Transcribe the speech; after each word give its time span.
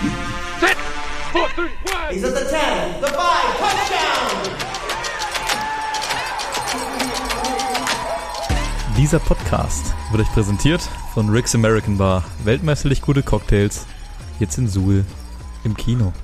Set. 0.00 0.76
Four, 1.30 1.48
three, 1.50 1.68
one. 1.84 2.14
He's 2.14 2.24
at 2.24 2.32
the 2.34 2.48
10, 2.48 3.02
the 3.02 3.08
5, 3.08 3.16
touchdown! 3.58 4.30
Dieser 8.96 9.18
Podcast 9.18 9.94
wird 10.10 10.22
euch 10.22 10.32
präsentiert 10.32 10.80
von 11.12 11.28
Rick's 11.28 11.54
American 11.54 11.98
Bar. 11.98 12.24
Weltmeisterlich 12.44 13.02
gute 13.02 13.22
Cocktails. 13.22 13.84
Jetzt 14.38 14.56
in 14.56 14.68
Suhl 14.68 15.04
im 15.64 15.76
Kino. 15.76 16.14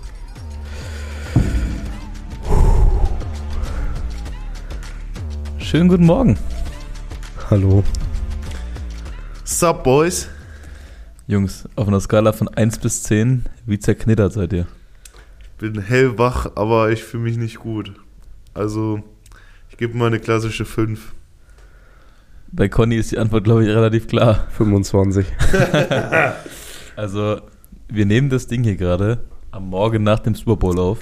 Schönen 5.59 5.89
guten 5.91 6.07
Morgen, 6.07 6.39
Hallo. 7.51 7.85
Sup, 9.45 9.85
Boys? 9.85 10.29
Jungs. 11.29 11.69
Auf 11.75 11.89
einer 11.89 12.01
Skala 12.01 12.33
von 12.33 12.47
1 12.49 12.79
bis 12.79 13.03
10, 13.03 13.47
wie 13.67 13.79
zerknittert 13.81 14.33
seid 14.33 14.53
ihr? 14.53 14.67
Bin 15.59 15.81
hellwach, 15.81 16.53
aber 16.55 16.93
ich 16.93 17.03
fühle 17.03 17.25
mich 17.25 17.37
nicht 17.37 17.59
gut. 17.59 17.93
Also, 18.55 19.03
ich 19.71 19.77
gebe 19.77 19.97
mal 19.97 20.07
eine 20.07 20.21
klassische 20.21 20.65
5. 20.65 21.13
Bei 22.53 22.69
Conny 22.69 22.97
ist 22.97 23.11
die 23.11 23.19
Antwort, 23.19 23.43
glaube 23.45 23.65
ich, 23.65 23.69
relativ 23.71 24.07
klar. 24.07 24.47
25. 24.57 25.27
Also, 26.97 27.43
wir 27.89 28.07
nehmen 28.07 28.31
das 28.31 28.47
Ding 28.47 28.65
hier 28.65 28.77
gerade 28.77 29.19
am 29.51 29.69
Morgen 29.69 30.03
nach 30.03 30.19
dem 30.21 30.35
Super 30.35 30.57
Bowl 30.57 30.79
auf 30.79 31.01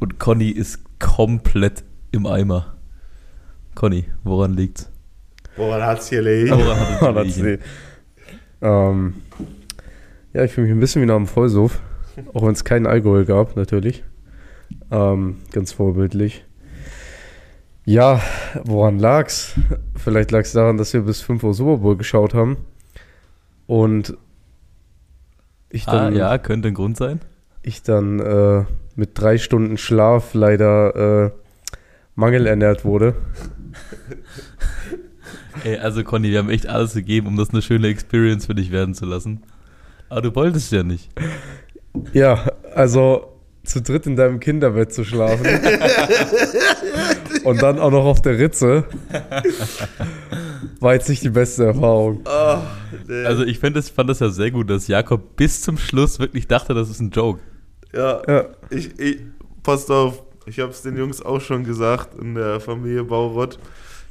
und 0.00 0.18
Conny 0.18 0.50
ist 0.50 0.80
komplett 0.98 1.82
im 2.10 2.26
Eimer. 2.26 2.74
Conny, 3.74 4.04
woran 4.22 4.52
liegt's? 4.52 4.90
Woran 5.56 5.80
hat's 5.80 6.10
hier 6.10 6.20
liegen? 6.20 6.50
Woran 6.50 6.78
hat 6.78 7.26
es 7.26 7.34
das 7.34 7.36
gelegen? 7.36 7.62
Ähm, 8.62 9.14
ja, 10.32 10.44
ich 10.44 10.52
fühle 10.52 10.66
mich 10.68 10.76
ein 10.76 10.80
bisschen 10.80 11.02
wie 11.02 11.06
nach 11.06 11.16
einem 11.16 11.26
Vollsuff. 11.26 11.80
Auch 12.34 12.42
wenn 12.42 12.52
es 12.52 12.64
keinen 12.64 12.86
Alkohol 12.86 13.24
gab, 13.24 13.56
natürlich. 13.56 14.04
Ähm, 14.90 15.36
ganz 15.52 15.72
vorbildlich. 15.72 16.44
Ja, 17.84 18.20
woran 18.64 18.98
lag's? 18.98 19.54
Vielleicht 19.96 20.30
lag 20.30 20.40
es 20.40 20.52
daran, 20.52 20.76
dass 20.76 20.92
wir 20.92 21.00
bis 21.02 21.20
5 21.20 21.42
Uhr 21.42 21.54
Super 21.54 21.78
Bowl 21.78 21.96
geschaut 21.96 22.32
haben. 22.34 22.56
Und 23.66 24.16
ich 25.70 25.88
Ah, 25.88 25.92
dann, 26.04 26.14
ja, 26.16 26.36
könnte 26.38 26.68
ein 26.68 26.74
Grund 26.74 26.96
sein. 26.96 27.20
ich 27.62 27.82
dann 27.82 28.20
äh, 28.20 28.64
mit 28.94 29.18
drei 29.18 29.38
Stunden 29.38 29.78
Schlaf 29.78 30.34
leider 30.34 31.26
äh, 31.26 31.30
mangelernährt 32.14 32.84
wurde. 32.84 33.14
Ey, 35.64 35.76
also 35.78 36.02
Conny, 36.02 36.30
wir 36.30 36.38
haben 36.38 36.50
echt 36.50 36.66
alles 36.66 36.94
gegeben, 36.94 37.26
um 37.26 37.36
das 37.36 37.50
eine 37.50 37.62
schöne 37.62 37.88
Experience 37.88 38.46
für 38.46 38.54
dich 38.54 38.70
werden 38.72 38.94
zu 38.94 39.04
lassen. 39.06 39.42
Aber 40.08 40.22
du 40.22 40.34
wolltest 40.34 40.72
ja 40.72 40.82
nicht. 40.82 41.10
Ja, 42.12 42.44
also 42.74 43.28
zu 43.64 43.80
dritt 43.80 44.06
in 44.06 44.16
deinem 44.16 44.40
Kinderbett 44.40 44.92
zu 44.92 45.04
schlafen. 45.04 45.46
und 47.44 47.62
dann 47.62 47.78
auch 47.78 47.90
noch 47.90 48.04
auf 48.04 48.20
der 48.22 48.38
Ritze. 48.38 48.84
War 50.80 50.94
jetzt 50.94 51.08
nicht 51.08 51.22
die 51.22 51.30
beste 51.30 51.66
Erfahrung. 51.66 52.24
Also 53.24 53.44
ich 53.44 53.58
find 53.58 53.76
das, 53.76 53.88
fand 53.88 54.10
das 54.10 54.20
ja 54.20 54.30
sehr 54.30 54.50
gut, 54.50 54.68
dass 54.68 54.88
Jakob 54.88 55.36
bis 55.36 55.62
zum 55.62 55.78
Schluss 55.78 56.18
wirklich 56.18 56.48
dachte, 56.48 56.74
das 56.74 56.90
ist 56.90 57.00
ein 57.00 57.10
Joke. 57.10 57.40
Ja, 57.94 58.22
Ja. 58.26 58.44
ich, 58.70 58.98
ich, 58.98 59.20
passt 59.62 59.90
auf, 59.90 60.22
ich 60.46 60.58
habe 60.58 60.70
es 60.70 60.82
den 60.82 60.96
Jungs 60.96 61.22
auch 61.22 61.40
schon 61.40 61.62
gesagt 61.64 62.18
in 62.20 62.34
der 62.34 62.58
Familie 62.58 63.04
Baurott. 63.04 63.58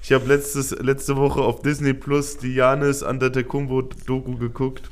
Ich 0.04 0.12
habe 0.12 0.26
letzte 0.28 1.16
Woche 1.16 1.42
auf 1.42 1.62
Disney 1.62 1.94
Plus 1.94 2.38
die 2.38 2.56
Janis 2.56 3.04
Antetokounmpo-Doku 3.04 4.36
geguckt. 4.38 4.90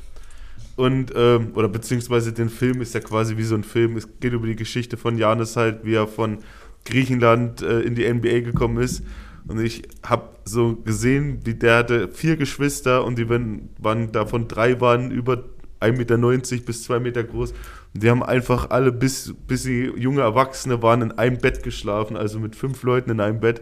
Und, 0.76 1.12
ähm, 1.16 1.48
oder 1.54 1.68
beziehungsweise 1.68 2.32
den 2.32 2.48
Film 2.48 2.80
ist 2.80 2.94
ja 2.94 3.00
quasi 3.00 3.36
wie 3.36 3.42
so 3.42 3.56
ein 3.56 3.64
Film. 3.64 3.96
Es 3.96 4.08
geht 4.20 4.32
über 4.32 4.46
die 4.46 4.56
Geschichte 4.56 4.96
von 4.96 5.18
Janis 5.18 5.56
halt, 5.56 5.84
wie 5.84 5.94
er 5.94 6.06
von 6.06 6.38
Griechenland 6.84 7.60
äh, 7.60 7.80
in 7.80 7.96
die 7.96 8.10
NBA 8.10 8.40
gekommen 8.40 8.78
ist. 8.82 9.02
Und 9.48 9.60
ich 9.60 9.82
habe 10.04 10.30
so 10.44 10.76
gesehen, 10.76 11.40
wie 11.44 11.54
der 11.54 11.78
hatte 11.78 12.08
vier 12.08 12.36
Geschwister 12.36 13.04
und 13.04 13.18
die 13.18 13.28
waren, 13.28 14.12
davon 14.12 14.46
drei 14.46 14.80
waren 14.80 15.10
über 15.10 15.44
1,90 15.80 15.92
Meter 15.96 16.64
bis 16.64 16.84
2 16.84 17.00
Meter 17.00 17.24
groß. 17.24 17.50
Und 17.94 18.02
die 18.02 18.10
haben 18.10 18.22
einfach 18.22 18.70
alle, 18.70 18.92
bis, 18.92 19.34
bis 19.48 19.64
sie 19.64 19.90
junge 19.96 20.20
Erwachsene 20.20 20.82
waren, 20.82 21.02
in 21.02 21.12
einem 21.12 21.38
Bett 21.38 21.64
geschlafen, 21.64 22.16
also 22.16 22.38
mit 22.38 22.54
fünf 22.54 22.82
Leuten 22.84 23.10
in 23.10 23.20
einem 23.20 23.40
Bett. 23.40 23.60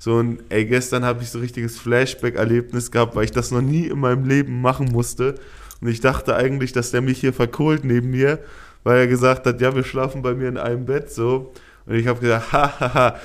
So 0.00 0.14
und 0.14 0.42
ey, 0.48 0.64
gestern 0.64 1.04
habe 1.04 1.22
ich 1.22 1.28
so 1.28 1.36
ein 1.36 1.42
richtiges 1.42 1.78
Flashback-Erlebnis 1.78 2.90
gehabt, 2.90 3.14
weil 3.14 3.24
ich 3.24 3.32
das 3.32 3.50
noch 3.50 3.60
nie 3.60 3.86
in 3.86 4.00
meinem 4.00 4.24
Leben 4.24 4.62
machen 4.62 4.86
musste. 4.90 5.34
Und 5.82 5.88
ich 5.88 6.00
dachte 6.00 6.34
eigentlich, 6.34 6.72
dass 6.72 6.90
der 6.90 7.02
mich 7.02 7.20
hier 7.20 7.34
verkohlt 7.34 7.84
neben 7.84 8.10
mir, 8.10 8.38
weil 8.82 9.00
er 9.00 9.06
gesagt 9.06 9.44
hat, 9.44 9.60
ja, 9.60 9.74
wir 9.74 9.84
schlafen 9.84 10.22
bei 10.22 10.32
mir 10.32 10.48
in 10.48 10.56
einem 10.56 10.86
Bett 10.86 11.10
so. 11.12 11.52
Und 11.84 11.96
ich 11.96 12.06
habe 12.06 12.18
gesagt, 12.18 12.50
hahaha, 12.52 13.16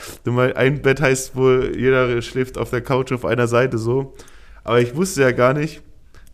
ein 0.56 0.82
Bett 0.82 1.00
heißt 1.00 1.38
wohl, 1.38 1.72
jeder 1.78 2.22
schläft 2.22 2.58
auf 2.58 2.72
der 2.72 2.82
Couch 2.82 3.14
auf 3.14 3.24
einer 3.24 3.48
Seite 3.48 3.78
so. 3.78 4.14
Aber 4.66 4.82
ich 4.82 4.98
wusste 4.98 5.22
ja 5.22 5.32
gar 5.32 5.54
nicht, 5.54 5.82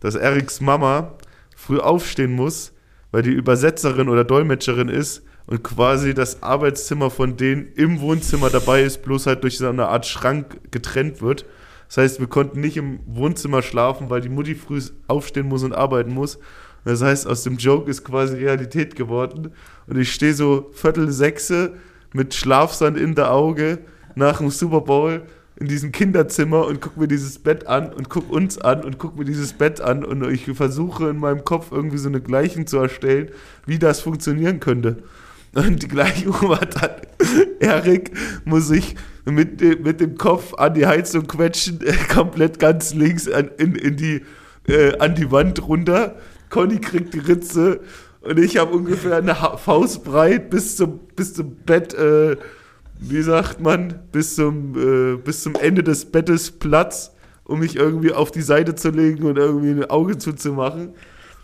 dass 0.00 0.16
Eriks 0.16 0.60
Mama 0.60 1.12
früh 1.54 1.78
aufstehen 1.78 2.32
muss, 2.32 2.72
weil 3.12 3.22
die 3.22 3.30
Übersetzerin 3.30 4.08
oder 4.08 4.24
Dolmetscherin 4.24 4.88
ist 4.88 5.22
und 5.46 5.62
quasi 5.62 6.14
das 6.14 6.42
Arbeitszimmer 6.42 7.10
von 7.10 7.36
denen 7.36 7.68
im 7.74 8.00
Wohnzimmer 8.00 8.50
dabei 8.50 8.82
ist, 8.82 9.02
bloß 9.02 9.26
halt 9.26 9.42
durch 9.42 9.58
so 9.58 9.68
eine 9.68 9.88
Art 9.88 10.06
Schrank 10.06 10.60
getrennt 10.70 11.20
wird. 11.20 11.44
Das 11.88 11.98
heißt, 11.98 12.20
wir 12.20 12.26
konnten 12.26 12.60
nicht 12.60 12.76
im 12.76 13.00
Wohnzimmer 13.06 13.60
schlafen, 13.60 14.08
weil 14.08 14.20
die 14.20 14.28
Mutti 14.28 14.54
früh 14.54 14.80
aufstehen 15.08 15.48
muss 15.48 15.62
und 15.62 15.74
arbeiten 15.74 16.14
muss. 16.14 16.38
Das 16.84 17.02
heißt, 17.02 17.26
aus 17.26 17.42
dem 17.42 17.56
Joke 17.58 17.90
ist 17.90 18.04
quasi 18.04 18.36
Realität 18.36 18.96
geworden. 18.96 19.52
Und 19.86 19.98
ich 19.98 20.12
stehe 20.12 20.34
so 20.34 20.70
Viertel 20.72 21.12
sechse 21.12 21.74
mit 22.12 22.34
Schlafsand 22.34 22.96
in 22.96 23.14
der 23.14 23.32
Auge 23.32 23.78
nach 24.14 24.38
dem 24.38 24.50
Super 24.50 24.80
Bowl 24.80 25.22
in 25.56 25.68
diesem 25.68 25.92
Kinderzimmer 25.92 26.66
und 26.66 26.80
guck 26.80 26.96
mir 26.96 27.08
dieses 27.08 27.38
Bett 27.38 27.66
an 27.66 27.92
und 27.92 28.08
guck 28.08 28.30
uns 28.30 28.58
an 28.58 28.82
und 28.84 28.98
guck 28.98 29.18
mir 29.18 29.24
dieses 29.24 29.52
Bett 29.52 29.80
an 29.80 30.04
und 30.04 30.24
ich 30.30 30.44
versuche 30.56 31.10
in 31.10 31.18
meinem 31.18 31.44
Kopf 31.44 31.70
irgendwie 31.70 31.98
so 31.98 32.08
eine 32.08 32.20
Gleichung 32.20 32.66
zu 32.66 32.78
erstellen, 32.78 33.28
wie 33.66 33.78
das 33.78 34.00
funktionieren 34.00 34.60
könnte. 34.60 35.02
Und 35.54 35.88
Gleichung 35.88 36.34
war 36.48 36.60
dann, 36.64 36.90
Erik 37.60 38.10
muss 38.44 38.68
sich 38.68 38.94
mit, 39.24 39.60
dem- 39.60 39.82
mit 39.82 40.00
dem 40.00 40.16
Kopf 40.16 40.54
an 40.54 40.74
die 40.74 40.86
Heizung 40.86 41.26
quetschen, 41.26 41.80
äh, 41.82 41.92
komplett 42.12 42.58
ganz 42.58 42.94
links 42.94 43.28
an, 43.30 43.50
in, 43.58 43.74
in 43.74 43.96
die, 43.96 44.22
äh, 44.66 44.96
an 44.98 45.14
die 45.14 45.30
Wand 45.30 45.66
runter. 45.68 46.16
Conny 46.50 46.78
kriegt 46.80 47.14
die 47.14 47.18
Ritze 47.18 47.80
und 48.22 48.38
ich 48.38 48.56
habe 48.56 48.72
ungefähr 48.74 49.16
eine 49.16 49.40
Ha- 49.42 49.56
Faust 49.56 50.04
breit 50.04 50.48
bis 50.50 50.76
zum, 50.76 51.00
bis 51.16 51.34
zum 51.34 51.54
Bett, 51.66 51.92
äh, 51.94 52.36
wie 52.98 53.22
sagt 53.22 53.60
man, 53.60 54.00
bis 54.10 54.36
zum, 54.36 54.76
äh, 54.76 55.16
bis 55.16 55.42
zum 55.42 55.54
Ende 55.56 55.82
des 55.82 56.06
Bettes 56.06 56.50
Platz, 56.50 57.12
um 57.44 57.60
mich 57.60 57.76
irgendwie 57.76 58.12
auf 58.12 58.30
die 58.30 58.42
Seite 58.42 58.74
zu 58.74 58.90
legen 58.90 59.24
und 59.24 59.36
irgendwie 59.38 59.70
ein 59.70 59.84
Auge 59.90 60.16
zuzumachen. 60.18 60.90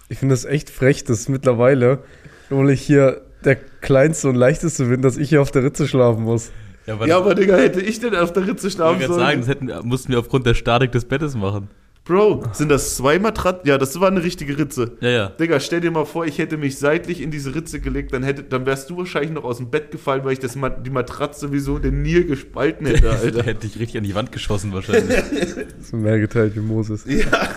Ich 0.08 0.18
finde 0.18 0.32
das 0.34 0.44
echt 0.46 0.70
frech, 0.70 1.04
dass 1.04 1.28
mittlerweile, 1.28 2.02
obwohl 2.50 2.70
ich 2.70 2.80
hier 2.80 3.22
der 3.44 3.56
kleinste 3.56 4.28
und 4.28 4.34
leichteste 4.34 4.84
bin, 4.86 5.02
dass 5.02 5.16
ich 5.16 5.28
hier 5.28 5.42
auf 5.42 5.50
der 5.50 5.62
Ritze 5.64 5.86
schlafen 5.88 6.24
muss. 6.24 6.50
Ja, 6.86 6.94
aber, 6.94 7.06
Ja, 7.06 7.18
aber 7.18 7.34
Digga, 7.34 7.56
hätte 7.56 7.80
ich 7.80 8.00
denn 8.00 8.14
auf 8.16 8.32
der 8.32 8.46
Ritze 8.46 8.68
ich 8.68 8.72
schlafen 8.74 8.98
sollen? 9.00 9.10
gerade 9.10 9.20
sagen, 9.20 9.40
das 9.40 9.48
hätten, 9.48 9.88
mussten 9.88 10.12
wir 10.12 10.18
aufgrund 10.18 10.46
der 10.46 10.54
Statik 10.54 10.92
des 10.92 11.04
Bettes 11.04 11.34
machen. 11.34 11.68
Bro, 12.04 12.42
sind 12.52 12.70
das 12.70 12.96
zwei 12.96 13.18
Matratzen? 13.18 13.68
Ja, 13.68 13.76
das 13.76 14.00
war 14.00 14.08
eine 14.08 14.22
richtige 14.24 14.56
Ritze. 14.56 14.92
Ja, 15.02 15.10
ja. 15.10 15.28
Digga, 15.28 15.60
stell 15.60 15.82
dir 15.82 15.90
mal 15.90 16.06
vor, 16.06 16.24
ich 16.24 16.38
hätte 16.38 16.56
mich 16.56 16.78
seitlich 16.78 17.20
in 17.20 17.30
diese 17.30 17.54
Ritze 17.54 17.80
gelegt, 17.80 18.14
dann, 18.14 18.22
hätte, 18.22 18.42
dann 18.44 18.64
wärst 18.64 18.88
du 18.88 18.96
wahrscheinlich 18.96 19.32
noch 19.32 19.44
aus 19.44 19.58
dem 19.58 19.68
Bett 19.70 19.90
gefallen, 19.90 20.24
weil 20.24 20.32
ich 20.32 20.38
das, 20.38 20.54
die 20.54 20.90
Matratze 20.90 21.40
sowieso 21.48 21.78
den 21.78 22.00
Nil 22.00 22.24
gespalten 22.24 22.86
hätte, 22.86 23.02
Da 23.02 23.10
Alter. 23.22 23.42
hätte 23.42 23.66
ich 23.66 23.78
richtig 23.78 23.98
an 23.98 24.04
die 24.04 24.14
Wand 24.14 24.32
geschossen 24.32 24.72
wahrscheinlich. 24.72 25.18
So 25.82 25.98
mehr 25.98 26.18
geteilt 26.18 26.56
wie 26.56 26.60
Moses. 26.60 27.04
ja, 27.06 27.50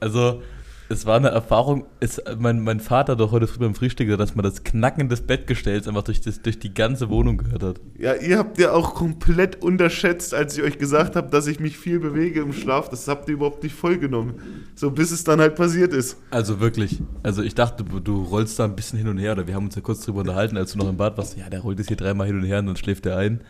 Also, 0.00 0.40
es 0.88 1.06
war 1.06 1.16
eine 1.16 1.28
Erfahrung, 1.28 1.86
es, 2.00 2.20
mein, 2.38 2.60
mein 2.60 2.78
Vater 2.78 3.16
doch 3.16 3.32
heute 3.32 3.46
früh 3.46 3.60
beim 3.60 3.74
Frühstück 3.74 4.06
gesagt, 4.06 4.20
dass 4.20 4.34
man 4.34 4.44
das 4.44 4.64
Knacken 4.64 5.08
des 5.08 5.22
Bettgestells 5.22 5.88
einfach 5.88 6.02
durch, 6.02 6.20
das, 6.20 6.42
durch 6.42 6.58
die 6.58 6.74
ganze 6.74 7.08
Wohnung 7.08 7.38
gehört 7.38 7.62
hat. 7.62 7.80
ja, 7.98 8.14
ihr 8.14 8.38
habt 8.38 8.58
ja 8.58 8.72
auch 8.72 8.94
komplett 8.94 9.62
unterschätzt, 9.62 10.34
als 10.34 10.58
ich 10.58 10.62
euch 10.62 10.78
gesagt 10.78 11.16
habe, 11.16 11.30
dass 11.30 11.46
ich 11.46 11.58
mich 11.58 11.78
viel 11.78 12.00
bewege 12.00 12.42
im 12.42 12.52
Schlaf. 12.52 12.90
Das 12.90 13.08
habt 13.08 13.28
ihr 13.28 13.34
überhaupt 13.34 13.62
nicht 13.62 13.74
vollgenommen. 13.74 14.34
So, 14.74 14.90
bis 14.90 15.10
es 15.10 15.24
dann 15.24 15.40
halt 15.40 15.54
passiert 15.54 15.94
ist. 15.94 16.18
Also 16.30 16.60
wirklich. 16.60 17.00
Also 17.22 17.42
ich 17.42 17.54
dachte, 17.54 17.84
du, 17.84 18.00
du 18.00 18.22
rollst 18.22 18.58
da 18.58 18.64
ein 18.64 18.76
bisschen 18.76 18.98
hin 18.98 19.08
und 19.08 19.18
her, 19.18 19.32
oder 19.32 19.46
wir 19.46 19.54
haben 19.54 19.64
uns 19.64 19.74
ja 19.74 19.80
kurz 19.80 20.00
drüber 20.00 20.20
unterhalten, 20.20 20.56
als 20.58 20.72
du 20.72 20.78
noch 20.78 20.88
im 20.88 20.98
Bad 20.98 21.16
warst. 21.16 21.38
Ja, 21.38 21.48
der 21.48 21.60
rollt 21.60 21.78
jetzt 21.78 21.88
hier 21.88 21.96
dreimal 21.96 22.26
hin 22.26 22.38
und 22.38 22.44
her 22.44 22.58
und 22.58 22.66
dann 22.66 22.76
schläft 22.76 23.06
er 23.06 23.16
ein. 23.16 23.40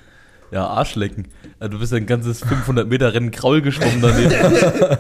Ja, 0.53 0.69
Arschlecken. 0.69 1.27
Also 1.59 1.73
du 1.73 1.79
bist 1.81 1.93
ein 1.93 2.07
ganzes 2.07 2.41
500 2.45 2.89
Meter 2.89 3.13
Rennen 3.13 3.33
Kraul 3.33 3.61
geschwommen 3.61 4.01
daneben. 4.01 4.33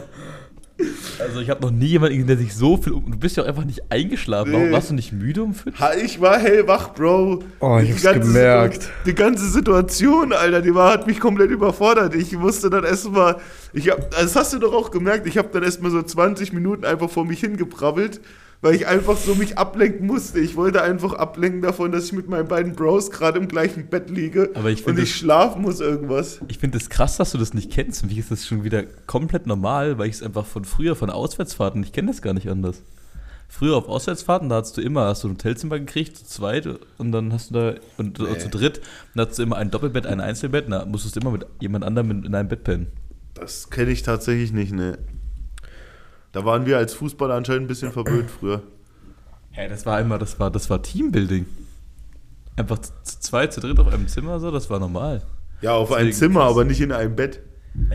Also 1.21 1.41
ich 1.41 1.51
habe 1.51 1.61
noch 1.63 1.71
nie 1.71 1.87
jemanden 1.87 2.15
gesehen, 2.17 2.27
der 2.29 2.37
sich 2.37 2.55
so 2.55 2.77
viel... 2.77 2.93
um- 2.93 3.11
Du 3.11 3.19
bist 3.19 3.37
ja 3.37 3.43
auch 3.43 3.47
einfach 3.49 3.65
nicht 3.65 3.83
eingeschlafen. 3.91 4.53
Warum 4.53 4.67
Nee. 4.67 4.73
warst 4.73 4.91
du 4.91 4.95
nicht 4.95 5.13
müde 5.13 5.43
um 5.43 5.55
fünf? 5.55 5.79
Ha, 5.81 5.93
ich 5.95 6.21
war 6.21 6.39
hellwach, 6.39 6.93
Bro. 6.95 7.43
Oh, 7.61 7.79
ich 7.79 7.87
Die 7.87 7.93
hab's 7.93 8.03
ganze 8.03 8.21
gemerkt. 8.21 8.83
Situ- 8.83 8.93
Die 9.07 9.15
ganze 9.15 9.49
Situation, 9.49 10.33
Alter, 10.33 10.63
die 10.63 10.75
war, 10.75 10.93
hat 10.93 11.07
mich 11.07 11.21
komplett 11.21 11.51
überfordert. 11.51 12.15
Ich 12.15 12.33
musste 12.33 12.71
dann 12.71 12.85
erstmal, 12.85 13.37
ich 13.73 13.91
hab, 13.91 14.11
das 14.11 14.35
hast 14.37 14.53
du 14.53 14.59
doch 14.59 14.73
auch 14.75 14.91
gemerkt, 14.91 15.27
ich 15.27 15.39
habe 15.39 15.49
dann 15.53 15.63
erstmal 15.63 15.91
so 15.91 16.03
20 16.03 16.53
Minuten 16.53 16.85
einfach 16.85 17.11
vor 17.11 17.25
mich 17.25 17.41
hingebrabbelt, 17.41 18.21
weil 18.65 18.75
ich 18.77 18.87
einfach 18.87 19.17
so 19.19 19.35
mich 19.35 19.59
ablenken 19.59 20.07
musste. 20.07 20.41
Ich 20.41 20.57
wollte 20.57 20.81
einfach 20.83 21.13
ablenken 21.13 21.61
davon, 21.61 21.93
dass 21.93 22.07
ich 22.07 22.13
mit 22.15 22.29
meinen 22.31 22.49
beiden 22.49 22.73
Bros 22.75 23.11
gerade 23.11 23.39
im 23.39 23.47
gleichen 23.47 23.89
Bett 23.89 24.09
liege 24.09 24.51
Aber 24.55 24.71
ich 24.71 24.87
und 24.87 24.99
ich 24.99 25.11
das- 25.11 25.19
schlafen 25.19 25.61
muss 25.63 25.81
irgendwas. 25.81 26.41
Ich 26.49 26.59
finde 26.59 26.79
es 26.79 26.85
das 26.85 26.91
krass, 26.91 27.17
dass 27.19 27.33
du 27.33 27.39
das 27.39 27.53
nicht 27.53 27.71
kennst. 27.71 28.01
Für 28.01 28.07
mich 28.07 28.17
ist 28.17 28.31
das 28.31 28.47
schon 28.47 28.65
wieder 28.65 28.83
komplett 29.07 29.47
normal, 29.47 29.99
weil 29.99 30.09
ich 30.09 30.15
es 30.17 30.23
einfach 30.23 30.47
von 30.47 30.65
früher, 30.65 30.97
von 30.97 31.11
Auswärtsfahrten, 31.11 31.83
ich 31.83 31.93
kenne 31.93 32.09
das 32.11 32.23
gar 32.23 32.33
nicht 32.33 32.49
anders. 32.49 32.83
Früher 33.51 33.77
auf 33.77 33.87
Auswärtsfahrten, 33.87 34.49
da 34.49 34.57
hast 34.57 34.77
du 34.79 34.81
immer, 34.81 35.03
hast 35.09 35.23
du 35.25 35.29
ein 35.29 35.33
Hotelzimmer 35.35 35.79
gekriegt, 35.79 36.17
zu 36.17 36.25
zweit, 36.25 36.67
und 36.97 37.13
dann 37.13 37.35
hast 37.35 37.51
du 37.51 37.55
da, 37.55 37.75
und 37.99 38.19
Nee. 38.19 38.39
zu 38.39 38.49
dritt, 38.49 38.81
dann 39.15 39.27
hast 39.29 39.39
du 39.39 39.43
immer 39.43 39.57
ein 39.59 39.71
Doppelbett, 39.71 40.07
ein 40.07 40.21
Einzelbett, 40.21 40.65
da 40.73 40.87
musstest 40.87 41.17
du 41.17 41.21
immer 41.21 41.31
mit 41.33 41.45
jemand 41.61 41.85
anderem 41.85 42.11
in, 42.11 42.25
in 42.25 42.35
einem 42.35 42.49
Bett 42.49 42.65
pennen. 42.65 42.87
Das 43.35 43.69
kenne 43.69 43.91
ich 43.91 44.03
tatsächlich 44.03 44.53
nicht, 44.53 44.73
ne. 44.73 44.97
Da 46.35 46.45
waren 46.45 46.67
wir 46.67 46.77
als 46.77 46.95
Fußballer 46.95 47.35
anscheinend 47.35 47.63
ein 47.63 47.69
bisschen 47.69 47.93
verwöhnt 47.93 48.29
früher. 48.31 48.63
Ja, 49.57 49.69
das 49.69 49.87
war 49.87 50.01
immer, 50.01 50.19
das 50.19 50.41
war, 50.41 50.51
das 50.51 50.69
war 50.69 50.83
Teambuilding. 50.83 51.47
Einfach 52.57 52.79
zu 52.81 52.91
zu 53.05 53.21
zweit, 53.21 53.53
zu 53.53 53.61
dritt 53.61 53.79
auf 53.79 53.87
einem 53.93 54.09
Zimmer, 54.09 54.41
so, 54.41 54.51
das 54.51 54.69
war 54.69 54.81
normal. 54.81 55.23
Ja, 55.61 55.75
auf 55.75 55.93
ein 55.93 56.07
Deswegen 56.07 56.17
Zimmer, 56.17 56.41
krass. 56.41 56.51
aber 56.51 56.65
nicht 56.65 56.81
in 56.81 56.91
einem 56.91 57.15
Bett. 57.15 57.41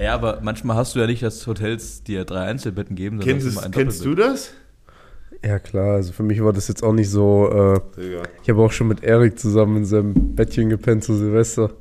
Ja, 0.02 0.16
aber 0.16 0.40
manchmal 0.42 0.78
hast 0.78 0.96
du 0.96 1.00
ja 1.00 1.08
nicht, 1.08 1.22
dass 1.22 1.46
Hotels 1.48 2.04
dir 2.04 2.24
drei 2.24 2.46
Einzelbetten 2.46 2.96
geben, 2.96 3.18
sondern 3.18 3.40
Kennst, 3.40 3.48
es, 3.48 3.54
immer 3.54 3.66
ein 3.66 3.72
kennst 3.72 4.06
du 4.06 4.16
das? 4.16 4.52
Ja, 5.44 5.60
klar, 5.60 5.96
also 5.96 6.14
für 6.14 6.24
mich 6.24 6.42
war 6.42 6.54
das 6.54 6.68
jetzt 6.70 6.84
auch 6.84 6.94
nicht 6.94 7.10
so. 7.10 7.82
Äh, 7.98 8.22
ich 8.42 8.50
habe 8.50 8.62
auch 8.62 8.72
schon 8.72 8.88
mit 8.88 9.04
Erik 9.04 9.38
zusammen 9.38 9.78
in 9.78 9.86
seinem 9.86 10.36
Bettchen 10.36 10.70
gepennt 10.70 11.04
zu 11.04 11.14
Silvester. 11.14 11.72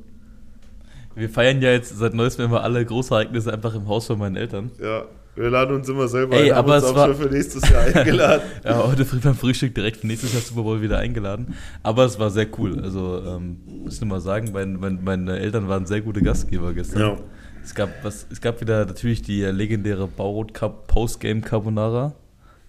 Wir 1.15 1.29
feiern 1.29 1.61
ja 1.63 1.71
jetzt 1.71 1.97
seit 1.99 2.15
neuestem 2.15 2.47
immer 2.47 2.63
alle 2.63 2.85
Großereignisse 2.85 3.53
einfach 3.53 3.75
im 3.75 3.89
Haus 3.89 4.07
von 4.07 4.19
meinen 4.19 4.37
Eltern. 4.37 4.71
Ja, 4.81 5.07
wir 5.39 5.51
laden 5.51 5.75
uns 5.77 5.89
immer 5.89 6.09
selber 6.09 6.37
Ey, 6.37 6.51
ein, 6.51 6.57
haben 6.57 6.65
aber 6.67 6.75
uns 6.77 6.85
es 6.85 6.91
auch 6.91 6.95
war- 6.97 7.07
schon 7.09 7.17
für 7.17 7.29
nächstes 7.35 7.69
Jahr 7.69 7.83
eingeladen. 7.95 8.43
Ja, 8.65 8.87
heute 8.87 9.05
früh 9.05 9.19
beim 9.19 9.35
Frühstück 9.35 9.75
direkt 9.75 9.99
für 9.99 10.07
nächstes 10.07 10.33
Jahr 10.33 10.43
Super 10.43 10.63
Bowl 10.63 10.81
wieder 10.83 10.99
eingeladen. 10.99 11.55
Aber 11.83 12.05
es 12.05 12.19
war 12.19 12.31
sehr 12.31 12.47
cool. 12.59 12.81
Also, 12.83 13.23
ähm, 13.27 13.59
muss 13.85 13.95
ich 13.95 14.01
nur 14.01 14.09
mal 14.11 14.21
sagen, 14.21 14.51
mein, 14.53 14.75
mein, 14.81 15.03
meine 15.03 15.39
Eltern 15.39 15.69
waren 15.69 15.87
sehr 15.87 16.01
gute 16.01 16.21
Gastgeber 16.23 16.73
gestern. 16.75 17.01
Ja. 17.01 17.17
Es, 17.63 17.75
gab 17.75 17.91
was, 18.03 18.27
es 18.31 18.41
gab 18.41 18.61
wieder 18.61 18.87
natürlich 18.87 19.23
die 19.23 19.43
legendäre 19.45 20.07
Baurot 20.07 20.55
Cup 20.55 20.87
Postgame 20.87 21.41
Carbonara 21.43 22.15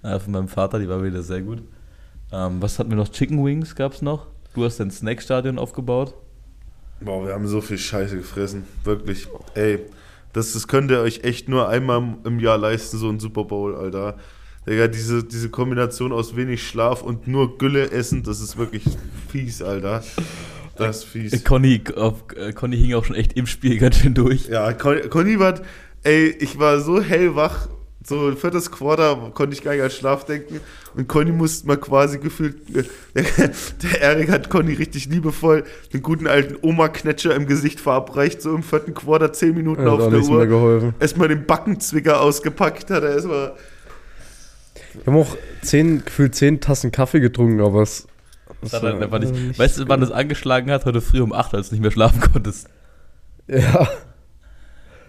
äh, 0.03 0.19
von 0.19 0.33
meinem 0.33 0.47
Vater, 0.47 0.79
die 0.79 0.89
war 0.89 1.03
wieder 1.03 1.21
sehr 1.23 1.41
gut. 1.41 1.61
Ähm, 2.31 2.61
was 2.61 2.77
hatten 2.79 2.89
wir 2.89 2.97
noch? 2.97 3.09
Chicken 3.09 3.43
Wings 3.43 3.75
gab 3.75 3.93
es 3.93 4.01
noch. 4.01 4.27
Du 4.53 4.63
hast 4.65 4.79
dein 4.79 4.91
Snackstadion 4.91 5.57
aufgebaut. 5.57 6.13
Boah, 7.01 7.25
wir 7.25 7.33
haben 7.33 7.47
so 7.47 7.61
viel 7.61 7.77
Scheiße 7.77 8.17
gefressen. 8.17 8.63
Wirklich. 8.83 9.27
Ey, 9.55 9.79
das, 10.33 10.53
das 10.53 10.67
könnt 10.67 10.91
ihr 10.91 10.99
euch 10.99 11.23
echt 11.23 11.49
nur 11.49 11.67
einmal 11.69 12.17
im 12.23 12.39
Jahr 12.39 12.57
leisten, 12.57 12.97
so 12.97 13.09
ein 13.09 13.19
Super 13.19 13.43
Bowl, 13.45 13.75
Alter. 13.75 14.17
Digga, 14.67 14.87
diese, 14.87 15.23
diese 15.23 15.49
Kombination 15.49 16.11
aus 16.11 16.35
wenig 16.35 16.67
Schlaf 16.67 17.01
und 17.01 17.27
nur 17.27 17.57
Gülle 17.57 17.91
essen, 17.91 18.23
das 18.23 18.39
ist 18.41 18.57
wirklich 18.57 18.83
fies, 19.29 19.61
Alter. 19.61 20.03
Das 20.77 20.97
ist 20.97 21.03
Äh, 21.15 21.29
fies. 21.29 21.43
Conny, 21.43 21.81
auf, 21.95 22.23
äh, 22.35 22.53
Conny 22.53 22.77
hing 22.77 22.93
auch 22.93 23.05
schon 23.05 23.15
echt 23.15 23.33
im 23.33 23.47
Spiel 23.47 23.77
ganz 23.79 23.97
schön 23.97 24.13
durch. 24.13 24.47
Ja, 24.47 24.71
Con- 24.73 25.09
Conny 25.09 25.39
war, 25.39 25.55
ey, 26.03 26.27
ich 26.39 26.59
war 26.59 26.79
so 26.81 27.01
hellwach, 27.01 27.67
so 28.03 28.27
ein 28.27 28.37
viertes 28.37 28.71
Quarter 28.71 29.31
konnte 29.33 29.53
ich 29.53 29.61
gar 29.61 29.73
nicht 29.73 29.83
an 29.83 29.89
Schlaf 29.89 30.25
denken 30.25 30.61
und 30.95 31.07
Conny 31.07 31.31
musste 31.31 31.67
mal 31.67 31.77
quasi 31.77 32.17
gefühlt, 32.17 32.55
äh, 32.75 32.83
der, 33.13 33.23
der 33.83 34.01
Erik 34.01 34.29
hat 34.29 34.49
Conny 34.49 34.73
richtig 34.73 35.07
liebevoll 35.07 35.65
den 35.93 36.01
guten 36.01 36.27
alten 36.27 36.57
Oma-Knetscher 36.61 37.35
im 37.35 37.45
Gesicht 37.45 37.79
verabreicht, 37.79 38.41
so 38.41 38.55
im 38.55 38.63
vierten 38.63 38.93
Quarter, 38.93 39.33
zehn 39.33 39.53
Minuten 39.53 39.81
Hat 39.81 39.87
auf 39.87 40.09
der 40.09 40.19
mehr 40.19 40.29
Uhr. 40.29 40.47
geholfen. 40.47 40.93
Erstmal 40.99 41.27
den 41.27 41.45
Backenzwicker 41.45 42.21
ausgepackt 42.21 42.89
hat 42.89 43.03
er 43.03 43.11
erstmal. 43.11 43.53
Wir 44.93 45.13
haben 45.13 45.21
auch 45.21 45.37
zehn, 45.61 46.03
gefühlt 46.03 46.35
zehn 46.35 46.61
Tassen 46.61 46.91
Kaffee 46.91 47.19
getrunken, 47.19 47.61
aber 47.61 47.81
es. 47.81 48.07
Das 48.61 48.73
es 48.73 48.73
hat 48.73 48.83
er 48.83 48.93
war 48.93 49.01
einfach 49.01 49.19
nicht, 49.19 49.33
nicht 49.33 49.59
weißt 49.59 49.79
du, 49.79 49.87
wann 49.87 50.01
das 50.01 50.11
angeschlagen 50.11 50.71
hat? 50.71 50.85
Heute 50.85 51.01
früh 51.01 51.21
um 51.21 51.31
8, 51.31 51.53
als 51.53 51.69
du 51.69 51.75
nicht 51.75 51.81
mehr 51.81 51.91
schlafen 51.91 52.19
konntest. 52.19 52.67
Ja. 53.47 53.87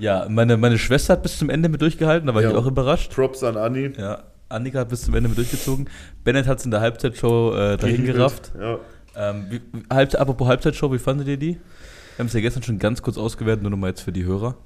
Ja, 0.01 0.27
meine, 0.29 0.57
meine 0.57 0.79
Schwester 0.79 1.13
hat 1.15 1.23
bis 1.23 1.39
zum 1.39 1.51
Ende 1.51 1.69
mit 1.69 1.81
durchgehalten, 1.81 2.27
da 2.27 2.35
war 2.35 2.43
Ja. 2.43 2.51
ich 2.51 2.57
auch 2.57 2.67
überrascht. 2.67 3.13
Props 3.15 3.43
an 3.45 3.57
Anni. 3.57 3.93
Ja, 3.97 4.25
Annika 4.49 4.81
hat 4.81 4.89
bis 4.89 5.03
zum 5.03 5.15
Ende 5.15 5.29
mit 5.29 5.39
durchgezogen. 5.39 5.89
Bennett 6.25 6.47
hat 6.47 6.59
es 6.59 6.65
in 6.65 6.71
der 6.71 6.81
Halbzeitshow 6.81 7.55
äh, 7.55 7.77
dahin 7.77 8.05
gerafft. 8.05 8.53
Ja. 8.59 8.79
Ähm, 9.17 9.45
wie, 9.51 9.61
Halb, 9.93 10.15
apropos 10.19 10.49
Halbzeitshow, 10.49 10.93
wie 10.93 10.99
fandet 10.99 11.29
ihr 11.29 11.37
die? 11.37 11.53
Wir 11.55 12.19
haben 12.19 12.27
es 12.27 12.33
ja 12.33 12.41
gestern 12.41 12.63
schon 12.63 12.79
ganz 12.79 13.03
kurz 13.03 13.17
ausgewertet, 13.19 13.63
nur 13.63 13.71
nochmal 13.71 13.91
jetzt 13.91 14.01
für 14.03 14.13
die 14.13 14.25
Hörer. 14.25 14.57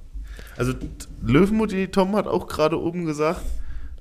Also 0.57 0.73
Löwenmutti 1.23 1.89
Tom 1.89 2.17
hat 2.17 2.27
auch 2.27 2.47
gerade 2.47 2.81
oben 2.81 3.05
gesagt, 3.05 3.41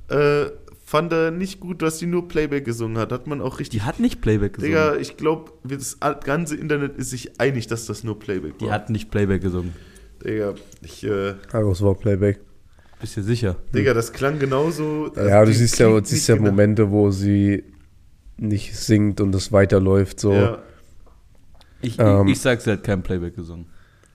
äh, 0.10 0.46
fand 0.86 1.12
er 1.14 1.32
nicht 1.32 1.60
gut, 1.60 1.82
dass 1.82 2.00
sie 2.00 2.06
nur 2.06 2.28
Playback 2.28 2.66
gesungen 2.66 2.98
hat. 2.98 3.12
Hat 3.12 3.26
man 3.28 3.42
auch 3.42 3.60
richtig 3.60 3.80
Die 3.80 3.86
hat 3.86 4.00
nicht 4.00 4.22
Playback 4.22 4.54
gesungen. 4.54 4.76
Digga, 4.76 4.96
ich 4.98 5.18
glaube, 5.18 5.52
das 5.64 5.98
ganze 6.24 6.56
Internet 6.56 6.98
ist 6.98 7.10
sich 7.12 7.40
einig, 7.40 7.68
dass 7.68 7.86
das 7.86 8.04
nur 8.04 8.20
Playback 8.20 8.58
die 8.60 8.66
war. 8.66 8.74
hat 8.74 8.90
nicht 8.90 9.10
Playback 9.12 9.42
gesungen. 9.42 9.74
Digga, 10.24 10.54
ich, 10.82 11.04
äh, 11.04 11.30
es 11.52 11.82
war 11.82 11.96
Playback. 11.96 12.40
Bist 13.02 13.18
du 13.18 13.24
sicher? 13.24 13.58
Digga, 13.74 13.94
das 13.94 14.14
klang 14.14 14.40
genauso. 14.40 15.12
also 15.16 15.30
ja, 15.30 15.44
du 15.44 15.54
siehst 15.54 15.78
ja, 15.80 16.04
siehst 16.04 16.28
ja 16.30 16.36
genau- 16.36 16.50
Momente, 16.52 16.90
wo 16.90 17.12
sie 17.12 17.64
nicht 18.38 18.76
singt 18.76 19.20
und 19.20 19.36
es 19.36 19.52
weiterläuft. 19.52 20.20
So. 20.20 20.32
Ja. 20.34 20.60
Ich, 21.82 22.00
Ähm. 22.00 22.28
ich, 22.28 22.34
ich 22.34 22.42
sag, 22.42 22.62
sie 22.62 22.72
hat 22.72 22.84
kein 22.84 23.04
Playback 23.04 23.36
gesungen. 23.36 23.66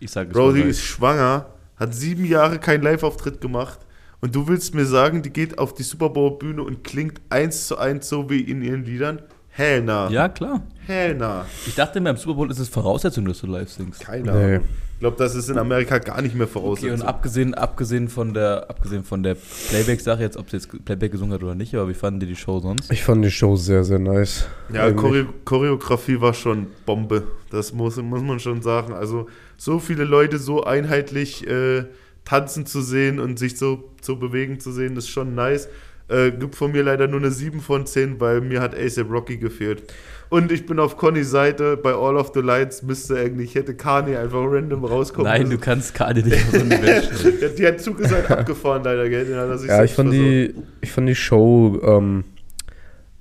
Ich 0.00 0.10
sag, 0.10 0.28
es 0.28 0.32
Bro, 0.32 0.52
die 0.52 0.62
ist 0.62 0.81
schwanger, 0.82 1.46
hat 1.76 1.94
sieben 1.94 2.25
Jahre 2.25 2.58
keinen 2.58 2.82
Live-Auftritt 2.82 3.40
gemacht 3.40 3.81
und 4.20 4.34
du 4.34 4.49
willst 4.49 4.75
mir 4.75 4.87
sagen, 4.87 5.22
die 5.22 5.31
geht 5.31 5.58
auf 5.58 5.75
die 5.75 5.82
Super 5.82 6.08
Bowl-Bühne 6.08 6.62
und 6.62 6.82
klingt 6.84 7.20
eins 7.31 7.66
zu 7.66 7.76
eins 7.76 8.08
so 8.08 8.31
wie 8.31 8.40
in 8.40 8.62
ihren 8.62 8.84
Liedern? 8.84 9.20
Hell 9.58 9.82
nah. 9.82 10.08
Ja, 10.08 10.28
klar. 10.28 10.62
Hell 10.87 11.16
nah. 11.16 11.44
Ich 11.66 11.75
dachte 11.75 11.99
immer, 11.99 12.10
im 12.10 12.16
Super 12.16 12.34
Bowl 12.37 12.49
ist 12.50 12.60
es 12.60 12.69
Voraussetzung, 12.69 13.25
dass 13.25 13.40
du 13.40 13.49
live 13.49 13.69
singst. 13.69 14.00
Keine 14.00 14.22
Nee. 14.32 14.55
Ahnung. 14.55 14.64
Ich 14.94 15.00
glaube, 15.00 15.16
das 15.16 15.34
ist 15.34 15.49
in 15.49 15.58
Amerika 15.58 15.99
gar 15.99 16.22
nicht 16.22 16.34
mehr 16.37 16.44
Okay, 16.46 16.52
Voraussetzung. 16.52 16.90
und 16.93 17.02
abgesehen, 17.02 17.55
abgesehen 17.55 18.08
von 18.08 18.34
der, 18.34 18.70
abgesehen 18.70 19.02
von 19.02 19.22
der 19.25 19.37
Playback-Sache, 19.69 20.22
jetzt, 20.22 20.37
ob 20.37 20.49
sie 20.50 20.56
jetzt 20.58 20.84
Playback 20.84 21.10
gesungen 21.10 21.32
hat 21.34 21.43
oder 21.43 21.56
nicht, 21.56 21.75
aber 21.75 21.88
wie 21.88 21.94
fanden 21.94 22.20
die 22.20 22.26
die 22.26 22.37
Show 22.37 22.60
sonst? 22.60 22.90
Ich 22.93 23.02
fand 23.02 23.25
die 23.25 23.31
Show 23.32 23.56
sehr, 23.56 23.82
sehr 23.82 23.99
nice. 23.99 24.46
Ja. 24.72 24.90
Choreo 24.93 25.26
Choreografie 25.44 26.20
war 26.20 26.34
schon 26.34 26.69
Bombe. 26.87 27.25
Das 27.50 27.72
muss, 27.72 27.96
muss 27.96 28.22
man 28.22 28.38
schon 28.38 28.62
sagen. 28.62 28.93
Also 28.93 29.26
so 29.56 29.81
viele 29.81 30.05
Leute 30.05 30.38
so 30.38 30.62
einheitlich 30.64 31.44
äh, 31.49 31.84
tanzen 32.25 32.64
zu 32.66 32.81
sehen 32.81 33.19
und 33.19 33.38
sich 33.40 33.56
so, 33.58 33.90
so 34.02 34.14
bewegen 34.16 34.60
zu 34.60 34.70
sehen, 34.72 34.96
ist 34.96 35.08
schon 35.08 35.34
nice. 35.34 35.69
Äh, 36.08 36.31
gibt 36.31 36.55
von 36.55 36.72
mir 36.72 36.82
leider 36.82 37.06
nur 37.06 37.20
eine 37.20 37.31
7 37.31 37.60
von 37.60 37.84
10, 37.84 38.19
weil 38.19 38.40
mir 38.40 38.60
hat 38.60 38.75
ASAP 38.75 39.10
Rocky 39.10 39.37
gefehlt. 39.37 39.82
Und 40.31 40.52
ich 40.52 40.66
bin 40.66 40.78
auf 40.78 40.96
Connys 40.96 41.31
Seite, 41.31 41.77
bei 41.77 41.93
All 41.93 42.17
of 42.17 42.32
the 42.34 42.41
Lights 42.41 42.82
müsste 42.82 43.17
eigentlich, 43.17 43.55
hätte 43.55 43.74
Kanye 43.74 44.17
einfach 44.17 44.41
random 44.43 44.84
rauskommen 44.84 45.31
Nein, 45.31 45.44
du 45.44 45.48
müssen. 45.48 45.60
kannst 45.60 45.94
Kanye 45.94 46.22
nicht 46.22 46.36
auf 46.36 46.50
so. 46.50 47.29
Ja, 47.41 47.48
die 47.48 47.67
hat 47.67 47.81
Zug 47.81 48.00
ist 48.00 48.12
halt 48.12 48.31
abgefahren, 48.31 48.84
leider, 48.84 49.08
gell? 49.08 49.24
Sich 49.24 49.34
Ja, 49.34 49.56
selbst 49.56 49.91
ich 49.91 49.96
fand, 49.96 50.12
die, 50.12 50.55
ich 50.82 50.93
fand 50.93 51.08
die 51.08 51.15
Show 51.15 51.81
ähm, 51.82 52.24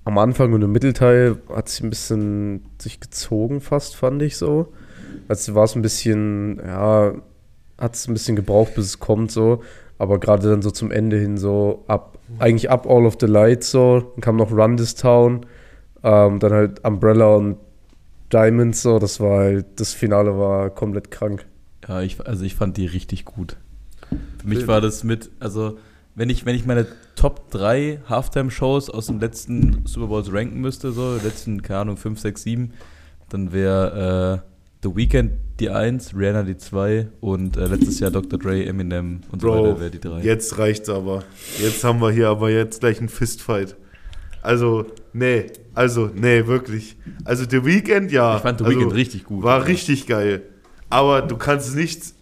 am 0.04 0.18
Anfang 0.18 0.54
und 0.54 0.62
im 0.62 0.72
Mittelteil 0.72 1.38
hat 1.54 1.70
sie 1.70 1.86
ein 1.86 1.90
bisschen 1.90 2.66
sich 2.78 3.00
gezogen, 3.00 3.62
fast, 3.62 3.96
fand 3.96 4.22
ich 4.22 4.38
so. 4.38 4.74
Also 5.28 5.56
war 5.56 5.64
es 5.64 5.76
ein 5.76 5.82
bisschen, 5.82 6.60
ja, 6.66 7.14
hat 7.78 7.96
es 7.96 8.08
ein 8.08 8.14
bisschen 8.14 8.36
gebraucht, 8.36 8.76
bis 8.76 8.86
es 8.86 9.00
kommt, 9.00 9.32
so. 9.32 9.64
Aber 9.98 10.20
gerade 10.20 10.50
dann 10.50 10.62
so 10.62 10.72
zum 10.72 10.92
Ende 10.92 11.18
hin, 11.18 11.38
so 11.38 11.84
ab, 11.88 12.20
eigentlich 12.40 12.70
ab 12.70 12.86
All 12.88 13.06
of 13.06 13.18
the 13.20 13.26
Lights, 13.26 13.72
so. 13.72 14.00
Dann 14.00 14.22
kam 14.22 14.36
noch 14.36 14.52
Run 14.52 14.78
This 14.78 14.96
Town, 14.96 15.46
ähm, 16.04 16.40
dann 16.40 16.54
halt 16.54 16.84
Umbrella 16.86 17.36
und 17.36 17.58
Diamonds, 18.32 18.82
so. 18.82 19.00
Das 19.00 19.20
war 19.20 19.40
halt, 19.40 19.66
das 19.78 19.94
Finale 19.94 20.38
war 20.38 20.70
komplett 20.70 21.10
krank. 21.10 21.46
Ja, 21.88 22.02
ich, 22.02 22.26
also 22.26 22.44
ich 22.44 22.56
fand 22.56 22.78
die 22.78 22.86
richtig 22.86 23.26
gut. 23.26 23.58
Für 24.40 24.48
mich 24.48 24.68
war 24.68 24.82
das 24.82 25.04
mit, 25.04 25.32
also 25.40 25.78
wenn 26.16 26.30
ich, 26.30 26.46
wenn 26.46 26.56
ich 26.56 26.66
meine 26.66 26.88
Top 27.16 27.52
3 27.52 28.02
Halftime-Shows 28.10 28.90
aus 28.90 29.08
den 29.08 29.20
letzten 29.20 29.86
Super 29.86 30.08
Bowls 30.08 30.32
ranken 30.32 30.60
müsste, 30.62 30.92
so, 30.92 31.16
letzten, 31.24 31.62
keine 31.62 31.82
Ahnung, 31.82 31.98
5, 31.98 32.20
6, 32.20 32.44
7, 32.44 32.74
dann 33.30 33.54
wäre 33.54 34.44
äh, 34.44 34.57
The 34.88 34.96
Weeknd 34.96 35.32
die 35.60 35.70
1, 35.70 36.16
Rihanna 36.16 36.44
die 36.44 36.56
2 36.56 37.08
und 37.20 37.58
äh, 37.58 37.66
letztes 37.68 38.00
Jahr 38.00 38.12
Dr. 38.12 38.40
Dre, 38.40 38.64
Eminem 38.66 39.22
und 39.32 39.42
so 39.42 39.48
Bro, 39.48 39.64
weiter 39.64 39.80
wäre 39.82 39.92
die 39.92 40.00
3. 40.00 40.22
jetzt 40.22 40.58
reicht's 40.58 40.88
aber. 40.88 41.24
Jetzt 41.60 41.84
haben 41.84 42.00
wir 42.00 42.12
hier 42.12 42.30
aber 42.30 42.50
jetzt 42.52 42.80
gleich 42.80 43.00
einen 43.00 43.10
Fistfight. 43.10 43.76
Also, 44.42 44.86
nee, 45.14 45.48
also, 45.74 46.10
nee, 46.14 46.46
wirklich. 46.48 46.96
Also, 47.26 47.44
The 47.50 47.66
Weeknd, 47.66 48.12
ja. 48.12 48.38
Ich 48.38 48.44
fand 48.44 48.60
The 48.60 48.66
also, 48.66 48.80
Weeknd 48.80 48.94
richtig 48.94 49.26
gut. 49.26 49.44
War 49.44 49.60
Ja. 49.60 49.66
richtig 49.66 50.08
geil. 50.08 50.44
Aber 50.90 51.22
du 51.22 51.36
kannst 51.36 51.76
nichts, 51.76 52.14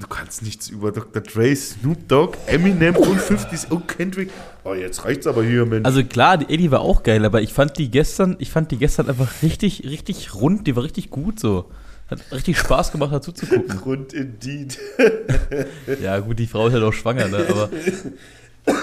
du 0.00 0.06
kannst 0.06 0.42
nichts 0.42 0.68
über 0.68 0.92
Dr. 0.92 1.22
Dre, 1.22 1.54
Snoop 1.56 2.08
Dogg, 2.08 2.36
Eminem 2.46 2.96
und 2.96 3.18
50 3.20 3.70
und 3.70 3.88
Kendrick. 3.88 4.30
Oh, 4.64 4.74
jetzt 4.74 5.04
reicht's 5.06 5.26
aber 5.26 5.44
hier, 5.44 5.64
Mensch. 5.64 5.86
Also 5.86 6.04
klar, 6.04 6.36
die 6.36 6.52
Eddie 6.52 6.70
war 6.70 6.80
auch 6.80 7.04
geil, 7.04 7.24
aber 7.24 7.40
ich 7.40 7.54
fand 7.54 7.78
die 7.78 7.90
gestern, 7.90 8.36
ich 8.38 8.50
fand 8.50 8.70
die 8.70 8.76
gestern 8.76 9.08
einfach 9.08 9.42
richtig, 9.42 9.84
richtig 9.84 10.34
rund, 10.34 10.66
die 10.66 10.76
war 10.76 10.82
richtig 10.82 11.08
gut 11.08 11.40
so. 11.40 11.70
Hat 12.12 12.32
richtig 12.32 12.58
Spaß 12.58 12.92
gemacht, 12.92 13.12
dazu 13.12 13.32
zu 13.32 13.46
gucken. 13.46 13.76
Grund 13.76 14.12
indeed. 14.12 14.78
Ja, 16.00 16.18
gut, 16.20 16.38
die 16.38 16.46
Frau 16.46 16.66
ist 16.68 16.74
halt 16.74 16.82
auch 16.84 16.92
schwanger, 16.92 17.28
ne? 17.28 17.46
Aber 17.48 17.70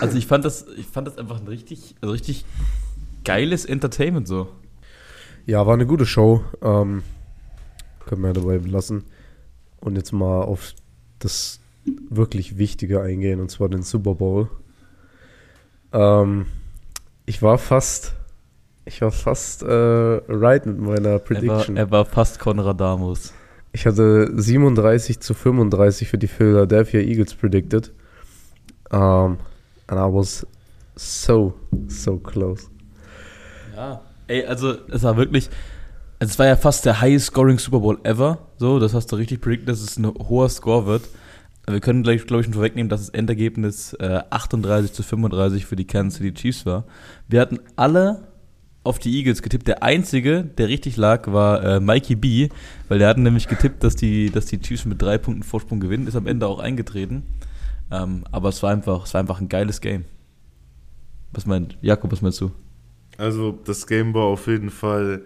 also 0.01 0.17
ich 0.17 0.27
fand 0.27 0.45
das, 0.45 0.65
ich 0.77 0.85
fand 0.85 1.07
das 1.07 1.17
einfach 1.17 1.39
ein 1.39 1.47
richtig, 1.47 1.95
also 2.01 2.11
richtig 2.11 2.45
geiles 3.23 3.65
Entertainment 3.65 4.27
so. 4.27 4.49
Ja, 5.45 5.65
war 5.65 5.73
eine 5.73 5.85
gute 5.85 6.05
Show. 6.05 6.43
Ähm, 6.61 7.03
können 8.05 8.21
wir 8.21 8.33
dabei 8.33 8.57
belassen. 8.57 9.05
Und 9.79 9.95
jetzt 9.95 10.11
mal 10.11 10.41
auf 10.41 10.73
das 11.19 11.59
wirklich 12.09 12.57
Wichtige 12.57 13.01
eingehen, 13.01 13.39
und 13.39 13.49
zwar 13.49 13.69
den 13.69 13.83
Super 13.83 14.15
Bowl. 14.15 14.49
Ähm, 15.93 16.45
ich 17.25 17.41
war 17.41 17.57
fast, 17.57 18.15
ich 18.89 19.01
war 19.01 19.11
fast 19.11 19.61
äh, 19.61 19.67
right 19.67 20.65
mit 20.65 20.79
meiner 20.79 21.09
Er 21.09 21.13
war, 21.13 21.19
Prediction. 21.19 21.77
er 21.77 21.91
war 21.91 22.05
fast 22.05 22.39
Konradamus. 22.39 23.33
Ich 23.71 23.85
hatte 23.85 24.31
37 24.35 25.19
zu 25.19 25.35
35 25.35 26.07
für 26.07 26.17
die 26.17 26.27
Philadelphia 26.27 26.99
Eagles 26.99 27.35
predicted. 27.35 27.93
Um, 28.91 29.37
and 29.85 29.99
I 29.99 30.11
was 30.11 30.45
so, 30.95 31.53
so 31.87 32.17
close. 32.17 32.67
Ja. 33.75 34.01
Ey, 34.27 34.43
also 34.45 34.73
es 34.89 35.03
war 35.03 35.15
wirklich, 35.17 35.49
also 36.17 36.31
es 36.31 36.39
war 36.39 36.47
ja 36.47 36.55
fast 36.55 36.85
der 36.85 36.99
highest 36.99 37.27
scoring 37.27 37.59
Super 37.59 37.79
Bowl 37.81 37.99
ever. 38.03 38.39
So, 38.57 38.79
das 38.79 38.95
hast 38.95 39.11
du 39.11 39.17
richtig 39.17 39.39
predicted, 39.39 39.69
dass 39.69 39.81
es 39.81 39.97
ein 39.97 40.07
hoher 40.07 40.49
Score 40.49 40.87
wird. 40.87 41.03
Wir 41.67 41.79
können 41.79 42.01
gleich, 42.01 42.25
glaube 42.25 42.41
ich, 42.41 42.45
schon 42.45 42.55
vorwegnehmen, 42.55 42.89
dass 42.89 43.01
das 43.01 43.09
Endergebnis 43.09 43.93
äh, 43.93 44.21
38 44.31 44.91
zu 44.93 45.03
35 45.03 45.67
für 45.67 45.75
die 45.75 45.85
Kansas 45.85 46.17
City 46.17 46.33
Chiefs 46.33 46.65
war. 46.65 46.85
Wir 47.27 47.41
hatten 47.41 47.59
alle 47.75 48.28
auf 48.89 48.99
die 48.99 49.15
Eagles 49.15 49.41
getippt. 49.41 49.67
Der 49.67 49.83
einzige, 49.83 50.43
der 50.43 50.67
richtig 50.67 50.97
lag, 50.97 51.31
war 51.31 51.63
äh, 51.63 51.79
Mikey 51.79 52.15
B, 52.15 52.49
weil 52.87 52.99
der 52.99 53.07
hat 53.07 53.17
nämlich 53.17 53.47
getippt, 53.47 53.83
dass 53.83 53.95
die, 53.95 54.29
dass 54.31 54.47
die 54.47 54.59
Chiefs 54.59 54.85
mit 54.85 55.01
drei 55.01 55.17
Punkten 55.17 55.43
Vorsprung 55.43 55.79
gewinnen. 55.79 56.07
Ist 56.07 56.15
am 56.15 56.27
Ende 56.27 56.47
auch 56.47 56.59
eingetreten. 56.59 57.23
Ähm, 57.91 58.23
aber 58.31 58.49
es 58.49 58.61
war 58.61 58.71
einfach, 58.71 59.05
es 59.05 59.13
war 59.13 59.21
einfach 59.21 59.39
ein 59.39 59.49
geiles 59.49 59.79
Game. 59.79 60.05
Was 61.31 61.45
meint 61.45 61.77
Jakob, 61.81 62.11
was 62.11 62.21
meinst 62.21 62.41
du? 62.41 62.51
Also 63.17 63.57
das 63.65 63.85
Game 63.85 64.13
war 64.13 64.23
auf 64.23 64.47
jeden 64.47 64.69
Fall 64.69 65.21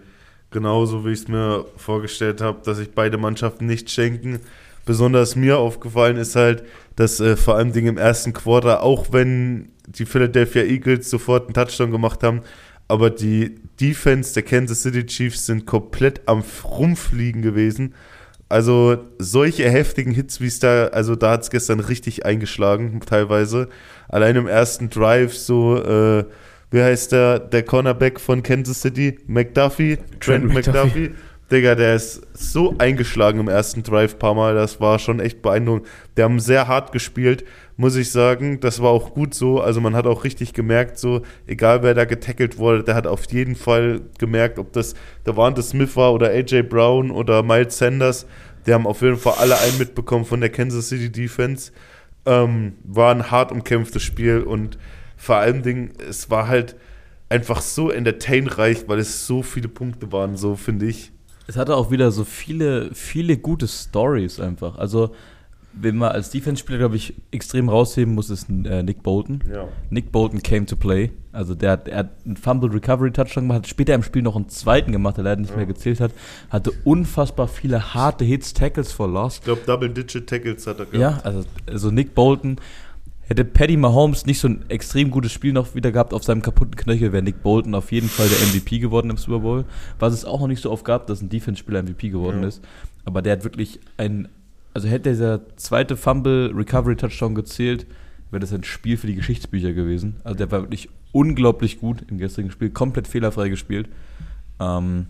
genauso, 0.50 1.04
wie 1.04 1.10
ich 1.10 1.20
es 1.20 1.28
mir 1.28 1.64
vorgestellt 1.76 2.40
habe, 2.40 2.58
dass 2.64 2.78
sich 2.78 2.92
beide 2.92 3.18
Mannschaften 3.18 3.66
nicht 3.66 3.90
schenken. 3.90 4.40
Besonders 4.84 5.34
mir 5.34 5.58
aufgefallen 5.58 6.16
ist 6.16 6.36
halt, 6.36 6.64
dass 6.96 7.20
äh, 7.20 7.36
vor 7.36 7.56
allem 7.56 7.72
im 7.72 7.96
ersten 7.96 8.32
Quarter, 8.32 8.82
auch 8.82 9.06
wenn 9.12 9.70
die 9.86 10.06
Philadelphia 10.06 10.62
Eagles 10.62 11.10
sofort 11.10 11.44
einen 11.44 11.54
Touchdown 11.54 11.90
gemacht 11.90 12.22
haben, 12.22 12.42
aber 12.88 13.10
die 13.10 13.56
Defense 13.80 14.34
der 14.34 14.42
Kansas 14.42 14.82
City 14.82 15.04
Chiefs 15.06 15.46
sind 15.46 15.66
komplett 15.66 16.22
am 16.26 16.42
Rumfliegen 16.64 17.42
gewesen. 17.42 17.94
Also 18.48 18.98
solche 19.18 19.68
heftigen 19.68 20.12
Hits, 20.12 20.40
wie 20.40 20.46
es 20.46 20.60
da, 20.60 20.88
also 20.88 21.16
da 21.16 21.32
hat 21.32 21.42
es 21.42 21.50
gestern 21.50 21.80
richtig 21.80 22.24
eingeschlagen, 22.26 23.00
teilweise. 23.00 23.68
Allein 24.08 24.36
im 24.36 24.46
ersten 24.46 24.90
Drive 24.90 25.34
so, 25.34 25.76
äh, 25.82 26.24
wie 26.70 26.82
heißt 26.82 27.12
der, 27.12 27.38
der 27.38 27.62
Cornerback 27.62 28.20
von 28.20 28.42
Kansas 28.42 28.82
City? 28.82 29.18
McDuffie? 29.26 29.96
Trent, 29.96 30.20
Trent 30.20 30.46
McDuffie. 30.46 31.00
McDuffie. 31.00 31.10
Digga, 31.50 31.74
der 31.74 31.94
ist 31.94 32.22
so 32.32 32.74
eingeschlagen 32.78 33.38
im 33.38 33.48
ersten 33.48 33.82
Drive 33.82 34.18
paar 34.18 34.34
Mal, 34.34 34.54
das 34.54 34.80
war 34.80 34.98
schon 34.98 35.20
echt 35.20 35.42
beeindruckend. 35.42 35.86
Der 36.16 36.24
haben 36.24 36.40
sehr 36.40 36.68
hart 36.68 36.92
gespielt, 36.92 37.44
muss 37.76 37.96
ich 37.96 38.10
sagen. 38.10 38.60
Das 38.60 38.80
war 38.80 38.90
auch 38.90 39.14
gut 39.14 39.34
so. 39.34 39.60
Also 39.60 39.80
man 39.80 39.94
hat 39.94 40.06
auch 40.06 40.24
richtig 40.24 40.52
gemerkt, 40.52 40.98
so, 40.98 41.22
egal 41.46 41.82
wer 41.82 41.94
da 41.94 42.04
getackelt 42.04 42.58
wurde, 42.58 42.84
der 42.84 42.94
hat 42.94 43.06
auf 43.06 43.30
jeden 43.32 43.56
Fall 43.56 44.02
gemerkt, 44.18 44.58
ob 44.58 44.72
das 44.72 44.94
der 45.26 45.36
Wante 45.36 45.62
Smith 45.62 45.96
war 45.96 46.12
oder 46.12 46.28
AJ 46.28 46.62
Brown 46.62 47.10
oder 47.10 47.42
Miles 47.42 47.78
Sanders. 47.78 48.26
Die 48.66 48.72
haben 48.72 48.86
auf 48.86 49.02
jeden 49.02 49.16
Fall 49.16 49.34
alle 49.38 49.58
einen 49.58 49.78
mitbekommen 49.78 50.24
von 50.24 50.40
der 50.40 50.50
Kansas 50.50 50.88
City 50.88 51.10
Defense. 51.10 51.72
Ähm, 52.26 52.74
war 52.84 53.14
ein 53.14 53.30
hart 53.30 53.52
umkämpftes 53.52 54.02
Spiel 54.02 54.40
und 54.40 54.78
vor 55.16 55.36
allem 55.36 55.62
Ding, 55.62 55.92
es 56.08 56.30
war 56.30 56.48
halt 56.48 56.76
einfach 57.28 57.60
so 57.60 57.90
entertainreich, 57.90 58.88
weil 58.88 58.98
es 58.98 59.26
so 59.26 59.42
viele 59.42 59.68
Punkte 59.68 60.10
waren, 60.12 60.36
so 60.36 60.56
finde 60.56 60.86
ich. 60.86 61.12
Es 61.46 61.56
hatte 61.56 61.76
auch 61.76 61.90
wieder 61.90 62.10
so 62.10 62.24
viele, 62.24 62.94
viele 62.94 63.36
gute 63.36 63.68
Stories 63.68 64.40
einfach. 64.40 64.78
Also, 64.78 65.14
wenn 65.80 65.96
man 65.96 66.12
als 66.12 66.30
Defense-Spieler, 66.30 66.78
glaube 66.78 66.96
ich, 66.96 67.14
extrem 67.30 67.68
rausheben 67.68 68.14
muss, 68.14 68.30
ist 68.30 68.48
äh, 68.48 68.82
Nick 68.82 69.02
Bolton. 69.02 69.42
Ja. 69.52 69.68
Nick 69.90 70.12
Bolton 70.12 70.42
came 70.42 70.66
to 70.66 70.76
play. 70.76 71.10
Also, 71.32 71.54
der 71.54 71.72
hat, 71.72 71.88
er 71.88 71.98
hat 71.98 72.10
einen 72.24 72.36
Fumble 72.36 72.70
Recovery 72.70 73.10
Touchdown 73.10 73.44
gemacht, 73.44 73.58
hat 73.58 73.66
später 73.68 73.94
im 73.94 74.02
Spiel 74.04 74.22
noch 74.22 74.36
einen 74.36 74.48
zweiten 74.48 74.92
gemacht, 74.92 75.16
der 75.16 75.24
leider 75.24 75.40
nicht 75.40 75.56
mehr 75.56 75.66
gezählt 75.66 76.00
hat. 76.00 76.12
Hatte 76.50 76.70
unfassbar 76.84 77.48
viele 77.48 77.92
harte 77.94 78.24
Hits, 78.24 78.54
Tackles 78.54 78.92
for 78.92 79.08
Loss. 79.08 79.38
Ich 79.38 79.42
glaube, 79.44 79.62
Double-Digit 79.66 80.26
Tackles 80.28 80.66
hat 80.66 80.78
er 80.78 80.86
gehabt. 80.86 80.94
Ja, 81.00 81.20
also, 81.24 81.44
also 81.66 81.90
Nick 81.90 82.14
Bolton. 82.14 82.56
Hätte 83.26 83.46
Paddy 83.46 83.78
Mahomes 83.78 84.26
nicht 84.26 84.38
so 84.38 84.48
ein 84.48 84.66
extrem 84.68 85.10
gutes 85.10 85.32
Spiel 85.32 85.54
noch 85.54 85.74
wieder 85.74 85.90
gehabt 85.90 86.12
auf 86.12 86.22
seinem 86.24 86.42
kaputten 86.42 86.76
Knöchel, 86.76 87.10
wäre 87.12 87.22
Nick 87.22 87.42
Bolton 87.42 87.74
auf 87.74 87.90
jeden 87.90 88.10
Fall 88.10 88.28
der 88.28 88.36
MVP 88.48 88.80
geworden 88.80 89.08
im 89.08 89.16
Super 89.16 89.38
Bowl. 89.38 89.64
Was 89.98 90.12
es 90.12 90.26
auch 90.26 90.40
noch 90.40 90.46
nicht 90.46 90.60
so 90.60 90.70
oft 90.70 90.84
gab, 90.84 91.06
dass 91.06 91.22
ein 91.22 91.30
Defense-Spieler 91.30 91.82
MVP 91.82 92.10
geworden 92.10 92.42
Ja. 92.42 92.48
ist. 92.48 92.62
Aber 93.06 93.22
der 93.22 93.32
hat 93.32 93.42
wirklich 93.44 93.80
ein, 93.96 94.28
also 94.74 94.88
hätte 94.88 95.10
dieser 95.10 95.56
zweite 95.56 95.96
Fumble 95.96 96.52
Recovery 96.54 96.96
Touchdown 96.96 97.34
gezählt, 97.34 97.86
wäre 98.30 98.40
das 98.40 98.52
ein 98.52 98.64
Spiel 98.64 98.96
für 98.96 99.06
die 99.06 99.14
Geschichtsbücher 99.14 99.72
gewesen. 99.72 100.16
Also 100.24 100.36
der 100.36 100.50
war 100.50 100.62
wirklich 100.62 100.88
unglaublich 101.12 101.80
gut 101.80 102.04
im 102.10 102.18
gestrigen 102.18 102.50
Spiel, 102.50 102.70
komplett 102.70 103.06
fehlerfrei 103.06 103.48
gespielt. 103.48 103.88
Ähm, 104.60 105.06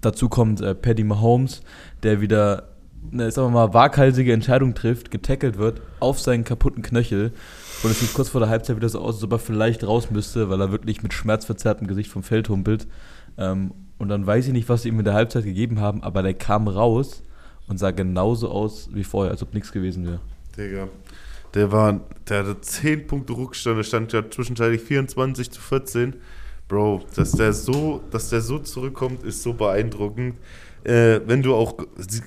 dazu 0.00 0.30
kommt 0.30 0.62
äh, 0.62 0.74
Paddy 0.74 1.04
Mahomes, 1.04 1.60
der 2.02 2.22
wieder 2.22 2.70
eine, 3.12 3.30
sagen 3.30 3.48
wir 3.48 3.66
mal, 3.66 3.74
waghalsige 3.74 4.32
Entscheidung 4.32 4.74
trifft, 4.74 5.10
getackelt 5.10 5.58
wird 5.58 5.82
auf 6.00 6.18
seinen 6.18 6.44
kaputten 6.44 6.82
Knöchel. 6.82 7.32
Und 7.82 7.90
es 7.90 8.00
sieht 8.00 8.14
kurz 8.14 8.30
vor 8.30 8.40
der 8.40 8.48
Halbzeit 8.48 8.76
wieder 8.76 8.88
so 8.88 9.00
aus, 9.00 9.16
als 9.16 9.24
ob 9.24 9.32
er 9.32 9.38
vielleicht 9.38 9.86
raus 9.86 10.10
müsste, 10.10 10.48
weil 10.48 10.60
er 10.60 10.72
wirklich 10.72 11.02
mit 11.02 11.12
schmerzverzerrtem 11.12 11.86
Gesicht 11.86 12.10
vom 12.10 12.22
Feld 12.22 12.48
humpelt. 12.48 12.86
Ähm, 13.36 13.72
und 13.98 14.08
dann 14.08 14.26
weiß 14.26 14.46
ich 14.46 14.52
nicht, 14.54 14.68
was 14.70 14.82
sie 14.82 14.88
ihm 14.88 14.98
in 14.98 15.04
der 15.04 15.14
Halbzeit 15.14 15.44
gegeben 15.44 15.80
haben, 15.80 16.02
aber 16.02 16.22
der 16.22 16.34
kam 16.34 16.68
raus 16.68 17.22
und 17.68 17.78
sah 17.78 17.90
genauso 17.90 18.48
aus 18.50 18.88
wie 18.92 19.04
vorher, 19.04 19.32
als 19.32 19.42
ob 19.42 19.54
nichts 19.54 19.72
gewesen 19.72 20.06
wäre. 20.06 20.20
Digga. 20.56 20.88
Der 21.54 21.72
war, 21.72 22.00
der 22.28 22.40
hatte 22.40 22.60
10 22.60 23.06
Punkte 23.06 23.32
Rückstand, 23.32 23.78
der 23.78 23.84
stand 23.84 24.12
ja 24.12 24.28
zwischenzeitlich 24.28 24.82
24 24.82 25.50
zu 25.50 25.60
14. 25.60 26.16
Bro, 26.68 27.04
dass 27.14 27.32
der 27.32 27.52
so, 27.52 28.02
dass 28.10 28.28
der 28.28 28.40
so 28.40 28.58
zurückkommt, 28.58 29.22
ist 29.22 29.42
so 29.42 29.52
beeindruckend. 29.54 30.34
Äh, 30.86 31.20
wenn 31.26 31.42
du 31.42 31.52
auch 31.52 31.74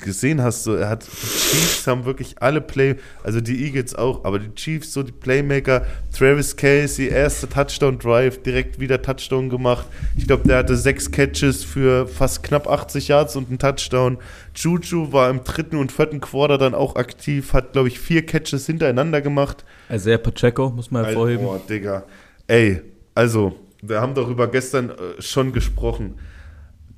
gesehen 0.04 0.44
hast, 0.44 0.66
so, 0.66 0.76
er 0.76 0.90
hat, 0.90 1.06
die 1.06 1.10
Chiefs 1.10 1.88
haben 1.88 2.04
wirklich 2.04 2.36
alle 2.42 2.60
Play, 2.60 2.98
also 3.24 3.40
die 3.40 3.64
Eagles 3.64 3.96
auch, 3.96 4.26
aber 4.26 4.38
die 4.38 4.54
Chiefs, 4.54 4.92
so 4.92 5.02
die 5.02 5.14
Playmaker, 5.14 5.86
Travis 6.12 6.58
Casey, 6.58 7.08
erster 7.08 7.50
Touchdown-Drive, 7.50 8.44
direkt 8.44 8.82
wieder 8.82 9.02
Touchdown 9.02 9.50
gemacht. 9.50 9.86
Ich 10.18 10.28
glaube, 10.28 10.46
der 10.46 10.58
hatte 10.58 10.76
sechs 10.76 11.10
Catches 11.10 11.64
für 11.64 12.06
fast 12.06 12.44
knapp 12.44 12.68
80 12.68 13.08
Yards 13.08 13.38
und 13.38 13.48
einen 13.48 13.60
Touchdown. 13.60 14.18
Juju 14.54 15.14
war 15.14 15.30
im 15.30 15.46
dritten 15.46 15.78
und 15.78 15.94
vierten 15.94 16.20
Quarter 16.20 16.58
dann 16.58 16.76
auch 16.76 16.98
aktiv, 16.98 17.54
hat, 17.54 17.72
glaube 17.72 17.88
ich, 17.88 17.98
vier 17.98 18.26
Catches 18.26 18.66
hintereinander 18.66 19.22
gemacht. 19.22 19.64
Isaiah 19.90 20.18
Pacheco, 20.18 20.70
muss 20.70 20.92
man 20.92 21.06
hervorheben. 21.06 21.46
Boah, 21.46 21.62
Digga. 21.66 22.04
Ey, 22.48 22.82
also, 23.16 23.56
wir 23.82 24.02
haben 24.02 24.16
darüber 24.16 24.50
gestern 24.50 24.90
äh, 24.90 25.22
schon 25.22 25.54
gesprochen. 25.54 26.16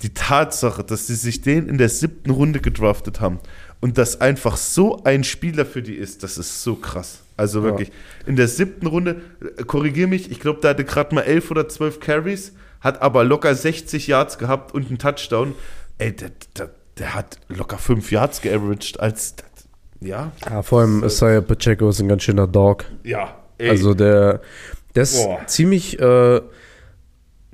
Die 0.02 0.14
Tatsache, 0.14 0.84
dass 0.84 1.06
sie 1.06 1.14
sich 1.14 1.40
den 1.40 1.68
in 1.68 1.78
der 1.78 1.88
siebten 1.88 2.30
Runde 2.30 2.60
gedraftet 2.60 3.20
haben 3.20 3.38
und 3.80 3.98
das 3.98 4.20
einfach 4.20 4.56
so 4.56 5.02
ein 5.04 5.24
Spieler 5.24 5.64
für 5.64 5.82
die 5.82 5.94
ist, 5.94 6.22
das 6.22 6.38
ist 6.38 6.62
so 6.62 6.76
krass. 6.76 7.20
Also 7.36 7.62
wirklich. 7.62 7.90
In 8.26 8.36
der 8.36 8.46
siebten 8.48 8.86
Runde, 8.86 9.22
äh, 9.58 9.64
korrigier 9.64 10.06
mich, 10.06 10.30
ich 10.30 10.38
glaube, 10.38 10.60
der 10.60 10.70
hatte 10.70 10.84
gerade 10.84 11.14
mal 11.14 11.22
elf 11.22 11.50
oder 11.50 11.68
zwölf 11.68 11.98
Carries, 11.98 12.52
hat 12.80 13.02
aber 13.02 13.24
locker 13.24 13.54
60 13.54 14.06
Yards 14.06 14.38
gehabt 14.38 14.74
und 14.74 14.88
einen 14.88 14.98
Touchdown. 14.98 15.54
Ey, 15.98 16.14
der, 16.14 16.30
der, 16.56 16.70
der 16.98 17.14
hat 17.14 17.38
locker 17.48 17.78
fünf 17.78 18.10
Yards 18.12 18.40
geaveraged 18.42 19.00
als. 19.00 19.34
Ja, 20.00 20.32
Ja, 20.48 20.62
vor 20.62 20.80
allem 20.80 21.04
Isaiah 21.04 21.40
Pacheco 21.40 21.88
ist 21.88 22.00
ein 22.00 22.08
ganz 22.08 22.24
schöner 22.24 22.46
Dog. 22.46 22.84
ja. 23.04 23.36
Ey. 23.58 23.70
Also 23.70 23.94
der, 23.94 24.40
der 24.96 25.02
ist 25.04 25.22
Boah. 25.22 25.46
ziemlich, 25.46 25.98
äh, 26.00 26.40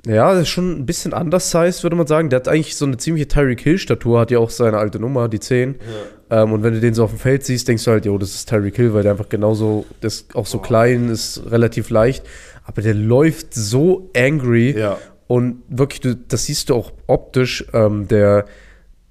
ja, 0.09 0.31
der 0.33 0.41
ist 0.41 0.49
schon 0.49 0.79
ein 0.79 0.85
bisschen 0.85 1.13
undersized, 1.13 1.83
würde 1.83 1.95
man 1.95 2.07
sagen. 2.07 2.29
Der 2.29 2.39
hat 2.39 2.47
eigentlich 2.47 2.75
so 2.75 2.85
eine 2.85 2.97
ziemliche 2.97 3.27
Tyreek 3.27 3.61
Hill-Statur, 3.61 4.19
hat 4.19 4.31
ja 4.31 4.39
auch 4.39 4.49
seine 4.49 4.77
alte 4.77 4.99
Nummer, 4.99 5.27
die 5.29 5.39
10. 5.39 5.75
Ähm, 6.29 6.53
und 6.53 6.63
wenn 6.63 6.73
du 6.73 6.79
den 6.79 6.93
so 6.93 7.03
auf 7.03 7.11
dem 7.11 7.19
Feld 7.19 7.43
siehst, 7.43 7.67
denkst 7.67 7.83
du 7.85 7.91
halt, 7.91 8.05
jo, 8.05 8.17
das 8.17 8.33
ist 8.33 8.49
Tyreek 8.49 8.75
Hill, 8.75 8.93
weil 8.93 9.03
der 9.03 9.13
einfach 9.13 9.29
genauso, 9.29 9.85
der 10.01 10.07
ist 10.07 10.35
auch 10.35 10.45
so 10.45 10.59
klein, 10.59 11.09
ist 11.09 11.43
relativ 11.49 11.89
leicht. 11.89 12.25
Aber 12.63 12.81
der 12.81 12.93
läuft 12.93 13.53
so 13.53 14.09
angry. 14.15 14.77
Ja. 14.77 14.97
Und 15.27 15.61
wirklich, 15.67 16.01
du, 16.01 16.15
das 16.15 16.45
siehst 16.45 16.69
du 16.69 16.75
auch 16.75 16.91
optisch, 17.07 17.65
ähm, 17.73 18.07
der, 18.07 18.45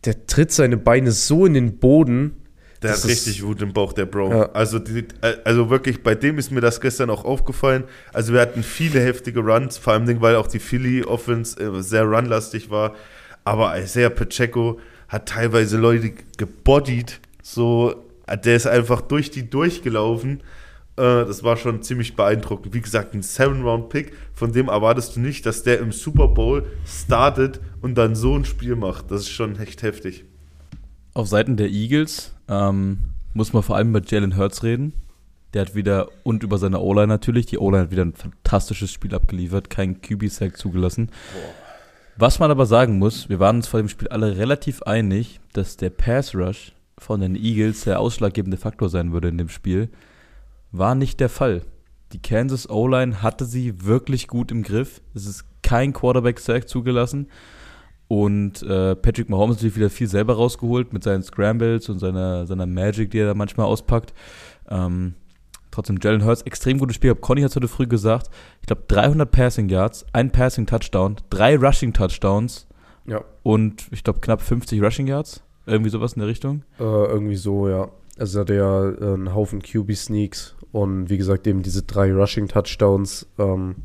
der 0.04 0.26
tritt 0.26 0.52
seine 0.52 0.76
Beine 0.76 1.12
so 1.12 1.46
in 1.46 1.54
den 1.54 1.78
Boden. 1.78 2.42
Der 2.82 2.92
Das 2.92 3.02
hat 3.02 3.10
richtig 3.10 3.42
Wut 3.42 3.60
im 3.60 3.72
Bauch, 3.72 3.92
der 3.92 4.06
Bro. 4.06 4.30
Ja. 4.30 4.52
Also, 4.52 4.78
die, 4.78 5.00
äh, 5.20 5.36
also 5.44 5.68
wirklich, 5.68 6.02
bei 6.02 6.14
dem 6.14 6.38
ist 6.38 6.52
mir 6.52 6.60
das 6.60 6.80
gestern 6.80 7.10
auch 7.10 7.24
aufgefallen. 7.24 7.84
Also 8.12 8.32
wir 8.32 8.40
hatten 8.40 8.62
viele 8.62 9.00
heftige 9.00 9.40
Runs, 9.40 9.78
vor 9.78 9.94
allem, 9.94 10.20
weil 10.20 10.36
auch 10.36 10.46
die 10.46 10.60
Philly 10.60 11.02
Offense 11.02 11.60
äh, 11.60 11.82
sehr 11.82 12.04
runlastig 12.04 12.70
war. 12.70 12.94
Aber 13.44 13.78
Isaiah 13.78 14.10
Pacheco 14.10 14.78
hat 15.08 15.28
teilweise 15.28 15.76
Leute 15.78 16.12
gebodied. 16.36 17.20
So, 17.42 18.04
der 18.44 18.56
ist 18.56 18.66
einfach 18.66 19.00
durch 19.00 19.30
die 19.30 19.48
durchgelaufen. 19.48 20.42
Äh, 20.96 21.24
das 21.24 21.42
war 21.42 21.56
schon 21.56 21.82
ziemlich 21.82 22.14
beeindruckend. 22.14 22.74
Wie 22.74 22.80
gesagt, 22.80 23.14
ein 23.14 23.22
Seven-Round-Pick, 23.22 24.12
von 24.34 24.52
dem 24.52 24.68
erwartest 24.68 25.16
du 25.16 25.20
nicht, 25.20 25.46
dass 25.46 25.62
der 25.62 25.78
im 25.78 25.92
Super 25.92 26.28
Bowl 26.28 26.66
startet 26.84 27.60
und 27.80 27.96
dann 27.96 28.14
so 28.14 28.36
ein 28.36 28.44
Spiel 28.44 28.76
macht. 28.76 29.10
Das 29.10 29.22
ist 29.22 29.30
schon 29.30 29.58
echt 29.58 29.82
heftig. 29.82 30.24
Auf 31.18 31.26
Seiten 31.26 31.56
der 31.56 31.68
Eagles 31.68 32.32
ähm, 32.46 32.98
muss 33.34 33.52
man 33.52 33.64
vor 33.64 33.74
allem 33.74 33.88
über 33.88 34.00
Jalen 34.06 34.36
Hurts 34.36 34.62
reden. 34.62 34.92
Der 35.52 35.62
hat 35.62 35.74
wieder, 35.74 36.10
und 36.22 36.44
über 36.44 36.58
seine 36.58 36.78
O-Line 36.78 37.08
natürlich, 37.08 37.46
die 37.46 37.58
O-Line 37.58 37.82
hat 37.82 37.90
wieder 37.90 38.04
ein 38.04 38.12
fantastisches 38.12 38.92
Spiel 38.92 39.12
abgeliefert, 39.12 39.68
kein 39.68 40.00
QB-Sack 40.00 40.56
zugelassen. 40.56 41.10
Was 42.16 42.38
man 42.38 42.52
aber 42.52 42.66
sagen 42.66 43.00
muss, 43.00 43.28
wir 43.28 43.40
waren 43.40 43.56
uns 43.56 43.66
vor 43.66 43.80
dem 43.80 43.88
Spiel 43.88 44.06
alle 44.06 44.36
relativ 44.36 44.82
einig, 44.82 45.40
dass 45.54 45.76
der 45.76 45.90
Pass-Rush 45.90 46.72
von 46.98 47.20
den 47.20 47.34
Eagles 47.34 47.82
der 47.82 47.98
ausschlaggebende 47.98 48.56
Faktor 48.56 48.88
sein 48.88 49.12
würde 49.12 49.26
in 49.26 49.38
dem 49.38 49.48
Spiel. 49.48 49.88
War 50.70 50.94
nicht 50.94 51.18
der 51.18 51.30
Fall. 51.30 51.62
Die 52.12 52.22
Kansas 52.22 52.70
O-Line 52.70 53.24
hatte 53.24 53.44
sie 53.44 53.84
wirklich 53.84 54.28
gut 54.28 54.52
im 54.52 54.62
Griff. 54.62 55.00
Es 55.16 55.26
ist 55.26 55.46
kein 55.64 55.92
Quarterback-Sack 55.92 56.68
zugelassen. 56.68 57.26
Und 58.08 58.62
äh, 58.62 58.96
Patrick 58.96 59.28
Mahomes 59.28 59.56
hat 59.56 59.60
natürlich 59.62 59.76
wieder 59.76 59.90
viel 59.90 60.08
selber 60.08 60.34
rausgeholt 60.34 60.92
mit 60.94 61.02
seinen 61.04 61.22
Scrambles 61.22 61.88
und 61.90 61.98
seiner, 61.98 62.46
seiner 62.46 62.66
Magic, 62.66 63.10
die 63.10 63.18
er 63.18 63.26
da 63.26 63.34
manchmal 63.34 63.66
auspackt. 63.66 64.14
Ähm, 64.70 65.14
trotzdem, 65.70 65.98
Jalen 66.02 66.24
Hurts, 66.24 66.40
extrem 66.42 66.78
gutes 66.78 66.96
Spiel. 66.96 67.14
Conny 67.14 67.42
hat 67.42 67.50
es 67.50 67.56
heute 67.56 67.68
früh 67.68 67.86
gesagt. 67.86 68.30
Ich 68.62 68.66
glaube, 68.66 68.84
300 68.88 69.30
Passing 69.30 69.68
Yards, 69.68 70.06
ein 70.14 70.30
Passing 70.32 70.66
Touchdown, 70.66 71.16
drei 71.28 71.56
Rushing 71.56 71.92
Touchdowns 71.92 72.66
Ja. 73.06 73.22
und 73.42 73.86
ich 73.90 74.02
glaube 74.04 74.20
knapp 74.20 74.40
50 74.40 74.82
Rushing 74.82 75.06
Yards. 75.06 75.42
Irgendwie 75.66 75.90
sowas 75.90 76.14
in 76.14 76.20
der 76.20 76.28
Richtung. 76.28 76.62
Äh, 76.80 76.82
irgendwie 76.84 77.36
so, 77.36 77.68
ja. 77.68 77.90
Also 78.18 78.38
er 78.38 78.40
hatte 78.40 78.54
ja 78.54 78.88
äh, 78.88 79.14
einen 79.14 79.34
Haufen 79.34 79.60
QB-Sneaks 79.60 80.56
und 80.72 81.10
wie 81.10 81.18
gesagt 81.18 81.46
eben 81.46 81.62
diese 81.62 81.82
drei 81.82 82.10
Rushing-Touchdowns, 82.12 83.26
ähm, 83.38 83.76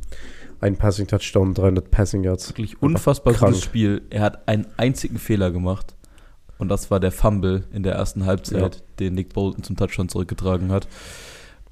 ein 0.63 0.77
Passing-Touchdown, 0.77 1.53
300 1.53 1.91
Passing 1.91 2.23
Yards. 2.23 2.49
Wirklich 2.49 2.81
unfassbar 2.81 3.33
gutes 3.33 3.61
Spiel. 3.61 4.01
Er 4.09 4.21
hat 4.21 4.47
einen 4.47 4.65
einzigen 4.77 5.17
Fehler 5.19 5.51
gemacht. 5.51 5.95
Und 6.57 6.69
das 6.69 6.89
war 6.89 6.99
der 6.99 7.11
Fumble 7.11 7.65
in 7.73 7.83
der 7.83 7.93
ersten 7.95 8.25
Halbzeit, 8.25 8.75
Ja. 8.75 8.81
den 8.99 9.15
Nick 9.15 9.33
Bolton 9.33 9.63
zum 9.63 9.75
Touchdown 9.75 10.07
zurückgetragen 10.07 10.71
hat. 10.71 10.87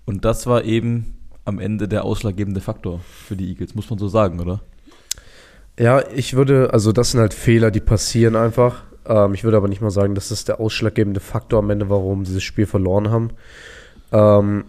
Und 0.06 0.26
das 0.26 0.46
war 0.48 0.64
eben 0.66 1.16
am 1.46 1.60
Ende 1.60 1.88
der 1.88 2.04
ausschlaggebende 2.04 2.60
Faktor 2.62 3.00
für 3.26 3.36
die 3.36 3.48
Eagles, 3.50 3.74
muss 3.76 3.90
man 3.90 3.98
so 3.98 4.08
sagen, 4.08 4.40
oder? 4.40 4.62
Ja, 5.80 6.04
ich 6.14 6.34
würde, 6.36 6.74
also 6.74 6.92
das 6.92 7.12
sind 7.12 7.22
halt 7.22 7.34
Fehler, 7.34 7.72
die 7.72 7.80
passieren 7.80 8.36
einfach. 8.36 8.84
Ähm, 9.06 9.34
ich 9.34 9.44
würde 9.44 9.58
aber 9.58 9.68
nicht 9.70 9.82
mal 9.82 9.90
sagen, 9.92 10.14
dass 10.16 10.30
das 10.30 10.44
der 10.44 10.60
ausschlaggebende 10.60 11.20
Faktor 11.22 11.60
am 11.60 11.70
Ende, 11.70 11.90
warum 11.90 12.26
sie 12.26 12.34
das 12.34 12.44
Spiel 12.44 12.66
verloren 12.66 13.10
haben. 13.10 13.30
Ähm, 14.12 14.66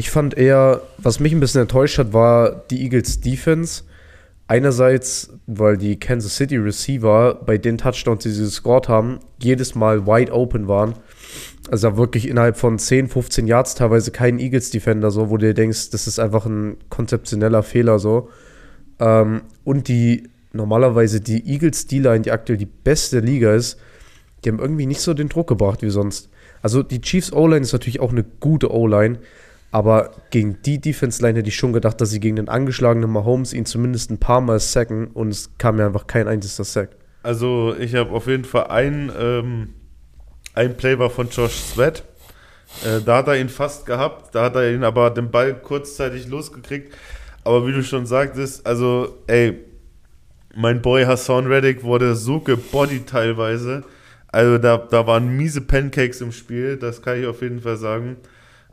ich 0.00 0.08
fand 0.08 0.34
eher, 0.34 0.80
was 0.96 1.20
mich 1.20 1.34
ein 1.34 1.40
bisschen 1.40 1.60
enttäuscht 1.60 1.98
hat, 1.98 2.14
war 2.14 2.64
die 2.70 2.84
Eagles 2.84 3.20
Defense. 3.20 3.82
Einerseits, 4.46 5.30
weil 5.46 5.76
die 5.76 6.00
Kansas 6.00 6.36
City 6.36 6.56
Receiver 6.56 7.34
bei 7.44 7.58
den 7.58 7.76
Touchdowns, 7.76 8.22
die 8.22 8.30
sie 8.30 8.44
gescored 8.44 8.88
haben, 8.88 9.20
jedes 9.42 9.74
Mal 9.74 10.06
wide 10.06 10.32
open 10.32 10.68
waren. 10.68 10.94
Also 11.70 11.98
wirklich 11.98 12.26
innerhalb 12.26 12.56
von 12.56 12.78
10, 12.78 13.08
15 13.08 13.46
Yards 13.46 13.74
teilweise 13.74 14.10
kein 14.10 14.38
Eagles 14.38 14.70
Defender, 14.70 15.10
so, 15.10 15.28
wo 15.28 15.36
du 15.36 15.48
dir 15.48 15.54
denkst, 15.54 15.90
das 15.90 16.06
ist 16.06 16.18
einfach 16.18 16.46
ein 16.46 16.78
konzeptioneller 16.88 17.62
Fehler 17.62 17.98
so. 17.98 18.30
Ähm, 19.00 19.42
und 19.64 19.88
die 19.88 20.30
normalerweise 20.54 21.20
die 21.20 21.46
Eagles 21.46 21.88
D-Line, 21.88 22.22
die 22.22 22.32
aktuell 22.32 22.56
die 22.56 22.64
beste 22.64 23.20
Liga 23.20 23.54
ist, 23.54 23.78
die 24.42 24.48
haben 24.48 24.60
irgendwie 24.60 24.86
nicht 24.86 25.02
so 25.02 25.12
den 25.12 25.28
Druck 25.28 25.48
gebracht 25.48 25.82
wie 25.82 25.90
sonst. 25.90 26.30
Also 26.62 26.82
die 26.82 27.02
Chiefs 27.02 27.34
O-Line 27.34 27.60
ist 27.60 27.74
natürlich 27.74 28.00
auch 28.00 28.12
eine 28.12 28.24
gute 28.24 28.72
O-Line, 28.72 29.18
aber 29.72 30.10
gegen 30.30 30.60
die 30.62 30.80
Defense-Line 30.80 31.38
hätte 31.38 31.48
ich 31.48 31.56
schon 31.56 31.72
gedacht, 31.72 32.00
dass 32.00 32.10
sie 32.10 32.20
gegen 32.20 32.36
den 32.36 32.48
angeschlagenen 32.48 33.10
Mahomes 33.10 33.52
ihn 33.52 33.66
zumindest 33.66 34.10
ein 34.10 34.18
paar 34.18 34.40
Mal 34.40 34.58
sacken 34.58 35.08
und 35.08 35.28
es 35.28 35.56
kam 35.58 35.76
mir 35.76 35.86
einfach 35.86 36.06
kein 36.06 36.26
einziger 36.26 36.64
Sack. 36.64 36.90
Also 37.22 37.74
ich 37.78 37.94
habe 37.94 38.10
auf 38.10 38.26
jeden 38.26 38.44
Fall 38.44 38.68
ein, 38.68 39.12
ähm, 39.18 39.74
ein 40.54 40.76
Play 40.76 40.98
war 40.98 41.10
von 41.10 41.28
Josh 41.28 41.54
Sweat. 41.54 42.02
Äh, 42.84 43.00
da 43.04 43.18
hat 43.18 43.28
er 43.28 43.38
ihn 43.38 43.48
fast 43.48 43.86
gehabt, 43.86 44.34
da 44.34 44.44
hat 44.44 44.56
er 44.56 44.72
ihn 44.72 44.84
aber 44.84 45.10
den 45.10 45.30
Ball 45.30 45.54
kurzzeitig 45.54 46.28
losgekriegt. 46.28 46.94
Aber 47.44 47.66
wie 47.66 47.72
du 47.72 47.82
schon 47.82 48.06
sagtest, 48.06 48.66
also 48.66 49.18
ey, 49.26 49.58
mein 50.54 50.82
Boy 50.82 51.04
Hassan 51.04 51.46
Reddick 51.46 51.84
wurde 51.84 52.16
so 52.16 52.40
gebodied 52.40 53.08
teilweise. 53.08 53.84
Also 54.28 54.58
da, 54.58 54.78
da 54.78 55.06
waren 55.06 55.36
miese 55.36 55.60
Pancakes 55.60 56.20
im 56.20 56.32
Spiel, 56.32 56.76
das 56.76 57.02
kann 57.02 57.20
ich 57.20 57.26
auf 57.26 57.42
jeden 57.42 57.60
Fall 57.60 57.76
sagen. 57.76 58.16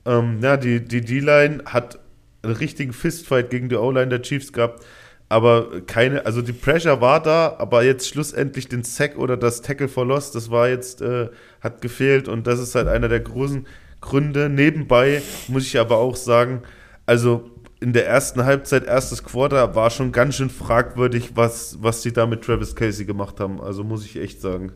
Ähm, 0.08 0.40
ja, 0.42 0.58
die 0.58 0.84
die 0.84 1.02
D-Line 1.02 1.64
hat 1.66 2.00
einen 2.42 2.56
richtigen 2.56 2.94
Fistfight 2.94 3.50
gegen 3.50 3.70
die 3.70 3.76
O-Line 3.76 4.08
der 4.08 4.22
Chiefs 4.22 4.54
gehabt, 4.54 4.84
aber 5.30 5.82
keine, 5.86 6.26
also 6.26 6.42
die 6.42 6.54
Pressure 6.54 7.02
war 7.02 7.22
da, 7.22 7.56
aber 7.60 7.84
jetzt 7.84 8.08
schlussendlich 8.08 8.70
den 8.70 8.84
Sack 8.84 9.18
oder 9.18 9.36
das 9.36 9.62
Tackle 9.62 9.90
for 9.90 10.06
Loss, 10.06 10.32
das 10.32 10.50
war 10.50 10.70
jetzt, 10.70 11.02
äh, 11.02 11.28
hat 11.62 11.82
gefehlt 11.82 12.30
und 12.30 12.48
das 12.48 12.60
ist 12.60 12.76
halt 12.76 12.88
einer 12.88 13.10
der 13.10 13.20
großen 13.20 13.68
Gründe. 14.00 14.50
Nebenbei 14.50 15.22
muss 15.50 15.64
ich 15.64 15.78
aber 15.80 15.98
auch 15.98 16.16
sagen, 16.16 16.62
also 17.06 17.50
in 17.80 17.94
der 17.94 18.08
ersten 18.08 18.46
Halbzeit, 18.46 18.86
erstes 18.86 19.24
Quarter, 19.24 19.76
war 19.76 19.90
schon 19.90 20.12
ganz 20.12 20.36
schön 20.36 20.50
fragwürdig, 20.50 21.32
was, 21.36 21.78
was 21.82 22.02
sie 22.02 22.14
da 22.14 22.26
mit 22.26 22.44
Travis 22.44 22.76
Casey 22.76 23.06
gemacht 23.06 23.40
haben. 23.40 23.62
Also 23.62 23.84
muss 23.84 24.06
ich 24.06 24.20
echt 24.20 24.42
sagen. 24.42 24.72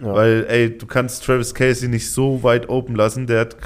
Ja. 0.00 0.14
Weil, 0.14 0.46
ey, 0.48 0.76
du 0.76 0.86
kannst 0.86 1.24
Travis 1.24 1.54
Casey 1.54 1.88
nicht 1.88 2.10
so 2.10 2.42
weit 2.42 2.68
open 2.68 2.94
lassen. 2.94 3.26
Der 3.26 3.40
hat 3.40 3.56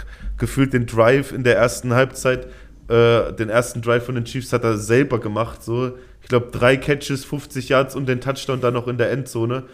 gefühlt 0.41 0.73
den 0.73 0.87
Drive 0.87 1.31
in 1.31 1.45
der 1.45 1.57
ersten 1.57 1.95
Halbzeit, 1.95 2.49
äh, 2.89 3.33
den 3.33 3.49
ersten 3.49 3.83
Drive 3.83 4.05
von 4.05 4.17
den 4.17 4.25
Chiefs 4.25 4.53
hat 4.53 4.65
er 4.65 4.77
selber 4.77 5.21
gemacht. 5.21 5.63
So, 5.63 5.93
ich 6.23 6.29
glaube, 6.29 6.49
drei 6.51 6.77
Catches, 6.77 7.25
50 7.25 7.69
Yards 7.69 7.95
und 7.95 8.09
den 8.09 8.21
Touchdown 8.21 8.61
dann 8.61 8.75
noch 8.75 8.89
in 8.89 8.99
der 8.99 9.13
Endzone. 9.13 9.65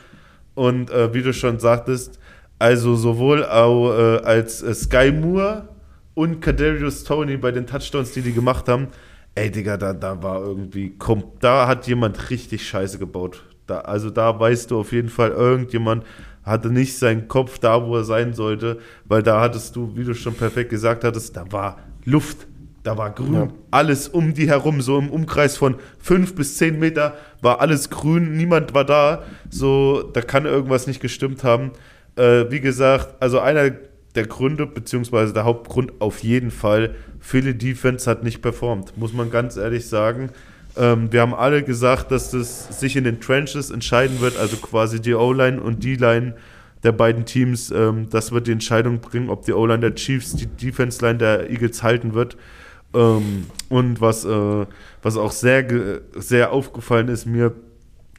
Und 0.54 0.90
äh, 0.90 1.14
wie 1.14 1.22
du 1.22 1.32
schon 1.32 1.58
sagtest, 1.58 2.18
also 2.58 2.94
sowohl 2.94 3.44
auch, 3.44 3.92
äh, 3.92 4.18
als 4.18 4.62
äh, 4.62 4.74
Sky 4.74 5.12
Moore 5.12 5.68
und 6.14 6.40
Kadarius 6.40 7.04
Tony 7.04 7.36
bei 7.36 7.52
den 7.52 7.66
Touchdowns, 7.66 8.12
die 8.12 8.22
die 8.22 8.32
gemacht 8.32 8.68
haben, 8.68 8.88
ey 9.34 9.50
Digga, 9.50 9.76
da, 9.76 9.92
da 9.92 10.22
war 10.22 10.40
irgendwie, 10.40 10.94
komm, 10.98 11.24
da 11.40 11.68
hat 11.68 11.86
jemand 11.86 12.30
richtig 12.30 12.66
Scheiße 12.66 12.98
gebaut. 12.98 13.44
Da, 13.66 13.80
also 13.80 14.10
da 14.10 14.38
weißt 14.38 14.70
du 14.70 14.80
auf 14.80 14.92
jeden 14.92 15.08
Fall, 15.08 15.30
irgendjemand 15.30 16.04
hatte 16.46 16.70
nicht 16.70 16.96
seinen 16.96 17.28
Kopf 17.28 17.58
da, 17.58 17.84
wo 17.86 17.96
er 17.96 18.04
sein 18.04 18.32
sollte, 18.32 18.78
weil 19.04 19.22
da 19.22 19.40
hattest 19.40 19.76
du, 19.76 19.96
wie 19.96 20.04
du 20.04 20.14
schon 20.14 20.34
perfekt 20.34 20.70
gesagt 20.70 21.04
hattest, 21.04 21.36
da 21.36 21.44
war 21.52 21.78
Luft, 22.04 22.46
da 22.84 22.96
war 22.96 23.10
grün, 23.10 23.34
Ja. 23.34 23.48
alles 23.72 24.08
um 24.08 24.32
die 24.32 24.48
herum, 24.48 24.80
so 24.80 24.96
im 24.98 25.10
Umkreis 25.10 25.56
von 25.56 25.74
fünf 25.98 26.34
bis 26.36 26.56
zehn 26.56 26.78
Meter 26.78 27.14
war 27.42 27.60
alles 27.60 27.90
grün, 27.90 28.36
niemand 28.36 28.72
war 28.74 28.84
da, 28.84 29.24
so, 29.50 30.02
da 30.12 30.22
kann 30.22 30.46
irgendwas 30.46 30.86
nicht 30.86 31.00
gestimmt 31.00 31.42
haben. 31.44 31.72
Äh, 32.14 32.44
wie 32.50 32.60
gesagt, 32.60 33.16
also 33.20 33.40
einer 33.40 33.72
der 34.14 34.26
Gründe, 34.26 34.66
beziehungsweise 34.66 35.32
der 35.34 35.44
Hauptgrund 35.44 35.94
auf 36.00 36.20
jeden 36.20 36.50
Fall, 36.52 36.94
Philly 37.18 37.58
Defense 37.58 38.08
hat 38.08 38.22
nicht 38.22 38.40
performt, 38.40 38.96
muss 38.96 39.12
man 39.12 39.30
ganz 39.30 39.56
ehrlich 39.56 39.88
sagen. 39.88 40.30
Ähm, 40.76 41.12
wir 41.12 41.20
haben 41.20 41.34
alle 41.34 41.62
gesagt, 41.62 42.10
dass 42.10 42.30
das 42.30 42.80
sich 42.80 42.96
in 42.96 43.04
den 43.04 43.20
Trenches 43.20 43.70
entscheiden 43.70 44.20
wird, 44.20 44.38
also 44.38 44.56
quasi 44.56 45.00
die 45.00 45.14
O-Line 45.14 45.60
und 45.60 45.82
D-Line 45.82 46.34
der 46.82 46.92
beiden 46.92 47.24
Teams. 47.24 47.70
Ähm, 47.70 48.08
das 48.10 48.32
wird 48.32 48.46
die 48.46 48.52
Entscheidung 48.52 49.00
bringen, 49.00 49.30
ob 49.30 49.44
die 49.44 49.52
O-Line 49.52 49.80
der 49.80 49.94
Chiefs 49.94 50.34
die 50.34 50.46
Defense-Line 50.46 51.18
der 51.18 51.50
Eagles 51.50 51.82
halten 51.82 52.14
wird. 52.14 52.36
Ähm, 52.94 53.46
und 53.68 54.00
was, 54.00 54.24
äh, 54.24 54.66
was 55.02 55.16
auch 55.16 55.32
sehr, 55.32 56.00
sehr 56.14 56.52
aufgefallen 56.52 57.08
ist 57.08 57.26
mir, 57.26 57.52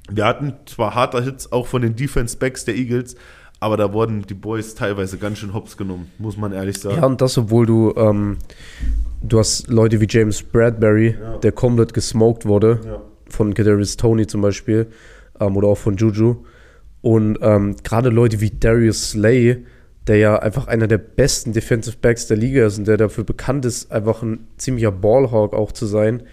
wir 0.10 0.26
hatten 0.26 0.54
zwar 0.66 0.96
harte 0.96 1.22
Hits 1.24 1.52
auch 1.52 1.68
von 1.68 1.82
den 1.82 1.96
Defense-Backs 1.96 2.66
der 2.66 2.76
Eagles, 2.76 3.16
aber 3.60 3.78
da 3.78 3.92
wurden 3.92 4.22
die 4.22 4.34
Boys 4.34 4.76
teilweise 4.76 5.18
ganz 5.18 5.40
schön 5.40 5.54
hops 5.54 5.78
genommen, 5.78 6.12
muss 6.20 6.38
man 6.38 6.52
ehrlich 6.52 6.80
sagen. 6.80 6.98
Ja, 6.98 7.06
und 7.06 7.22
das, 7.22 7.38
obwohl 7.38 7.66
du, 7.66 7.94
ähm, 7.98 8.38
du 9.22 9.40
hast 9.40 9.68
Leute 9.68 10.00
wie 10.02 10.08
James 10.10 10.42
Bradbury, 10.44 11.16
Ja. 11.20 11.38
der 11.38 11.52
komplett 11.52 11.94
gesmoked 11.94 12.46
wurde, 12.46 12.80
Ja. 12.86 13.02
von 13.30 13.54
Kadarius 13.54 13.98
Tony 13.98 14.28
zum 14.28 14.42
Beispiel, 14.42 14.88
ähm, 15.40 15.56
oder 15.58 15.68
auch 15.70 15.78
von 15.78 15.96
Juju. 15.98 16.38
Und 17.02 17.38
ähm, 17.42 17.76
gerade 17.84 18.10
Leute 18.10 18.42
wie 18.42 18.52
Darius 18.52 19.12
Slay, 19.12 19.64
der 20.08 20.18
ja 20.18 20.40
einfach 20.40 20.68
einer 20.68 20.88
der 20.88 20.98
besten 20.98 21.54
Defensive 21.54 21.98
Backs 22.02 22.28
der 22.28 22.38
Liga 22.38 22.66
ist 22.66 22.78
und 22.78 22.88
der 22.88 22.98
dafür 22.98 23.24
bekannt 23.24 23.66
ist, 23.66 23.92
einfach 23.92 24.22
ein 24.24 24.48
ziemlicher 24.58 24.92
Ballhawk 24.92 25.54
auch 25.54 25.72
zu 25.72 25.86
sein, 25.86 26.24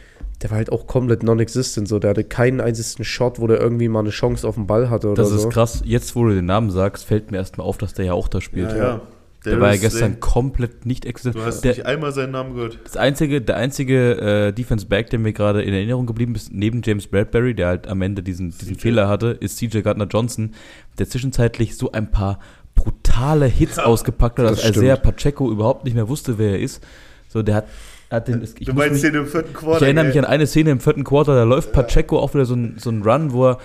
der 0.43 0.51
war 0.51 0.59
halt 0.59 0.71
auch 0.73 0.87
komplett 0.87 1.23
non-existent. 1.23 1.89
So. 1.89 1.99
Der 1.99 2.11
hatte 2.11 2.25
keinen 2.25 2.61
einzigen 2.61 3.05
Shot, 3.05 3.41
wo 3.41 3.47
der 3.47 3.61
irgendwie 3.61 3.89
mal 3.89 4.01
eine 4.01 4.11
Chance 4.11 4.47
auf 4.47 4.57
den 4.57 4.67
Ball 4.67 4.91
hatte 4.91 5.09
oder 5.09 5.23
Das 5.23 5.31
so. 5.31 5.37
ist 5.49 5.51
krass. 5.51 5.83
Jetzt, 5.85 6.15
wo 6.17 6.25
du 6.25 6.35
den 6.35 6.47
Namen 6.47 6.71
sagst, 6.71 7.05
fällt 7.05 7.31
mir 7.31 7.39
erstmal 7.39 7.67
auf, 7.67 7.79
dass 7.79 7.95
der 7.95 8.05
ja 8.07 8.13
auch 8.15 8.29
da 8.29 8.41
spielt. 8.41 8.71
Ja, 8.73 8.77
ja. 8.77 9.01
Der 9.45 9.61
war 9.61 9.75
ja 9.75 9.81
gestern 9.81 10.13
Slay. 10.13 10.21
komplett 10.21 10.87
nicht 10.87 11.05
existent. 11.05 11.37
Du 11.37 11.43
hast 11.43 11.61
der, 11.63 11.73
nicht 11.73 11.87
einmal 11.87 12.13
seinen 12.13 12.33
Namen 12.33 12.55
gehört. 12.55 12.79
das 12.85 12.97
einzige, 12.97 13.41
der 13.43 13.57
einzige 13.57 14.21
äh, 14.49 14.53
Defense 14.53 14.87
Back, 14.87 15.11
der 15.11 15.19
mir 15.19 15.33
gerade 15.33 15.63
in 15.63 15.75
Erinnerung 15.75 16.07
geblieben 16.07 16.35
ist, 16.35 16.53
neben 16.53 16.81
James 16.83 17.07
Bradbury, 17.07 17.55
der 17.55 17.69
halt 17.69 17.87
am 17.87 18.01
Ende 18.03 18.23
diesen, 18.23 18.57
diesen 18.57 18.77
Fehler 18.77 19.09
hatte, 19.09 19.37
ist 19.41 19.59
CJ 19.59 19.81
Gardner 19.81 20.07
Johnson, 20.07 20.55
der 20.99 21.09
zwischenzeitlich 21.09 21.77
so 21.77 21.93
ein 21.93 22.11
paar 22.11 22.39
brutale 22.75 23.47
Hits 23.47 23.79
ausgepackt 23.81 24.39
hat, 24.39 24.51
dass. 24.51 24.65
Isaiah 24.69 24.97
Pacheco 24.97 25.51
überhaupt 25.51 25.85
nicht 25.85 25.95
mehr 25.95 26.09
wusste, 26.09 26.39
wer 26.39 26.53
er 26.53 26.61
ist. 26.61 26.83
So, 27.29 27.43
der 27.43 27.65
hat 28.11 28.29
den, 28.29 28.43
ich, 28.43 28.55
Du 28.67 28.73
meinst 28.75 29.03
mich, 29.03 29.03
den 29.03 29.15
im 29.23 29.27
vierten 29.27 29.51
ich 29.51 29.57
Quarter? 29.57 29.85
erinnere 29.87 30.05
mich 30.05 30.15
gell? 30.15 30.25
an 30.25 30.31
eine 30.31 30.47
Szene 30.47 30.71
im 30.71 30.81
vierten 30.81 31.05
Quarter, 31.05 31.35
da 31.35 31.43
läuft 31.43 31.73
Pacheco 31.73 32.19
auch 32.19 32.33
wieder 32.33 32.45
so 32.45 32.55
ein, 32.55 32.77
so 32.79 32.91
ein 32.91 33.03
Run, 33.03 33.33
wo 33.33 33.49
er 33.49 33.59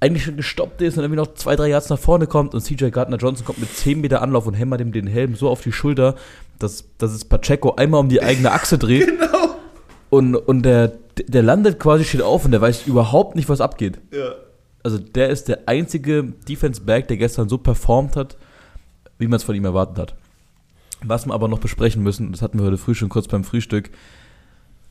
eigentlich 0.00 0.24
schon 0.24 0.36
gestoppt 0.36 0.82
ist 0.82 0.98
und 0.98 1.04
irgendwie 1.04 1.20
noch 1.20 1.34
zwei, 1.34 1.56
drei 1.56 1.68
Yards 1.68 1.88
nach 1.88 1.98
vorne 1.98 2.26
kommt 2.26 2.54
und 2.54 2.60
CJ 2.60 2.90
Gardner-Johnson 2.90 3.46
kommt 3.46 3.58
mit 3.58 3.74
10 3.74 4.00
Meter 4.00 4.20
Anlauf 4.20 4.46
und 4.46 4.54
hämmert 4.54 4.80
ihm 4.80 4.92
den 4.92 5.06
Helm 5.06 5.34
so 5.34 5.48
auf 5.48 5.62
die 5.62 5.72
Schulter, 5.72 6.16
dass, 6.58 6.84
dass 6.98 7.12
es 7.12 7.24
Pacheco 7.24 7.74
einmal 7.76 8.00
um 8.00 8.08
die 8.08 8.22
eigene 8.22 8.52
Achse 8.52 8.78
dreht. 8.78 9.06
Genau. 9.16 9.56
Und, 10.08 10.36
und 10.36 10.62
der, 10.62 10.92
der 11.26 11.42
landet 11.42 11.80
quasi, 11.80 12.04
steht 12.04 12.22
auf 12.22 12.44
und 12.44 12.52
der 12.52 12.60
weiß 12.60 12.86
überhaupt 12.86 13.34
nicht, 13.34 13.48
was 13.48 13.60
abgeht. 13.60 13.98
Ja. 14.12 14.34
Also 14.82 14.98
der 14.98 15.30
ist 15.30 15.48
der 15.48 15.66
einzige 15.66 16.22
Defense-Back, 16.22 17.08
der 17.08 17.16
gestern 17.16 17.48
so 17.48 17.58
performt 17.58 18.14
hat, 18.14 18.36
wie 19.18 19.26
man 19.26 19.38
es 19.38 19.42
von 19.42 19.56
ihm 19.56 19.64
erwartet 19.64 19.98
hat. 19.98 20.14
Was 21.02 21.26
wir 21.26 21.34
aber 21.34 21.48
noch 21.48 21.58
besprechen 21.58 22.02
müssen, 22.02 22.30
das 22.30 22.40
hatten 22.40 22.58
wir 22.58 22.66
heute 22.66 22.78
früh 22.78 22.94
schon 22.94 23.08
kurz 23.08 23.26
beim 23.26 23.42
Frühstück. 23.42 23.90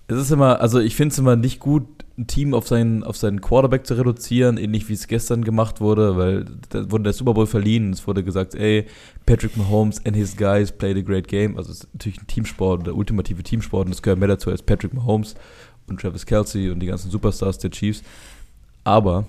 Es 0.08 0.18
ist 0.18 0.32
immer, 0.32 0.62
also 0.62 0.80
ich 0.80 0.96
finde 0.96 1.13
es 1.13 1.20
immer 1.20 1.36
nicht 1.36 1.60
gut, 1.60 1.84
ein 2.18 2.28
Team 2.28 2.54
auf 2.54 2.68
seinen, 2.68 3.04
auf 3.04 3.18
seinen 3.18 3.41
Quarterback 3.41 3.86
zu 3.86 3.96
reduzieren, 3.96 4.58
ähnlich 4.58 4.88
wie 4.88 4.94
es 4.94 5.08
gestern 5.08 5.44
gemacht 5.44 5.82
wurde, 5.82 6.15
weil 6.15 6.46
da 6.70 6.89
wurde 6.91 7.06
der 7.06 7.13
Super 7.13 7.34
Bowl 7.34 7.48
verliehen. 7.48 7.91
Es 7.91 8.08
wurde 8.08 8.24
gesagt, 8.24 8.56
ey, 8.56 8.86
Patrick 9.26 9.58
Mahomes 9.58 10.06
and 10.06 10.15
his 10.15 10.38
guys 10.38 10.72
played 10.72 10.98
a 10.98 11.02
great 11.02 11.28
game. 11.28 11.58
Also 11.58 11.72
es 11.72 11.80
ist 11.80 11.94
natürlich 11.94 12.22
ein 12.22 12.28
Teamsport, 12.28 12.86
der 12.86 12.96
ultimative 12.96 13.44
Teamsport 13.44 13.88
und 13.88 13.94
es 13.94 14.02
gehört 14.02 14.20
mehr 14.20 14.30
dazu 14.30 14.50
als 14.50 14.62
Patrick 14.62 14.94
Mahomes 14.94 15.36
und 15.88 16.00
Travis 16.00 16.26
Kelsey 16.26 16.70
und 16.70 16.80
die 16.80 16.88
ganzen 16.88 17.12
Superstars 17.12 17.58
der 17.58 17.72
Chiefs. 17.72 18.04
Aber 18.84 19.26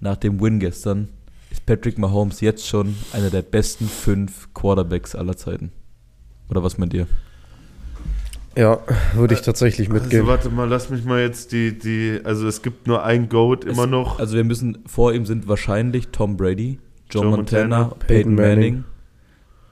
nach 0.00 0.16
dem 0.16 0.40
Win 0.40 0.60
gestern 0.60 1.08
ist 1.50 1.66
Patrick 1.66 1.98
Mahomes 1.98 2.40
jetzt 2.42 2.66
schon 2.66 2.94
einer 3.12 3.30
der 3.30 3.42
besten 3.42 3.88
fünf 3.88 4.52
Quarterbacks 4.54 5.14
aller 5.14 5.36
Zeiten. 5.36 5.72
Oder 6.48 6.62
was 6.62 6.78
meint 6.78 6.94
ihr? 6.94 7.08
Ja, 8.56 8.78
würde 9.14 9.34
ich 9.34 9.40
tatsächlich 9.42 9.90
Also 9.90 10.02
mitgehen. 10.02 10.26
warte 10.26 10.48
mal, 10.48 10.68
lass 10.68 10.88
mich 10.90 11.04
mal 11.04 11.20
jetzt 11.20 11.52
die, 11.52 11.76
die, 11.76 12.20
also 12.24 12.46
es 12.46 12.62
gibt 12.62 12.86
nur 12.86 13.02
ein 13.04 13.28
Goat 13.28 13.64
immer 13.64 13.84
Es- 13.84 13.90
noch. 13.90 14.18
Also 14.20 14.36
wir 14.36 14.44
müssen, 14.44 14.78
vor 14.86 15.12
ihm 15.12 15.26
sind 15.26 15.48
wahrscheinlich 15.48 16.08
Tom 16.08 16.36
Brady, 16.36 16.78
Joe, 17.10 17.24
Joe 17.24 17.36
Montana, 17.36 17.62
Montana, 17.78 17.84
Peyton 17.98 18.06
Peyton 18.06 18.34
Manning. 18.36 18.56
Manning. 18.56 18.84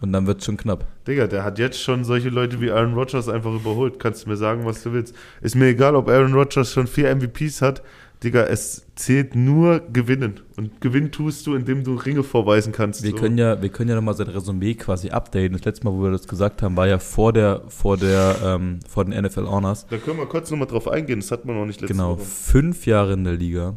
Und 0.00 0.12
dann 0.12 0.26
wird 0.26 0.40
es 0.40 0.46
schon 0.46 0.56
knapp. 0.56 0.84
Digga, 1.06 1.28
der 1.28 1.44
hat 1.44 1.60
jetzt 1.60 1.80
schon 1.80 2.02
solche 2.02 2.28
Leute 2.28 2.60
wie 2.60 2.72
Aaron 2.72 2.94
Rodgers 2.94 3.28
einfach 3.28 3.52
überholt. 3.54 4.00
Kannst 4.00 4.24
du 4.26 4.30
mir 4.30 4.36
sagen, 4.36 4.64
was 4.64 4.82
du 4.82 4.92
willst. 4.92 5.14
Ist 5.42 5.54
mir 5.54 5.66
egal, 5.68 5.94
ob 5.94 6.08
Aaron 6.08 6.32
Rodgers 6.34 6.72
schon 6.72 6.88
vier 6.88 7.08
MVPs 7.14 7.62
hat. 7.62 7.82
Digga, 8.22 8.44
es 8.44 8.86
zählt 8.94 9.34
nur 9.34 9.80
Gewinnen. 9.92 10.40
Und 10.56 10.80
Gewinn 10.80 11.10
tust 11.10 11.46
du, 11.46 11.54
indem 11.54 11.82
du 11.82 11.94
Ringe 11.96 12.22
vorweisen 12.22 12.72
kannst. 12.72 13.02
Wir 13.02 13.10
So. 13.10 13.16
können 13.16 13.36
ja, 13.36 13.60
wir 13.60 13.68
können 13.68 13.90
ja 13.90 13.96
nochmal 13.96 14.14
sein 14.14 14.28
Resümee 14.28 14.74
quasi 14.74 15.10
updaten. 15.10 15.52
Das 15.54 15.64
letzte 15.64 15.84
Mal, 15.84 15.92
wo 15.92 16.02
wir 16.04 16.10
das 16.12 16.28
gesagt 16.28 16.62
haben, 16.62 16.76
war 16.76 16.86
ja 16.86 16.98
vor 16.98 17.32
der, 17.32 17.62
vor 17.68 17.96
der, 17.96 18.36
ähm, 18.44 18.78
vor 18.88 19.04
den 19.04 19.20
NFL 19.20 19.46
Honors. 19.46 19.86
Da 19.88 19.96
können 19.98 20.18
wir 20.18 20.26
kurz 20.26 20.50
nochmal 20.50 20.68
drauf 20.68 20.86
eingehen. 20.88 21.20
Das 21.20 21.30
hat 21.32 21.44
man 21.44 21.56
noch 21.56 21.66
nicht 21.66 21.80
letzte 21.80 21.94
Genau, 21.94 22.12
Woche. 22.18 22.24
fünf 22.24 22.86
Jahre 22.86 23.14
in 23.14 23.24
der 23.24 23.34
Liga, 23.34 23.76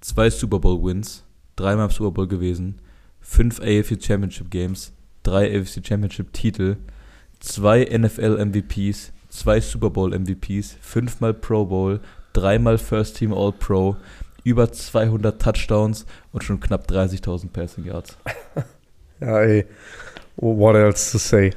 zwei 0.00 0.30
Super 0.30 0.58
Bowl 0.58 0.82
Wins, 0.82 1.24
dreimal 1.56 1.86
im 1.86 1.90
Super 1.90 2.12
Bowl 2.12 2.28
gewesen, 2.28 2.80
fünf 3.20 3.60
AFC 3.60 4.02
Championship 4.02 4.50
Games, 4.50 4.92
drei 5.22 5.54
AFC 5.60 5.86
Championship 5.86 6.32
Titel, 6.32 6.76
zwei 7.40 7.84
NFL 7.84 8.42
MVPs, 8.46 9.12
zwei 9.28 9.60
Super 9.60 9.90
Bowl 9.90 10.18
MVPs, 10.18 10.76
fünfmal 10.80 11.34
Pro 11.34 11.66
Bowl, 11.66 12.00
dreimal 12.32 12.78
First 12.78 13.16
Team 13.16 13.32
All 13.32 13.52
Pro, 13.52 13.96
über 14.44 14.72
200 14.72 15.40
Touchdowns 15.40 16.06
und 16.32 16.44
schon 16.44 16.60
knapp 16.60 16.88
30.000 16.90 17.48
Passing 17.50 17.84
Yards. 17.84 18.16
Ja, 19.20 19.38
ey. 19.40 19.66
What 20.36 20.76
else 20.76 21.12
to 21.12 21.18
say? 21.18 21.52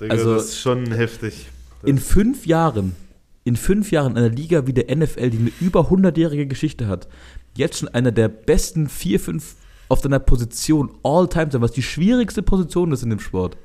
Digga, 0.00 0.12
Also- 0.14 0.34
das 0.34 0.44
ist 0.50 0.60
schon 0.60 0.92
heftig. 0.92 1.48
In 1.84 1.98
fünf 1.98 2.46
Jahren, 2.46 2.94
in 3.42 3.56
fünf 3.56 3.90
Jahren 3.90 4.12
in 4.12 4.18
einer 4.18 4.28
Liga 4.28 4.68
wie 4.68 4.72
der 4.72 4.94
NFL, 4.96 5.30
die 5.30 5.38
eine 5.38 5.50
über 5.60 5.90
100-jährige 5.90 6.46
Geschichte 6.46 6.86
hat, 6.86 7.08
jetzt 7.56 7.78
schon 7.78 7.88
einer 7.88 8.12
der 8.12 8.28
besten 8.28 8.88
vier, 8.88 9.18
fünf 9.18 9.56
auf 9.88 10.00
deiner 10.00 10.20
Position 10.20 10.90
all 11.02 11.28
time 11.28 11.50
sein, 11.50 11.60
was 11.60 11.72
die 11.72 11.82
schwierigste 11.82 12.42
Position 12.42 12.92
ist 12.92 13.02
in 13.02 13.10
dem 13.10 13.18
Sport. 13.20 13.56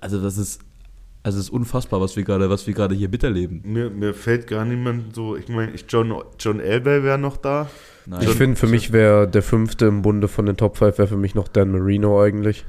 Also 0.00 0.20
das 0.20 0.36
ist, 0.36 0.60
also 1.22 1.38
das 1.38 1.46
ist 1.46 1.50
unfassbar, 1.50 2.00
was 2.00 2.16
wir 2.16 2.24
gerade, 2.24 2.50
was 2.50 2.66
wir 2.66 2.74
gerade 2.74 2.94
hier 2.94 3.08
miterleben. 3.08 3.62
Mir, 3.64 3.90
mir 3.90 4.12
fällt 4.12 4.46
gar 4.48 4.64
niemand 4.64 5.14
so, 5.14 5.36
ich 5.36 5.48
meine, 5.48 5.72
ich 5.72 5.84
John, 5.88 6.12
John 6.38 6.58
Elway 6.58 7.02
wäre 7.04 7.18
noch 7.18 7.36
da. 7.36 7.68
Nein. 8.06 8.22
Ich 8.22 8.30
finde, 8.30 8.56
für 8.56 8.66
mich 8.66 8.92
wäre 8.92 9.28
der 9.28 9.42
fünfte 9.42 9.86
im 9.86 10.02
Bunde 10.02 10.26
von 10.26 10.46
den 10.46 10.56
Top 10.56 10.76
5 10.78 10.98
wäre 10.98 11.08
für 11.08 11.16
mich 11.16 11.34
noch 11.36 11.46
Dan 11.46 11.70
Marino 11.70 12.20
eigentlich. 12.20 12.64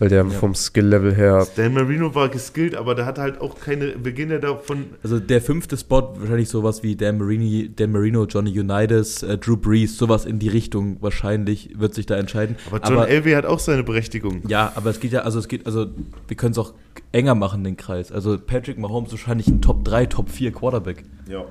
Weil 0.00 0.08
der 0.08 0.24
vom 0.24 0.54
Skill-Level 0.54 1.14
her. 1.14 1.46
Dan 1.56 1.74
Marino 1.74 2.14
war 2.14 2.30
geskillt, 2.30 2.74
aber 2.74 2.94
der 2.94 3.04
hatte 3.04 3.20
halt 3.20 3.38
auch 3.40 3.60
keine, 3.60 3.94
wir 4.02 4.12
gehen 4.12 4.30
ja 4.30 4.38
davon, 4.38 4.86
Also 5.02 5.20
der 5.20 5.42
fünfte 5.42 5.76
Spot, 5.76 6.14
wahrscheinlich 6.18 6.48
sowas 6.48 6.82
wie 6.82 6.96
Dan, 6.96 7.18
Marini, 7.18 7.70
Dan 7.76 7.92
Marino, 7.92 8.24
Johnny 8.24 8.58
Unitas, 8.58 9.22
äh, 9.22 9.36
Drew 9.36 9.58
Brees, 9.58 9.98
sowas 9.98 10.24
in 10.24 10.38
die 10.38 10.48
Richtung 10.48 10.96
wahrscheinlich 11.02 11.78
wird 11.78 11.92
sich 11.94 12.06
da 12.06 12.16
entscheiden. 12.16 12.56
aber 12.66 12.80
John 12.88 13.06
Elway 13.06 13.34
hat 13.34 13.44
auch 13.44 13.58
seine 13.58 13.82
Berechtigung. 13.82 14.40
Ja, 14.48 14.72
aber 14.74 14.88
es 14.88 15.00
geht 15.00 15.12
ja, 15.12 15.20
also 15.20 15.38
es 15.38 15.48
geht, 15.48 15.66
also 15.66 15.86
wir 16.28 16.36
können 16.36 16.52
es 16.52 16.58
auch 16.58 16.72
enger 17.12 17.34
machen, 17.34 17.62
den 17.62 17.76
Kreis. 17.76 18.10
Also 18.10 18.38
Patrick 18.38 18.78
Mahomes 18.78 19.12
ist 19.12 19.18
wahrscheinlich 19.18 19.48
ein 19.48 19.60
Top 19.60 19.84
3, 19.84 20.06
Top 20.06 20.30
4 20.30 20.50
Quarterback. 20.50 21.04
Ja. 21.28 21.44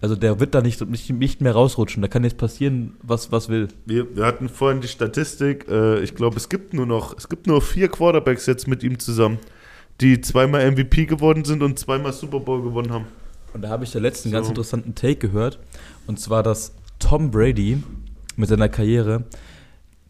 Also 0.00 0.14
der 0.14 0.38
wird 0.38 0.54
da 0.54 0.60
nicht, 0.60 0.80
nicht, 0.88 1.10
nicht 1.10 1.40
mehr 1.40 1.52
rausrutschen. 1.52 2.02
Da 2.02 2.08
kann 2.08 2.22
jetzt 2.22 2.36
passieren, 2.36 2.94
was, 3.02 3.32
was 3.32 3.48
will. 3.48 3.68
Wir, 3.84 4.14
wir 4.16 4.24
hatten 4.24 4.48
vorhin 4.48 4.80
die 4.80 4.88
Statistik, 4.88 5.66
äh, 5.68 6.00
ich 6.00 6.14
glaube, 6.14 6.36
es 6.36 6.48
gibt 6.48 6.72
nur 6.72 6.86
noch, 6.86 7.16
es 7.16 7.28
gibt 7.28 7.46
nur 7.46 7.60
vier 7.60 7.88
Quarterbacks 7.88 8.46
jetzt 8.46 8.68
mit 8.68 8.82
ihm 8.84 8.98
zusammen, 8.98 9.38
die 10.00 10.20
zweimal 10.20 10.70
MVP 10.70 11.06
geworden 11.06 11.44
sind 11.44 11.62
und 11.62 11.78
zweimal 11.78 12.12
Super 12.12 12.38
Bowl 12.40 12.62
gewonnen 12.62 12.92
haben. 12.92 13.06
Und 13.54 13.62
da 13.62 13.70
habe 13.70 13.84
ich 13.84 13.90
der 13.90 14.00
letzten 14.00 14.30
ganz 14.30 14.46
So. 14.46 14.50
interessanten 14.52 14.94
Take 14.94 15.16
gehört. 15.16 15.58
Und 16.06 16.20
zwar, 16.20 16.42
dass 16.42 16.74
Tom 17.00 17.30
Brady 17.30 17.82
mit 18.36 18.48
seiner 18.48 18.68
Karriere 18.68 19.24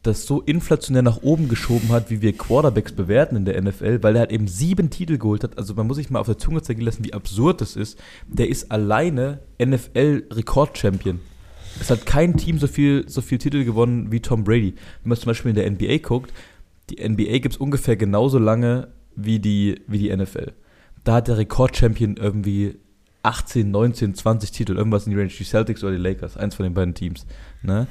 das 0.09 0.27
so 0.27 0.41
inflationär 0.41 1.03
nach 1.03 1.23
oben 1.23 1.49
geschoben 1.49 1.91
hat, 1.91 2.11
wie 2.11 2.23
wir 2.23 2.33
Quarterbacks 2.33 2.93
bewerten 2.93 3.37
in 3.37 3.45
der 3.45 3.61
NFL, 3.63 4.03
weil 4.03 4.17
er 4.17 4.21
halt 4.21 4.33
eben 4.33 4.49
sieben 4.49 4.91
Titel 4.91 5.19
geholt 5.19 5.45
hat. 5.45 5.59
Also 5.59 5.75
man 5.75 5.87
muss 5.87 5.99
sich 5.99 6.11
mal 6.11 6.19
auf 6.19 6.27
der 6.27 6.39
Zunge 6.39 6.63
zergehen 6.63 6.87
lassen, 6.87 7.05
wie 7.05 7.13
absurd 7.13 7.61
das 7.61 7.77
ist. 7.77 7.99
Der 8.27 8.49
ist 8.49 8.73
alleine 8.73 9.41
NFL-Rekord-Champion. 9.63 11.21
Es 11.81 11.91
hat 11.91 12.07
kein 12.07 12.37
Team 12.37 12.59
so 12.59 12.67
viel, 12.67 13.09
so 13.09 13.21
viel 13.21 13.39
Titel 13.39 13.65
gewonnen 13.65 14.11
wie 14.11 14.21
Tom 14.21 14.45
Brady. 14.45 14.75
Wenn 15.03 15.11
man 15.11 15.19
zum 15.19 15.27
Beispiel 15.27 15.51
in 15.51 15.55
der 15.55 15.71
NBA 15.71 15.99
guckt, 15.99 16.33
die 16.91 17.07
NBA 17.07 17.39
gibt 17.39 17.55
es 17.55 17.61
ungefähr 17.61 17.97
genauso 17.97 18.39
lange 18.39 18.89
wie 19.15 19.39
die, 19.39 19.83
wie 19.87 19.99
die 19.99 20.17
NFL. 20.17 20.53
Da 21.05 21.15
hat 21.17 21.29
der 21.29 21.37
Rekord-Champion 21.37 22.17
irgendwie 22.17 22.77
18, 23.23 23.71
19, 23.71 24.15
20 24.15 24.53
Titel, 24.53 24.77
irgendwas 24.77 25.07
in 25.07 25.11
die 25.11 25.19
Range, 25.19 25.29
die 25.29 25.45
Celtics 25.45 25.83
oder 25.85 25.93
die 25.93 26.03
Lakers, 26.03 26.37
eins 26.37 26.55
von 26.55 26.65
den 26.65 26.75
beiden 26.75 26.95
Teams. 26.95 27.27
Ne? 27.63 27.87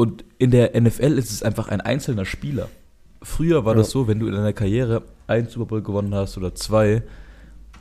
Und 0.00 0.24
in 0.38 0.50
der 0.50 0.80
NFL 0.80 1.18
ist 1.18 1.30
es 1.30 1.42
einfach 1.42 1.68
ein 1.68 1.82
einzelner 1.82 2.24
Spieler. 2.24 2.68
Früher 3.22 3.66
war 3.66 3.74
Ja. 3.74 3.78
das 3.80 3.90
so, 3.90 4.08
wenn 4.08 4.18
du 4.18 4.26
in 4.28 4.32
deiner 4.32 4.54
Karriere 4.54 5.02
einen 5.26 5.48
Super 5.48 5.66
Bowl 5.66 5.82
gewonnen 5.82 6.14
hast 6.14 6.38
oder 6.38 6.54
zwei, 6.54 7.02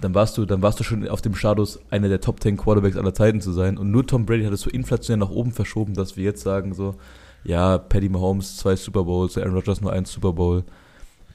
dann 0.02 0.14
warst 0.14 0.38
du, 0.38 0.46
dann 0.46 0.62
warst 0.62 0.80
du 0.82 0.84
schon 0.84 1.08
auf 1.08 1.22
dem 1.22 1.34
Status, 1.34 1.80
einer 1.90 2.10
der 2.10 2.20
Top 2.20 2.42
10 2.44 2.58
Quarterbacks 2.58 2.98
aller 2.98 3.14
Zeiten 3.14 3.40
zu 3.40 3.54
sein. 3.54 3.78
Und 3.78 3.90
nur 3.92 4.06
Tom 4.06 4.26
Brady 4.26 4.44
hat 4.44 4.52
es 4.52 4.62
so 4.62 4.70
inflationär 4.70 5.26
nach 5.26 5.34
oben 5.34 5.54
verschoben, 5.54 5.94
dass 5.94 6.18
wir 6.18 6.26
jetzt 6.26 6.42
sagen 6.42 6.74
so, 6.74 6.96
ja, 7.46 7.78
Paddy 7.78 8.10
Mahomes 8.10 8.58
zwei 8.58 8.76
Super 8.76 9.06
Bowls, 9.06 9.38
Aaron 9.38 9.54
Rodgers 9.54 9.80
nur 9.80 9.94
ein 9.94 10.04
Super 10.04 10.34
Bowl. 10.34 10.66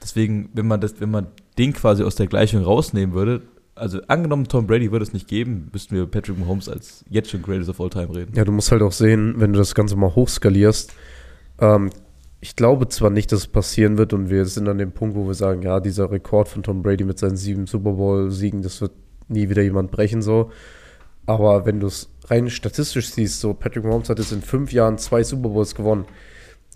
Deswegen, 0.03 0.49
wenn 0.53 0.67
man 0.67 0.81
das, 0.81 0.99
wenn 1.01 1.09
man 1.09 1.27
den 1.57 1.73
quasi 1.73 2.03
aus 2.03 2.13
der 2.15 2.27
Gleichung 2.27 2.61
rausnehmen 2.63 3.15
würde, 3.15 3.41
also 3.75 4.01
angenommen 4.07 4.47
Tom 4.47 4.67
Brady 4.67 4.91
würde 4.91 5.03
es 5.03 5.13
nicht 5.13 5.27
geben, 5.27 5.69
müssten 5.71 5.95
wir 5.95 6.05
Patrick 6.05 6.39
Mahomes 6.39 6.69
als 6.69 7.03
jetzt 7.09 7.29
schon 7.29 7.41
Greatest 7.41 7.69
of 7.69 7.81
All 7.81 7.89
Time 7.89 8.15
reden. 8.15 8.33
Ja, 8.35 8.45
du 8.45 8.51
musst 8.51 8.71
halt 8.71 8.81
auch 8.81 8.91
sehen, 8.91 9.35
wenn 9.37 9.53
du 9.53 9.59
das 9.59 9.75
Ganze 9.75 9.95
mal 9.95 10.15
hochskalierst. 10.15 10.93
Ähm, 11.59 11.89
ich 12.39 12.55
glaube 12.55 12.87
zwar 12.87 13.09
nicht, 13.09 13.31
dass 13.31 13.39
es 13.39 13.47
passieren 13.47 13.97
wird 13.97 14.13
und 14.13 14.29
wir 14.29 14.45
sind 14.45 14.67
an 14.69 14.77
dem 14.77 14.91
Punkt, 14.91 15.15
wo 15.15 15.27
wir 15.27 15.33
sagen, 15.33 15.61
ja, 15.61 15.79
dieser 15.79 16.11
Rekord 16.11 16.47
von 16.47 16.63
Tom 16.63 16.81
Brady 16.81 17.03
mit 17.03 17.19
seinen 17.19 17.37
sieben 17.37 17.67
Super 17.67 17.93
Bowl-Siegen, 17.93 18.61
das 18.61 18.81
wird 18.81 18.91
nie 19.27 19.49
wieder 19.49 19.61
jemand 19.61 19.91
brechen 19.91 20.21
so. 20.21 20.51
Aber 21.25 21.65
wenn 21.65 21.79
du 21.79 21.87
es 21.87 22.09
rein 22.25 22.49
statistisch 22.49 23.09
siehst, 23.09 23.39
so 23.39 23.53
Patrick 23.53 23.83
Mahomes 23.83 24.09
hat 24.09 24.19
jetzt 24.19 24.31
in 24.31 24.41
fünf 24.41 24.71
Jahren 24.71 24.97
zwei 24.97 25.23
Super 25.23 25.49
Bowls 25.49 25.75
gewonnen. 25.75 26.05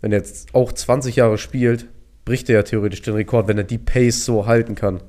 Wenn 0.01 0.11
er 0.11 0.19
jetzt 0.19 0.55
auch 0.55 0.71
20 0.71 1.17
Jahre 1.17 1.37
spielt, 1.37 1.87
bricht 2.25 2.49
er 2.49 2.55
ja 2.55 2.63
theoretisch 2.63 3.01
den 3.01 3.13
Rekord, 3.13 3.47
wenn 3.47 3.57
er 3.57 3.63
die 3.63 3.77
Pace 3.77 4.25
so 4.25 4.45
halten 4.45 4.75
kann. 4.75 5.01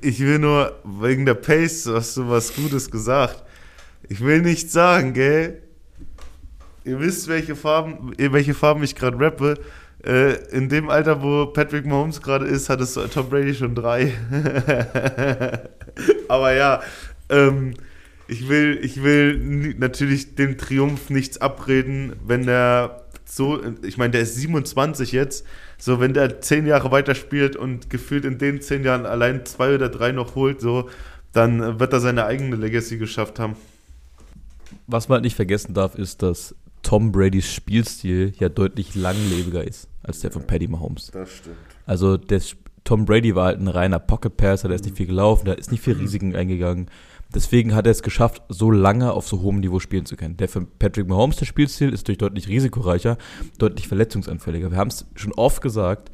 Ich 0.00 0.20
will 0.20 0.38
nur, 0.38 0.80
wegen 0.84 1.24
der 1.24 1.34
Pace, 1.34 1.86
hast 1.86 2.16
du 2.16 2.28
was 2.28 2.54
Gutes 2.54 2.90
gesagt. 2.90 3.42
Ich 4.08 4.20
will 4.20 4.42
nicht 4.42 4.70
sagen, 4.70 5.12
gell? 5.12 5.62
Ihr 6.84 7.00
wisst, 7.00 7.28
welche 7.28 7.54
Farben, 7.54 8.12
welche 8.18 8.54
Farben 8.54 8.82
ich 8.82 8.94
gerade 8.94 9.18
rappe. 9.18 9.54
Äh, 10.04 10.34
in 10.50 10.68
dem 10.68 10.90
Alter, 10.90 11.22
wo 11.22 11.46
Patrick 11.46 11.86
Mahomes 11.86 12.20
gerade 12.20 12.46
ist, 12.46 12.68
hat 12.68 12.80
es 12.80 12.94
Tom 12.94 13.30
Brady 13.30 13.54
schon 13.54 13.74
drei. 13.74 14.12
Aber 16.28 16.52
ja, 16.52 16.82
ähm, 17.28 17.74
ich 18.26 18.48
will, 18.48 18.78
ich 18.82 19.02
will 19.02 19.74
natürlich 19.78 20.34
dem 20.34 20.58
Triumph 20.58 21.08
nichts 21.08 21.40
abreden, 21.40 22.14
wenn 22.26 22.46
der 22.46 23.02
so, 23.24 23.60
ich 23.82 23.96
meine, 23.96 24.10
der 24.10 24.22
ist 24.22 24.34
27 24.36 25.12
jetzt, 25.12 25.46
so 25.82 25.98
wenn 25.98 26.14
der 26.14 26.40
zehn 26.40 26.64
Jahre 26.64 26.92
weiterspielt 26.92 27.56
und 27.56 27.90
gefühlt 27.90 28.24
in 28.24 28.38
den 28.38 28.60
zehn 28.60 28.84
Jahren 28.84 29.04
allein 29.04 29.44
zwei 29.44 29.74
oder 29.74 29.88
drei 29.88 30.12
noch 30.12 30.36
holt, 30.36 30.60
so, 30.60 30.88
dann 31.32 31.80
wird 31.80 31.92
er 31.92 31.98
seine 31.98 32.24
eigene 32.24 32.54
Legacy 32.54 32.98
geschafft 32.98 33.40
haben. 33.40 33.56
Was 34.86 35.08
man 35.08 35.16
halt 35.16 35.24
nicht 35.24 35.34
vergessen 35.34 35.74
darf, 35.74 35.96
ist, 35.96 36.22
dass 36.22 36.54
Tom 36.82 37.10
Bradys 37.10 37.52
Spielstil 37.52 38.32
ja 38.38 38.48
deutlich 38.48 38.94
langlebiger 38.94 39.66
ist 39.66 39.88
als 40.04 40.20
der 40.20 40.30
von 40.30 40.46
Paddy 40.46 40.68
Mahomes. 40.68 41.10
Das 41.10 41.32
stimmt. 41.32 41.56
Also 41.84 42.16
der, 42.16 42.40
Tom 42.84 43.04
Brady 43.04 43.34
war 43.34 43.46
halt 43.46 43.58
ein 43.58 43.66
reiner 43.66 43.98
Pocket 43.98 44.36
Passer, 44.36 44.68
der 44.68 44.76
ist 44.76 44.84
nicht 44.84 44.96
viel 44.96 45.06
gelaufen, 45.06 45.46
der 45.46 45.58
ist 45.58 45.72
nicht 45.72 45.82
viel 45.82 45.94
Risiken 45.94 46.36
eingegangen. 46.36 46.86
Deswegen 47.34 47.74
hat 47.74 47.86
er 47.86 47.92
es 47.92 48.02
geschafft, 48.02 48.42
so 48.48 48.70
lange 48.70 49.12
auf 49.12 49.26
so 49.26 49.40
hohem 49.40 49.60
Niveau 49.60 49.78
spielen 49.80 50.04
zu 50.04 50.16
können. 50.16 50.36
Der 50.36 50.48
von 50.48 50.66
Patrick 50.78 51.08
Mahomes, 51.08 51.36
der 51.36 51.46
Spielstil, 51.46 51.92
ist 51.92 52.08
durch 52.08 52.18
deutlich 52.18 52.48
risikoreicher, 52.48 53.16
deutlich 53.58 53.88
verletzungsanfälliger. 53.88 54.70
Wir 54.70 54.78
haben 54.78 54.88
es 54.88 55.06
schon 55.14 55.32
oft 55.32 55.62
gesagt, 55.62 56.10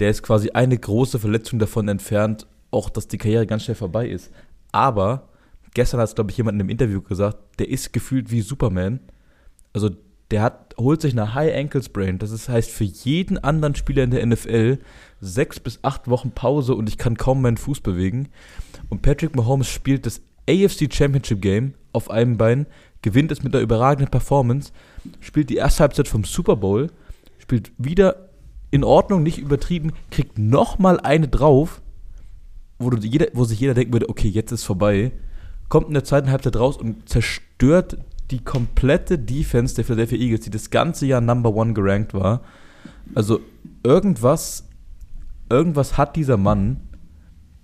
der 0.00 0.10
ist 0.10 0.22
quasi 0.22 0.50
eine 0.50 0.78
große 0.78 1.18
Verletzung 1.18 1.58
davon 1.58 1.88
entfernt, 1.88 2.46
auch 2.70 2.88
dass 2.90 3.08
die 3.08 3.18
Karriere 3.18 3.46
ganz 3.46 3.64
schnell 3.64 3.74
vorbei 3.74 4.08
ist. 4.08 4.30
Aber 4.72 5.28
gestern 5.74 6.00
hat 6.00 6.08
es, 6.08 6.14
glaube 6.14 6.30
ich, 6.30 6.36
jemand 6.36 6.56
in 6.56 6.60
einem 6.60 6.70
Interview 6.70 7.00
gesagt, 7.02 7.38
der 7.58 7.68
ist 7.68 7.92
gefühlt 7.92 8.30
wie 8.30 8.40
Superman. 8.40 9.00
Also 9.72 9.90
der 10.30 10.42
hat, 10.42 10.74
holt 10.78 11.00
sich 11.00 11.12
eine 11.12 11.34
High 11.34 11.54
Ankle 11.54 11.82
Sprain. 11.82 12.18
Das 12.18 12.30
ist, 12.30 12.48
heißt 12.48 12.70
für 12.70 12.84
jeden 12.84 13.38
anderen 13.38 13.74
Spieler 13.74 14.04
in 14.04 14.10
der 14.10 14.24
NFL 14.24 14.78
sechs 15.20 15.60
bis 15.60 15.80
acht 15.82 16.08
Wochen 16.08 16.30
Pause 16.30 16.74
und 16.74 16.88
ich 16.88 16.98
kann 16.98 17.16
kaum 17.16 17.42
meinen 17.42 17.56
Fuß 17.56 17.80
bewegen. 17.80 18.28
Und 18.88 19.02
Patrick 19.02 19.36
Mahomes 19.36 19.68
spielt 19.68 20.06
das 20.06 20.22
AFC 20.48 20.92
Championship 20.92 21.40
Game 21.40 21.74
auf 21.92 22.10
einem 22.10 22.36
Bein, 22.36 22.66
gewinnt 23.02 23.30
es 23.32 23.42
mit 23.42 23.54
einer 23.54 23.62
überragenden 23.62 24.10
Performance, 24.10 24.72
spielt 25.20 25.50
die 25.50 25.56
erste 25.56 25.82
Halbzeit 25.82 26.08
vom 26.08 26.24
Super 26.24 26.56
Bowl, 26.56 26.90
spielt 27.38 27.72
wieder 27.78 28.28
in 28.70 28.82
Ordnung, 28.82 29.22
nicht 29.22 29.38
übertrieben, 29.38 29.92
kriegt 30.10 30.38
nochmal 30.38 30.98
eine 31.00 31.28
drauf, 31.28 31.80
wo, 32.78 32.90
jeder, 32.90 33.28
wo 33.32 33.44
sich 33.44 33.60
jeder 33.60 33.74
denken 33.74 33.92
würde, 33.92 34.08
okay, 34.08 34.28
jetzt 34.28 34.52
ist 34.52 34.64
vorbei, 34.64 35.12
kommt 35.68 35.88
in 35.88 35.94
der 35.94 36.04
zweiten 36.04 36.30
Halbzeit 36.30 36.56
raus 36.56 36.76
und 36.76 37.08
zerstört 37.08 37.98
die 38.30 38.42
komplette 38.42 39.18
Defense 39.18 39.74
der 39.74 39.84
Philadelphia 39.84 40.18
Eagles, 40.18 40.40
die 40.40 40.50
das 40.50 40.70
ganze 40.70 41.06
Jahr 41.06 41.20
Number 41.20 41.54
One 41.54 41.74
gerankt 41.74 42.14
war. 42.14 42.40
Also 43.14 43.40
irgendwas, 43.82 44.64
irgendwas 45.50 45.98
hat 45.98 46.16
dieser 46.16 46.36
Mann, 46.36 46.80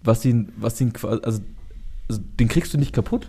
was 0.05 0.25
ihn, 0.25 0.53
was 0.57 0.81
ihn 0.81 0.93
also 1.03 1.41
den 2.19 2.49
kriegst 2.49 2.75
du 2.75 2.79
nicht 2.79 2.95
kaputt. 2.95 3.29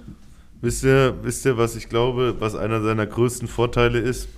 Wisst 0.62 0.84
ihr, 0.84 1.18
wisst 1.24 1.46
ihr, 1.46 1.58
was 1.58 1.76
ich 1.76 1.90
glaube, 1.90 2.36
was 2.40 2.56
einer 2.56 2.82
seiner 2.82 3.08
größten 3.08 3.48
Vorteile 3.48 4.00
ist? 4.00 4.30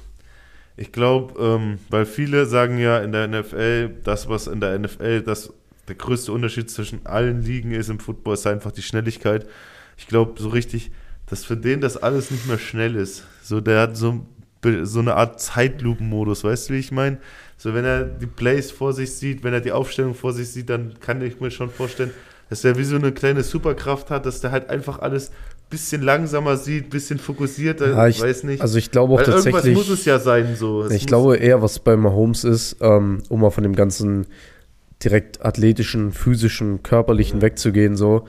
Ich 0.77 0.91
glaube, 0.91 1.39
ähm, 1.39 1.79
weil 1.89 2.06
viele 2.06 2.45
sagen 2.45 2.79
ja 2.79 2.99
in 2.99 3.12
der 3.12 3.27
NFL, 3.27 3.89
das, 4.03 4.27
was 4.29 4.47
in 4.47 4.60
der 4.60 4.79
NFL, 4.79 5.21
das, 5.21 5.53
der 5.88 5.95
größte 5.95 6.32
Unterschied 6.32 6.71
zwischen 6.71 7.06
allen 7.06 7.43
Ligen 7.43 7.71
ist 7.71 7.89
im 7.89 7.99
Football, 7.99 8.36
ist 8.36 8.47
einfach 8.47 8.71
die 8.71 8.82
Schnelligkeit. 8.82 9.45
Ich 9.97 10.08
glaube, 10.08 10.41
so 10.41 10.49
richtig, 10.49 10.91
dass 11.27 11.45
für 11.45 11.58
den 11.58 11.82
das 11.82 11.97
alles 11.97 12.32
nicht 12.32 12.47
mehr 12.47 12.58
schnell 12.58 12.95
ist. 12.95 13.25
So, 13.43 13.62
der 13.62 13.82
hat 13.82 13.97
so, 13.97 14.25
so 14.84 14.99
eine 14.99 15.15
Art 15.15 15.41
Zeitlupenmodus, 15.41 16.43
weißt 16.43 16.69
du, 16.69 16.73
wie 16.73 16.79
ich 16.79 16.91
meine? 16.91 17.19
So, 17.58 17.73
wenn 17.73 17.86
er 17.86 18.06
die 18.06 18.27
Plays 18.27 18.71
vor 18.71 18.93
sich 18.93 19.13
sieht, 19.13 19.43
wenn 19.43 19.53
er 19.53 19.62
die 19.62 19.71
Aufstellung 19.71 20.15
vor 20.15 20.34
sich 20.34 20.49
sieht, 20.49 20.69
dann 20.69 20.99
kann 20.99 21.21
ich 21.21 21.39
mir 21.39 21.51
schon 21.51 21.69
vorstellen, 21.69 22.12
dass 22.54 22.63
er 22.63 22.78
wie 22.78 22.84
so 22.84 22.96
eine 22.96 23.12
kleine 23.12 23.42
Superkraft 23.42 24.12
hat, 24.12 24.28
dass 24.28 24.39
der 24.39 24.52
halt 24.52 24.70
einfach 24.70 25.00
alles 25.00 25.32
bisschen 25.72 26.04
langsamer 26.04 26.56
sieht, 26.56 26.92
bisschen 26.92 27.18
fokussierter, 27.18 27.89
Ja, 27.89 28.08
ich, 28.08 28.22
weiß 28.22 28.44
nicht. 28.44 28.62
Also 28.62 28.78
ich 28.78 28.92
glaube 28.92 29.16
auch 29.16 29.18
Weil 29.18 29.26
irgendwas 29.26 29.46
tatsächlich. 29.46 29.76
muss 29.76 29.89
es 29.89 30.06
ja 30.06 30.20
sein, 30.20 30.56
so. 30.56 30.84
Es 30.84 30.92
Ich 30.92 31.08
glaube 31.08 31.38
eher, 31.38 31.63
was 31.63 31.80
bei 31.80 31.98
Mahomes 31.98 32.44
ist, 32.44 32.76
ähm, 32.80 33.24
um 33.30 33.42
mal 33.42 33.50
von 33.50 33.63
dem 33.63 33.76
ganzen 33.76 34.28
direkt 35.04 35.44
athletischen, 35.44 36.12
physischen, 36.12 36.84
körperlichen 36.84 37.42
wegzugehen, 37.42 37.96
so. 37.96 38.28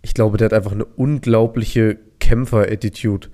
Ich 0.00 0.14
glaube, 0.14 0.38
der 0.38 0.44
hat 0.44 0.52
einfach 0.52 0.70
eine 0.70 0.84
unglaubliche 0.84 1.98
Kämpfer-Attitude. 2.20 3.30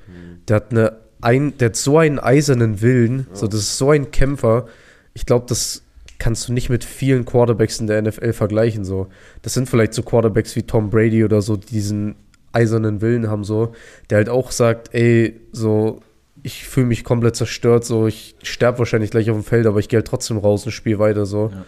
Der 0.49 0.57
hat 0.57 0.71
eine 0.71 0.97
ein, 1.21 1.59
der 1.59 1.66
hat 1.66 1.77
so 1.77 1.99
einen 1.99 2.18
eisernen 2.18 2.81
Willen, 2.81 3.27
so 3.35 3.47
das 3.47 3.61
ist 3.61 3.77
so 3.77 3.90
ein 3.90 4.11
Kämpfer. 4.11 4.64
Ich 5.12 5.27
glaube, 5.27 5.45
das 5.47 5.83
kannst 6.22 6.48
du 6.48 6.52
nicht 6.52 6.70
mit 6.70 6.85
vielen 6.85 7.24
Quarterbacks 7.24 7.80
in 7.80 7.88
der 7.88 8.00
NFL 8.00 8.32
vergleichen, 8.32 8.85
so. 8.85 9.08
Das 9.42 9.54
sind 9.54 9.68
vielleicht 9.68 9.92
so 9.92 10.04
Quarterbacks 10.04 10.54
wie 10.54 10.62
Tom 10.62 10.88
Brady 10.88 11.24
oder 11.24 11.42
so, 11.42 11.56
die 11.56 11.66
diesen 11.66 12.14
eisernen 12.52 13.00
Willen 13.00 13.28
haben, 13.28 13.42
so, 13.42 13.72
der 14.08 14.18
halt 14.18 14.28
auch 14.28 14.52
sagt, 14.52 14.94
ey, 14.94 15.40
so, 15.50 16.00
ich 16.44 16.64
fühle 16.64 16.87
mich 16.87 17.02
komplett 17.02 17.35
zerstört, 17.35 17.85
so, 17.85 18.06
ich 18.06 18.37
sterbe 18.44 18.78
wahrscheinlich 18.78 19.11
gleich 19.11 19.30
auf 19.30 19.37
dem 19.37 19.42
Feld, 19.42 19.66
aber 19.66 19.80
ich 19.80 19.88
gehe 19.88 19.98
halt 19.98 20.06
trotzdem 20.06 20.37
raus 20.37 20.64
und 20.64 20.70
spiele 20.70 21.00
weiter, 21.00 21.26
so. 21.26 21.50
Ja. 21.52 21.64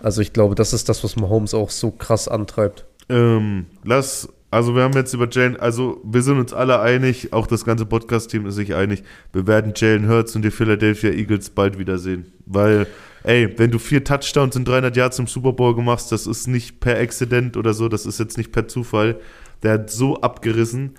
Also 0.00 0.22
ich 0.22 0.32
glaube, 0.32 0.54
das 0.54 0.72
ist 0.72 0.88
das, 0.88 1.04
was 1.04 1.16
Mahomes 1.16 1.52
auch 1.52 1.68
so 1.68 1.90
krass 1.90 2.28
antreibt. 2.28 2.86
Ähm, 3.10 3.66
lass, 3.84 4.26
also 4.50 4.74
wir 4.74 4.84
haben 4.84 4.94
jetzt 4.94 5.12
über 5.12 5.28
Jalen, 5.30 5.60
also 5.60 6.00
wir 6.02 6.22
sind 6.22 6.38
uns 6.38 6.54
alle 6.54 6.80
einig, 6.80 7.34
auch 7.34 7.46
das 7.46 7.66
ganze 7.66 7.84
Podcast-Team 7.84 8.46
ist 8.46 8.54
sich 8.54 8.74
einig, 8.74 9.02
wir 9.34 9.46
werden 9.46 9.74
Jalen 9.76 10.08
Hurts 10.08 10.34
und 10.34 10.40
die 10.42 10.50
Philadelphia 10.50 11.10
Eagles 11.10 11.50
bald 11.50 11.78
wiedersehen. 11.78 12.32
Weil, 12.46 12.86
ey, 13.24 13.58
wenn 13.58 13.70
du 13.70 13.78
vier 13.78 14.04
Touchdowns 14.04 14.56
in 14.56 14.64
300 14.64 14.96
Yards 14.96 15.18
im 15.18 15.26
Super 15.26 15.52
Bowl 15.52 15.74
gemacht 15.74 15.98
hast, 16.00 16.12
das 16.12 16.26
ist 16.26 16.46
nicht 16.48 16.80
per 16.80 16.98
Accident 16.98 17.56
oder 17.56 17.74
so, 17.74 17.88
das 17.88 18.06
ist 18.06 18.18
jetzt 18.18 18.36
nicht 18.36 18.52
per 18.52 18.68
Zufall. 18.68 19.18
Der 19.62 19.74
hat 19.74 19.90
so 19.90 20.20
abgerissen. 20.20 20.94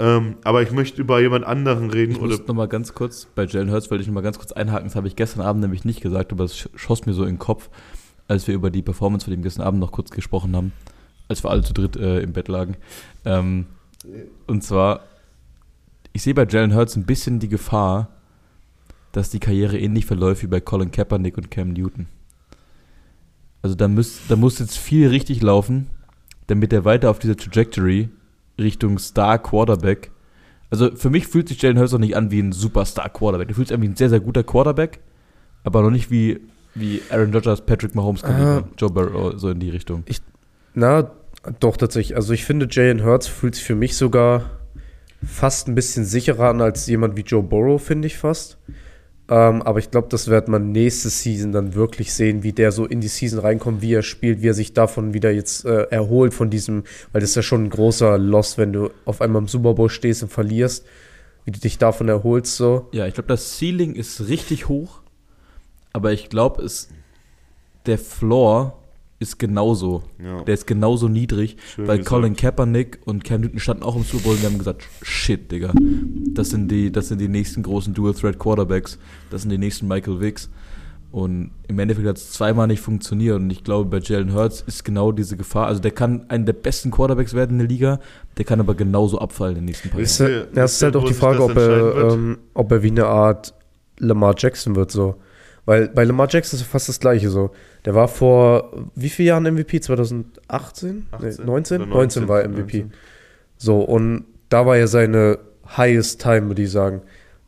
Ähm, 0.00 0.36
aber 0.44 0.62
ich 0.62 0.70
möchte 0.70 1.00
über 1.00 1.20
jemand 1.20 1.44
anderen 1.44 1.90
reden. 1.90 2.12
Ich 2.12 2.20
muss 2.20 2.46
noch 2.46 2.54
mal 2.54 2.68
ganz 2.68 2.94
kurz, 2.94 3.26
bei 3.34 3.44
Jalen 3.44 3.70
Hurts 3.72 3.90
wollte 3.90 4.02
ich 4.02 4.06
noch 4.08 4.14
mal 4.14 4.20
ganz 4.22 4.38
kurz 4.38 4.52
einhaken, 4.52 4.86
das 4.86 4.94
habe 4.96 5.08
ich 5.08 5.16
gestern 5.16 5.40
Abend 5.42 5.60
nämlich 5.60 5.84
nicht 5.84 6.00
gesagt, 6.00 6.30
aber 6.32 6.44
es 6.44 6.54
sch- 6.54 6.68
schoss 6.76 7.04
mir 7.04 7.14
so 7.14 7.22
in 7.24 7.30
den 7.30 7.38
Kopf, 7.40 7.68
als 8.28 8.46
wir 8.46 8.54
über 8.54 8.70
die 8.70 8.82
Performance 8.82 9.24
von 9.24 9.32
dem 9.32 9.42
gestern 9.42 9.64
Abend 9.66 9.80
noch 9.80 9.90
kurz 9.90 10.10
gesprochen 10.10 10.54
haben, 10.54 10.72
als 11.28 11.42
wir 11.42 11.50
alle 11.50 11.62
zu 11.64 11.72
dritt 11.74 11.96
äh, 11.96 12.20
im 12.20 12.32
Bett 12.32 12.46
lagen. 12.46 12.76
Ähm, 13.24 13.66
und 14.46 14.62
zwar, 14.62 15.00
ich 16.12 16.22
sehe 16.22 16.32
bei 16.34 16.46
Jalen 16.48 16.76
Hurts 16.76 16.94
ein 16.94 17.04
bisschen 17.04 17.40
die 17.40 17.48
Gefahr, 17.48 18.08
dass 19.18 19.30
die 19.30 19.40
Karriere 19.40 19.78
ähnlich 19.78 20.06
verläuft 20.06 20.42
wie 20.42 20.46
bei 20.46 20.60
Colin 20.60 20.90
Kaepernick 20.90 21.36
und 21.36 21.50
Cam 21.50 21.72
Newton. 21.72 22.06
Also 23.62 23.74
da, 23.74 23.88
müsst, 23.88 24.22
da 24.28 24.36
muss 24.36 24.58
jetzt 24.58 24.78
viel 24.78 25.08
richtig 25.08 25.42
laufen, 25.42 25.88
damit 26.46 26.72
er 26.72 26.84
weiter 26.84 27.10
auf 27.10 27.18
dieser 27.18 27.36
Trajectory 27.36 28.08
Richtung 28.58 28.98
Star 28.98 29.38
Quarterback 29.38 30.10
also 30.70 30.94
für 30.94 31.10
mich 31.10 31.26
fühlt 31.26 31.48
sich 31.48 31.60
Jalen 31.62 31.78
Hurts 31.78 31.94
auch 31.94 31.98
nicht 31.98 32.16
an 32.16 32.30
wie 32.30 32.40
ein 32.40 32.52
Superstar-Quarterback. 32.52 33.48
Der 33.48 33.54
fühlt 33.54 33.68
sich 33.68 33.74
an 33.74 33.82
wie 33.82 33.88
ein 33.88 33.96
sehr, 33.96 34.10
sehr 34.10 34.20
guter 34.20 34.44
Quarterback, 34.44 35.00
aber 35.64 35.82
noch 35.82 35.90
nicht 35.90 36.10
wie, 36.10 36.40
wie 36.74 37.00
Aaron 37.10 37.32
Rodgers, 37.32 37.64
Patrick 37.64 37.94
Mahomes, 37.94 38.22
Ah. 38.24 38.64
Joe 38.76 38.90
Burrow, 38.90 39.32
so 39.38 39.50
in 39.50 39.60
die 39.60 39.70
Richtung. 39.70 40.04
Na, 40.74 41.10
doch 41.60 41.76
tatsächlich. 41.76 42.16
Also 42.16 42.34
ich 42.34 42.44
finde, 42.44 42.68
Jalen 42.70 43.04
Hurts 43.04 43.26
fühlt 43.26 43.54
sich 43.54 43.64
für 43.64 43.74
mich 43.74 43.96
sogar 43.96 44.50
fast 45.24 45.68
ein 45.68 45.74
bisschen 45.74 46.04
sicherer 46.04 46.50
an 46.50 46.60
als 46.60 46.86
jemand 46.86 47.16
wie 47.16 47.22
Joe 47.22 47.42
Burrow, 47.42 47.82
finde 47.82 48.06
ich 48.06 48.18
fast. 48.18 48.58
Ähm, 49.30 49.60
aber 49.62 49.78
ich 49.78 49.90
glaube, 49.90 50.08
das 50.10 50.28
wird 50.28 50.48
man 50.48 50.72
nächste 50.72 51.10
Season 51.10 51.52
dann 51.52 51.74
wirklich 51.74 52.14
sehen, 52.14 52.42
wie 52.42 52.52
der 52.52 52.72
so 52.72 52.86
in 52.86 53.00
die 53.00 53.08
Season 53.08 53.40
reinkommt, 53.40 53.82
wie 53.82 53.92
er 53.92 54.02
spielt, 54.02 54.40
wie 54.40 54.48
er 54.48 54.54
sich 54.54 54.72
davon 54.72 55.12
wieder 55.12 55.30
jetzt 55.30 55.66
äh, 55.66 55.82
erholt 55.90 56.32
von 56.32 56.48
diesem, 56.48 56.84
weil 57.12 57.20
das 57.20 57.30
ist 57.30 57.36
ja 57.36 57.42
schon 57.42 57.64
ein 57.64 57.70
großer 57.70 58.16
Loss, 58.16 58.56
wenn 58.56 58.72
du 58.72 58.90
auf 59.04 59.20
einmal 59.20 59.42
im 59.42 59.48
Super 59.48 59.74
Bowl 59.74 59.90
stehst 59.90 60.22
und 60.22 60.30
verlierst, 60.30 60.86
wie 61.44 61.50
du 61.50 61.60
dich 61.60 61.76
davon 61.76 62.08
erholst 62.08 62.56
so. 62.56 62.88
Ja, 62.92 63.06
ich 63.06 63.14
glaube, 63.14 63.28
das 63.28 63.58
Ceiling 63.58 63.94
ist 63.94 64.28
richtig 64.28 64.68
hoch, 64.68 65.00
aber 65.92 66.12
ich 66.12 66.30
glaube, 66.30 66.62
es 66.62 66.88
der 67.84 67.98
Floor 67.98 68.77
ist 69.20 69.38
genauso. 69.38 70.04
Ja. 70.22 70.42
Der 70.42 70.54
ist 70.54 70.66
genauso 70.66 71.08
niedrig, 71.08 71.56
Schön 71.74 71.88
weil 71.88 71.98
gesagt. 71.98 72.14
Colin 72.14 72.36
Kaepernick 72.36 73.00
und 73.04 73.24
Cam 73.24 73.40
Newton 73.40 73.58
standen 73.58 73.82
auch 73.82 73.96
im 73.96 74.04
Super 74.04 74.24
Bowl 74.24 74.34
und 74.34 74.42
wir 74.42 74.48
haben 74.48 74.58
gesagt, 74.58 74.84
shit, 75.02 75.50
Digga, 75.50 75.72
das 76.34 76.50
sind 76.50 76.70
die, 76.70 76.92
das 76.92 77.08
sind 77.08 77.20
die 77.20 77.28
nächsten 77.28 77.62
großen 77.62 77.94
Dual-Threat-Quarterbacks, 77.94 78.98
das 79.30 79.42
sind 79.42 79.50
die 79.50 79.58
nächsten 79.58 79.88
Michael 79.88 80.20
Wicks. 80.20 80.50
Und 81.10 81.52
im 81.68 81.78
Endeffekt 81.78 82.06
hat 82.06 82.18
es 82.18 82.32
zweimal 82.32 82.66
nicht 82.66 82.80
funktioniert 82.80 83.36
und 83.36 83.48
ich 83.50 83.64
glaube, 83.64 83.88
bei 83.88 83.98
Jalen 83.98 84.34
Hurts 84.34 84.60
ist 84.66 84.84
genau 84.84 85.10
diese 85.10 85.38
Gefahr. 85.38 85.66
Also 85.66 85.80
der 85.80 85.90
kann 85.90 86.26
einer 86.28 86.44
der 86.44 86.52
besten 86.52 86.90
Quarterbacks 86.90 87.32
werden 87.32 87.52
in 87.52 87.58
der 87.60 87.68
Liga, 87.68 88.00
der 88.36 88.44
kann 88.44 88.60
aber 88.60 88.74
genauso 88.74 89.18
abfallen 89.18 89.56
in 89.56 89.62
den 89.62 89.64
nächsten 89.64 89.88
paar 89.88 90.00
Jahren. 90.00 90.30
Ja, 90.30 90.46
das 90.52 90.74
ist 90.74 90.82
halt 90.82 90.96
auch 90.96 91.04
die 91.04 91.14
Frage, 91.14 91.42
ob 91.42 91.56
er, 91.56 92.12
ähm, 92.12 92.38
ob 92.52 92.70
er 92.70 92.82
wie 92.82 92.90
eine 92.90 93.06
Art 93.06 93.54
Lamar 93.98 94.34
Jackson 94.36 94.76
wird 94.76 94.90
so. 94.90 95.16
Weil 95.64 95.88
bei 95.88 96.04
Lamar 96.04 96.28
Jackson 96.30 96.60
ist 96.60 96.66
fast 96.66 96.90
das 96.90 97.00
gleiche 97.00 97.30
so. 97.30 97.50
Der 97.84 97.94
war 97.94 98.08
vor 98.08 98.72
wie 98.94 99.08
vielen 99.08 99.28
Jahren 99.28 99.54
MVP? 99.54 99.80
2018? 99.80 101.06
18 101.12 101.38
nee, 101.38 101.44
19? 101.44 101.82
oder 101.82 101.90
19 101.90 102.28
war 102.28 102.42
er 102.42 102.48
19. 102.48 102.64
MVP. 102.64 102.86
So, 103.56 103.80
und 103.80 104.24
da 104.48 104.66
war 104.66 104.76
ja 104.76 104.86
seine 104.86 105.38
highest 105.76 106.20
time, 106.22 106.48
würde 106.48 106.62
ich 106.62 106.70
sagen. 106.70 107.02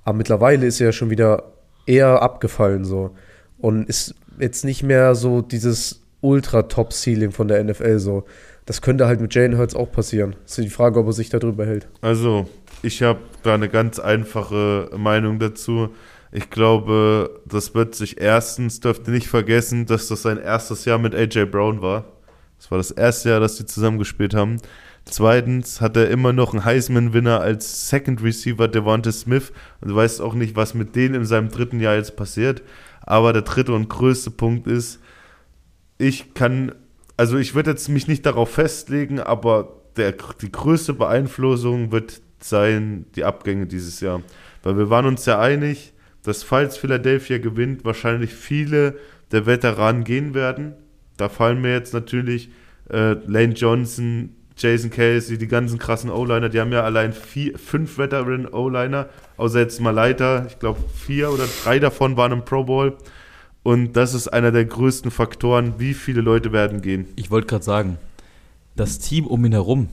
Aber 0.05 0.17
mittlerweile 0.17 0.67
ist 0.67 0.81
er 0.81 0.87
ja 0.87 0.93
schon 0.93 1.11
wieder 1.11 1.53
eher 1.87 2.23
abgefallen 2.23 2.85
so. 2.85 3.15
Und 3.59 3.89
ist 3.89 4.15
jetzt 4.39 4.65
nicht 4.65 4.83
mehr 4.83 5.15
so 5.15 5.43
dieses 5.43 6.03
Ultra-Top-Ceiling 6.21 7.33
von 7.33 7.49
der 7.49 7.63
NFL 7.63 7.99
so. 7.99 8.25
Das 8.67 8.83
könnte 8.83 9.07
halt 9.07 9.21
mit 9.21 9.35
Jalen 9.35 9.59
Hurts 9.59 9.75
auch 9.75 9.91
passieren. 9.91 10.37
ist 10.45 10.59
die 10.59 10.69
Frage, 10.69 11.01
ob 11.01 11.07
er 11.07 11.13
sich 11.13 11.29
darüber 11.29 11.67
hält. 11.67 11.89
Also, 12.03 12.49
ich 12.83 13.03
habe 13.03 13.21
da 13.43 13.55
eine 13.55 13.69
ganz 13.69 13.99
einfache 13.99 14.91
Meinung 14.97 15.39
dazu. 15.39 15.91
Ich 16.33 16.51
glaube, 16.51 17.41
das 17.45 17.75
wird 17.75 17.95
sich 17.95 18.21
erstens, 18.21 18.81
dürft 18.81 19.09
ihr 19.09 19.15
nicht 19.15 19.27
vergessen, 19.27 19.87
dass 19.87 20.09
das 20.09 20.23
sein 20.23 20.39
erstes 20.39 20.85
Jahr 20.85 20.99
mit 20.99 21.15
AJ 21.15 21.47
Brown 21.47 21.83
war. 21.83 22.05
Das 22.59 22.71
war 22.71 22.79
das 22.79 22.93
erste 22.93 23.31
Jahr, 23.31 23.41
dass 23.41 23.57
die 23.57 23.67
zusammengespielt 23.67 24.35
haben. 24.35 24.59
Zweitens 25.07 25.81
hat 25.81 25.97
er 25.97 26.09
immer 26.11 26.33
noch 26.33 26.53
einen 26.53 26.65
Heisman-Winner 26.65 27.41
als 27.41 27.89
Second 27.89 28.23
Receiver, 28.23 28.69
Devonta 28.69 29.11
Smith. 29.11 29.51
Und 29.81 29.89
du 29.91 29.97
weißt 29.97 30.21
auch 30.21 30.35
nicht, 30.35 30.55
was 30.55 30.75
mit 30.75 30.95
denen 30.95 31.17
in 31.17 31.25
seinem 31.25 31.49
dritten 31.49 31.81
Jahr 31.81 31.97
jetzt 31.97 32.17
passiert. 32.17 32.63
Aber 33.01 33.33
der 33.33 33.43
dritte 33.43 33.73
und 33.73 33.89
größte 33.89 34.31
Punkt 34.31 34.69
ist, 34.69 35.01
ich 35.99 36.35
kann, 36.35 36.73
also 37.17 37.39
ich 37.39 37.55
würde 37.55 37.71
jetzt 37.71 37.89
mich 37.89 38.07
nicht 38.07 38.25
darauf 38.25 38.51
festlegen, 38.51 39.19
aber 39.19 39.81
der, 39.97 40.15
die 40.41 40.53
größte 40.53 40.95
Beeinflussung 40.95 41.91
wird 41.91 42.21
sein, 42.39 43.07
die 43.17 43.25
Abgänge 43.25 43.67
dieses 43.67 44.01
Jahr. 44.01 44.23
Weil 44.63 44.79
wir 44.79 44.91
waren 44.91 45.07
uns 45.07 45.27
ja 45.27 45.41
einig, 45.41 45.93
dass 46.23 46.43
falls 46.43 46.77
Philadelphia 46.77 47.39
gewinnt, 47.39 47.85
wahrscheinlich 47.85 48.33
viele 48.33 48.99
der 49.33 49.47
Veteranen 49.47 50.05
gehen 50.05 50.35
werden. 50.35 50.75
Da 51.17 51.29
fallen 51.29 51.61
mir 51.61 51.73
jetzt 51.73 51.95
natürlich 51.95 52.51
äh, 52.91 53.13
Lane 53.27 53.55
Johnson, 53.55 54.35
Jason 54.57 54.91
Casey, 54.91 55.39
die 55.39 55.49
ganzen 55.49 55.79
krassen 55.79 56.11
O-Liner, 56.11 56.49
die 56.49 56.61
haben 56.61 56.73
ja 56.73 56.83
allein 56.83 57.13
vier, 57.13 57.59
fünf 57.59 57.97
Veteran 57.97 58.47
O-Liner, 58.47 59.09
außer 59.37 59.61
jetzt 59.61 59.81
mal 59.81 59.91
Leiter, 59.91 60.47
ich 60.49 60.59
glaube 60.59 60.81
vier 60.95 61.31
oder 61.31 61.45
drei 61.63 61.79
davon 61.79 62.17
waren 62.17 62.33
im 62.33 62.45
Pro 62.45 62.65
Bowl. 62.65 62.97
Und 63.63 63.95
das 63.95 64.15
ist 64.15 64.29
einer 64.29 64.53
der 64.53 64.65
größten 64.65 65.11
Faktoren, 65.11 65.75
wie 65.79 65.95
viele 65.95 66.21
Leute 66.21 66.53
werden 66.53 66.81
gehen. 66.81 67.07
Ich 67.17 67.31
wollte 67.31 67.47
gerade 67.47 67.65
sagen, 67.65 67.99
das 68.77 68.99
Team 68.99 69.27
um 69.27 69.45
ihn 69.45 69.53
herum 69.53 69.89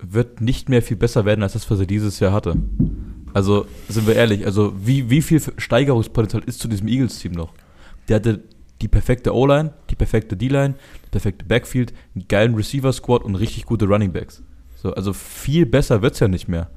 wird 0.00 0.40
nicht 0.40 0.68
mehr 0.68 0.82
viel 0.82 0.96
besser 0.96 1.24
werden, 1.24 1.42
als 1.42 1.54
das, 1.54 1.68
was 1.70 1.80
er 1.80 1.86
dieses 1.86 2.20
Jahr 2.20 2.32
hatte. 2.32 2.56
Also, 3.34 3.66
sind 3.88 4.06
wir 4.06 4.16
ehrlich, 4.16 4.46
also 4.46 4.74
wie, 4.82 5.10
wie 5.10 5.22
viel 5.22 5.40
Steigerungspotenzial 5.56 6.42
ist 6.46 6.60
zu 6.60 6.68
diesem 6.68 6.88
Eagles-Team 6.88 7.32
noch? 7.32 7.52
Der 8.08 8.16
hatte 8.16 8.42
die 8.80 8.88
perfekte 8.88 9.34
O-Line, 9.34 9.74
die 9.90 9.96
perfekte 9.96 10.36
D-Line, 10.36 10.74
das 11.02 11.10
perfekte 11.10 11.44
Backfield, 11.44 11.92
einen 12.14 12.28
geilen 12.28 12.54
Receiver-Squad 12.54 13.24
und 13.24 13.34
richtig 13.34 13.66
gute 13.66 13.86
Running 13.86 14.12
Backs. 14.12 14.42
So, 14.76 14.92
also 14.92 15.12
viel 15.12 15.66
besser 15.66 16.02
wird 16.02 16.14
es 16.14 16.20
ja 16.20 16.28
nicht 16.28 16.48
mehr. 16.48 16.70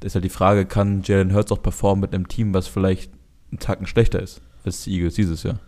Da 0.00 0.06
ist 0.06 0.14
halt 0.14 0.24
die 0.24 0.30
Frage, 0.30 0.66
kann 0.66 1.02
Jalen 1.02 1.34
Hurts 1.34 1.52
auch 1.52 1.62
performen 1.62 2.00
mit 2.00 2.14
einem 2.14 2.28
Team, 2.28 2.54
was 2.54 2.68
vielleicht 2.68 3.12
einen 3.50 3.58
Tacken 3.58 3.86
schlechter 3.86 4.22
ist 4.22 4.40
als 4.64 4.84
die 4.84 4.94
Eagles 4.94 5.14
dieses 5.14 5.42
Jahr. 5.42 5.58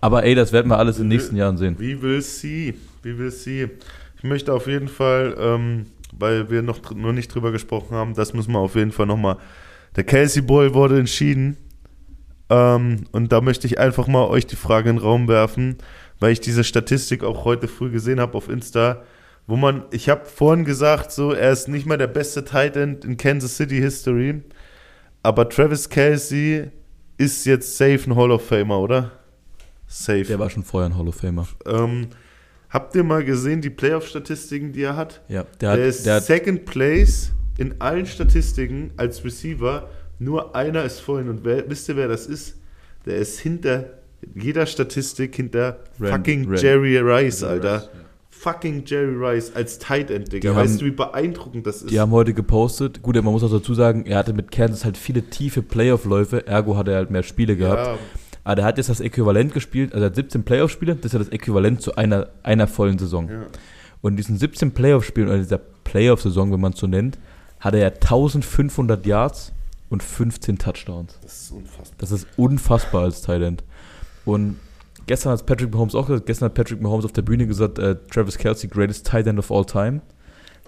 Aber 0.00 0.24
ey, 0.24 0.34
das 0.34 0.52
werden 0.52 0.68
wir 0.70 0.78
alles 0.78 0.98
in 0.98 1.04
den 1.04 1.08
nächsten 1.08 1.36
Jahren 1.36 1.56
sehen. 1.56 1.76
Wie 1.78 2.00
will 2.02 2.20
sie? 2.20 2.74
Wie 3.02 3.18
will 3.18 3.30
sie? 3.30 3.68
Ich 4.18 4.24
möchte 4.24 4.52
auf 4.52 4.66
jeden 4.66 4.88
Fall, 4.88 5.34
ähm, 5.38 5.86
weil 6.12 6.50
wir 6.50 6.62
noch, 6.62 6.94
noch 6.94 7.12
nicht 7.12 7.34
drüber 7.34 7.52
gesprochen 7.52 7.94
haben, 7.94 8.14
das 8.14 8.34
müssen 8.34 8.52
wir 8.52 8.58
auf 8.58 8.74
jeden 8.74 8.92
Fall 8.92 9.06
nochmal. 9.06 9.36
Der 9.96 10.04
Kelsey 10.04 10.42
Bowl 10.42 10.74
wurde 10.74 10.98
entschieden. 10.98 11.56
Ähm, 12.48 13.04
und 13.12 13.32
da 13.32 13.40
möchte 13.40 13.66
ich 13.66 13.78
einfach 13.78 14.06
mal 14.06 14.26
euch 14.26 14.46
die 14.46 14.56
Frage 14.56 14.90
in 14.90 14.96
den 14.96 15.02
Raum 15.02 15.26
werfen, 15.28 15.78
weil 16.20 16.32
ich 16.32 16.40
diese 16.40 16.64
Statistik 16.64 17.24
auch 17.24 17.44
heute 17.44 17.68
früh 17.68 17.90
gesehen 17.90 18.20
habe 18.20 18.36
auf 18.36 18.48
Insta, 18.48 19.02
wo 19.46 19.56
man, 19.56 19.84
ich 19.90 20.08
habe 20.08 20.26
vorhin 20.26 20.64
gesagt, 20.64 21.12
so, 21.12 21.32
er 21.32 21.52
ist 21.52 21.68
nicht 21.68 21.86
mal 21.86 21.98
der 21.98 22.06
beste 22.06 22.44
Tight 22.44 22.76
End 22.76 23.04
in 23.04 23.16
Kansas 23.16 23.56
City 23.56 23.78
History, 23.78 24.42
aber 25.22 25.48
Travis 25.48 25.88
Kelsey 25.88 26.70
ist 27.18 27.46
jetzt 27.46 27.76
safe 27.76 28.00
ein 28.06 28.16
Hall 28.16 28.30
of 28.30 28.46
Famer, 28.46 28.78
oder? 28.78 29.12
Safe. 29.86 30.24
Der 30.24 30.38
war 30.38 30.50
schon 30.50 30.64
vorher 30.64 30.90
ein 30.90 30.96
Hall 30.96 31.08
of 31.08 31.16
Famer. 31.16 31.46
Ähm, 31.64 32.08
habt 32.70 32.94
ihr 32.94 33.04
mal 33.04 33.24
gesehen, 33.24 33.60
die 33.60 33.70
Playoff-Statistiken, 33.70 34.72
die 34.72 34.82
er 34.82 34.96
hat? 34.96 35.22
Ja, 35.28 35.44
Der, 35.44 35.46
der, 35.60 35.70
hat, 35.70 35.78
ist 35.88 36.06
der 36.06 36.14
hat, 36.16 36.24
Second 36.24 36.64
Place 36.64 37.32
in 37.58 37.80
allen 37.80 38.06
Statistiken 38.06 38.90
als 38.96 39.24
Receiver. 39.24 39.88
Nur 40.18 40.54
einer 40.54 40.84
ist 40.84 41.00
vorhin. 41.00 41.28
Und 41.28 41.44
wer, 41.44 41.68
wisst 41.68 41.88
ihr, 41.88 41.96
wer 41.96 42.08
das 42.08 42.26
ist? 42.26 42.56
Der 43.06 43.16
ist 43.16 43.38
hinter 43.40 43.84
jeder 44.34 44.66
Statistik 44.66 45.36
hinter 45.36 45.78
Ran- 46.00 46.12
fucking 46.12 46.48
Ran- 46.48 46.56
Jerry 46.60 46.98
Rice, 46.98 47.42
Alter. 47.44 47.74
Rice, 47.76 47.84
ja. 47.92 48.00
Fucking 48.30 48.82
Jerry 48.84 49.14
Rice 49.16 49.52
als 49.54 49.78
Tight 49.78 50.10
End, 50.10 50.30
Digga. 50.32 50.50
Die 50.50 50.56
weißt 50.56 50.72
haben- 50.74 50.78
du, 50.80 50.84
wie 50.86 50.90
beeindruckend 50.90 51.66
das 51.66 51.82
ist? 51.82 51.90
die 51.90 51.98
haben 52.00 52.10
heute 52.12 52.34
gepostet. 52.34 53.00
Gut, 53.02 53.14
man 53.16 53.24
muss 53.32 53.42
auch 53.42 53.50
dazu 53.50 53.72
sagen, 53.74 54.04
er 54.04 54.18
hatte 54.18 54.34
mit 54.34 54.50
Kansas 54.50 54.84
halt 54.84 54.98
viele 54.98 55.22
tiefe 55.22 55.62
Playoff-Läufe, 55.62 56.46
ergo 56.46 56.76
hat 56.76 56.88
er 56.88 56.96
halt 56.96 57.10
mehr 57.10 57.22
Spiele 57.22 57.56
gehabt. 57.56 57.86
ja, 57.86 57.98
Aber 58.46 58.54
der 58.54 58.64
hat 58.64 58.78
jetzt 58.78 58.88
das 58.88 59.00
Äquivalent 59.00 59.52
gespielt, 59.52 59.92
also 59.92 60.04
er 60.04 60.10
hat 60.10 60.14
17 60.14 60.44
Playoff-Spiele, 60.44 60.94
das 60.94 61.06
ist 61.06 61.12
ja 61.14 61.18
das 61.18 61.30
Äquivalent 61.30 61.82
zu 61.82 61.96
einer, 61.96 62.28
einer 62.44 62.68
vollen 62.68 62.96
Saison. 62.96 63.28
ja. 63.28 63.42
Und 64.02 64.12
in 64.12 64.16
diesen 64.18 64.38
17 64.38 64.70
Playoff-Spielen, 64.70 65.26
oder 65.26 65.38
dieser 65.38 65.58
Playoff-Saison, 65.58 66.52
wenn 66.52 66.60
man 66.60 66.72
es 66.72 66.78
so 66.78 66.86
nennt, 66.86 67.18
hatte 67.58 67.78
er 67.78 67.92
1500 67.94 69.04
Yards 69.04 69.52
und 69.90 70.00
15 70.00 70.58
Touchdowns. 70.58 71.18
Das 71.22 71.40
ist 71.42 71.50
unfassbar. 71.50 71.96
Das 71.98 72.12
ist 72.12 72.28
unfassbar 72.36 73.02
als 73.02 73.22
Thailand. 73.22 73.64
Und 74.24 74.60
gestern 75.08 75.32
hat 75.32 75.44
Patrick 75.44 75.72
Mahomes 75.72 75.96
auch 75.96 76.06
gesagt, 76.06 76.26
gestern 76.26 76.44
hat 76.44 76.54
Patrick 76.54 76.80
Mahomes 76.80 77.04
auf 77.04 77.12
der 77.12 77.22
Bühne 77.22 77.48
gesagt, 77.48 77.80
äh, 77.80 77.96
Travis 78.12 78.38
Kelsey, 78.38 78.70
greatest 78.70 79.08
Tight 79.08 79.26
End 79.26 79.40
of 79.40 79.50
all 79.50 79.64
time. 79.64 80.02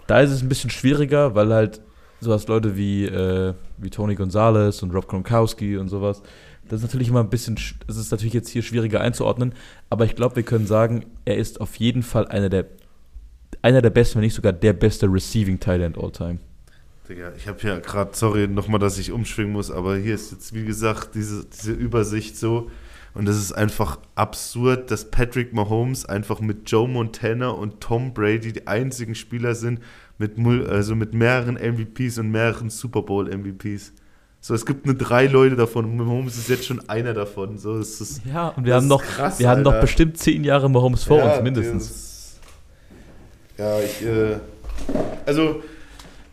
Da 0.09 0.19
ist 0.19 0.33
es 0.33 0.43
ein 0.43 0.49
bisschen 0.49 0.71
schwieriger, 0.71 1.37
weil 1.37 1.55
halt 1.55 1.81
sowas 2.21 2.49
Leute 2.49 2.77
wie, 2.77 3.05
äh, 3.05 3.55
wie 3.77 3.91
Tony 3.91 4.17
Gonzalez 4.17 4.83
und 4.83 4.93
Rob 4.93 5.07
Gronkowski 5.07 5.77
und 5.77 5.89
sowas, 5.89 6.23
das 6.69 6.81
ist 6.81 6.87
natürlich 6.87 7.09
immer 7.09 7.21
ein 7.21 7.31
bisschen, 7.31 7.57
sch- 7.57 7.75
das 7.87 7.97
ist 7.97 8.11
natürlich 8.11 8.35
jetzt 8.35 8.49
hier 8.49 8.63
schwieriger 8.63 9.01
einzuordnen, 9.01 9.55
aber 9.91 10.05
ich 10.05 10.15
glaube, 10.15 10.37
wir 10.37 10.43
können 10.43 10.67
sagen, 10.67 11.05
er 11.25 11.37
ist 11.37 11.61
auf 11.61 11.77
jeden 11.77 12.03
Fall 12.03 12.27
einer 12.29 12.49
der, 12.49 12.67
einer 13.63 13.83
der 13.83 13.91
besten, 13.91 14.17
wenn 14.17 14.23
nicht 14.25 14.35
sogar 14.35 14.53
der 14.53 14.73
beste 14.73 15.07
Receiving 15.07 15.61
End 15.61 15.99
all 15.99 16.13
time. 16.13 16.39
Digga, 17.09 17.33
ich 17.37 17.49
habe 17.49 17.59
ja 17.67 17.79
gerade, 17.79 18.11
sorry 18.15 18.47
nochmal, 18.49 18.79
dass 18.79 18.99
ich 18.99 19.13
umschwingen 19.13 19.53
muss, 19.53 19.71
aber 19.71 19.97
hier 19.97 20.15
ist 20.15 20.31
jetzt, 20.31 20.55
wie 20.55 20.65
gesagt, 20.65 21.15
diese, 21.15 21.47
diese 21.47 21.73
Übersicht 21.73 22.37
so. 22.37 22.71
Und 23.15 23.27
es 23.29 23.39
ist 23.39 23.53
einfach 23.53 23.99
absurd, 24.15 24.91
dass 24.91 25.11
Patrick 25.11 25.53
Mahomes 25.55 26.05
einfach 26.05 26.41
mit 26.41 26.71
Joe 26.71 26.87
Montana 26.87 27.49
und 27.49 27.81
Tom 27.81 28.13
Brady 28.13 28.53
die 28.53 28.67
einzigen 28.67 29.15
Spieler 29.15 29.55
sind 29.55 29.81
mit, 30.19 30.39
also 30.69 30.95
mit 30.95 31.15
mehreren 31.15 31.55
MVPs 31.57 32.19
und 32.19 32.31
mehreren 32.31 32.69
Super 32.71 33.03
Bowl 33.03 33.27
MVPs. 33.35 33.93
So, 34.41 34.55
es 34.55 34.65
gibt 34.65 34.87
nur 34.87 34.95
drei 34.95 35.27
Leute 35.27 35.57
davon 35.57 35.85
und 35.85 35.97
Mahomes 35.97 36.39
ist 36.39 36.49
jetzt 36.49 36.65
schon 36.67 36.89
einer 36.89 37.13
davon. 37.13 37.59
So, 37.59 37.77
es 37.79 38.01
ist 38.01 38.23
Ja, 38.25 38.49
und 38.49 38.65
wir 38.65 38.75
haben 38.75 38.87
noch, 38.87 39.03
krass, 39.03 39.39
wir 39.39 39.49
haben 39.49 39.63
noch 39.63 39.81
bestimmt 39.81 40.17
zehn 40.17 40.45
Jahre 40.45 40.71
Mahomes 40.71 41.05
vor 41.05 41.19
Ja, 41.19 41.33
uns 41.35 41.43
mindestens. 41.43 41.89
das- 41.89 42.39
Ja, 43.59 43.81
ich, 43.81 44.07
äh, 44.07 44.37
also, 45.27 45.63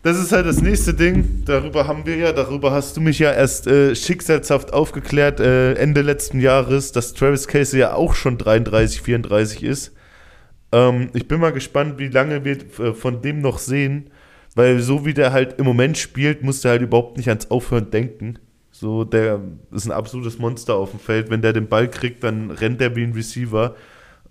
das 0.04 0.18
ist 0.18 0.30
halt 0.30 0.46
das 0.46 0.62
nächste 0.62 0.94
Ding. 0.94 1.42
Darüber 1.44 1.88
haben 1.88 2.06
wir 2.06 2.16
ja, 2.16 2.32
darüber 2.32 2.70
hast 2.70 2.96
du 2.96 3.00
mich 3.00 3.18
ja 3.18 3.32
erst 3.32 3.66
äh, 3.66 3.96
schicksalshaft 3.96 4.72
aufgeklärt, 4.72 5.40
äh, 5.40 5.72
Ende 5.74 6.02
letzten 6.02 6.38
Jahres, 6.40 6.92
dass 6.92 7.12
Travis 7.12 7.48
Casey 7.48 7.80
ja 7.80 7.94
auch 7.94 8.14
schon 8.14 8.38
33, 8.38 9.02
34 9.02 9.64
ist. 9.64 9.92
Ähm, 10.70 11.10
ich 11.12 11.26
bin 11.26 11.40
mal 11.40 11.52
gespannt, 11.52 11.98
wie 11.98 12.06
lange 12.08 12.44
wir 12.44 12.58
äh, 12.78 12.92
von 12.94 13.20
dem 13.20 13.40
noch 13.40 13.58
sehen, 13.58 14.10
weil 14.56 14.80
so 14.80 15.06
wie 15.06 15.14
der 15.14 15.32
halt 15.32 15.60
im 15.60 15.64
Moment 15.66 15.96
spielt, 15.96 16.42
muss 16.42 16.62
der 16.62 16.72
halt 16.72 16.82
überhaupt 16.82 17.16
nicht 17.16 17.28
ans 17.28 17.50
Aufhören 17.50 17.90
denken. 17.90 18.40
So, 18.72 19.04
der 19.04 19.40
ist 19.70 19.86
ein 19.86 19.92
absolutes 19.92 20.38
Monster 20.38 20.74
auf 20.74 20.90
dem 20.90 21.00
Feld. 21.00 21.30
Wenn 21.30 21.40
der 21.42 21.52
den 21.52 21.68
Ball 21.68 21.88
kriegt, 21.88 22.24
dann 22.24 22.50
rennt 22.50 22.80
der 22.80 22.96
wie 22.96 23.04
ein 23.04 23.12
Receiver. 23.12 23.74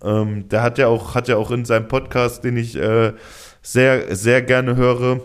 Ähm, 0.04 0.50
der 0.50 0.62
hat 0.62 0.78
ja 0.78 0.88
auch, 0.88 1.16
hat 1.16 1.28
ja 1.28 1.38
auch 1.38 1.50
in 1.52 1.64
seinem 1.66 1.88
Podcast, 1.88 2.44
den 2.44 2.58
ich 2.58 2.76
äh, 2.76 3.14
sehr, 3.62 4.16
sehr 4.16 4.42
gerne 4.42 4.76
höre, 4.76 5.22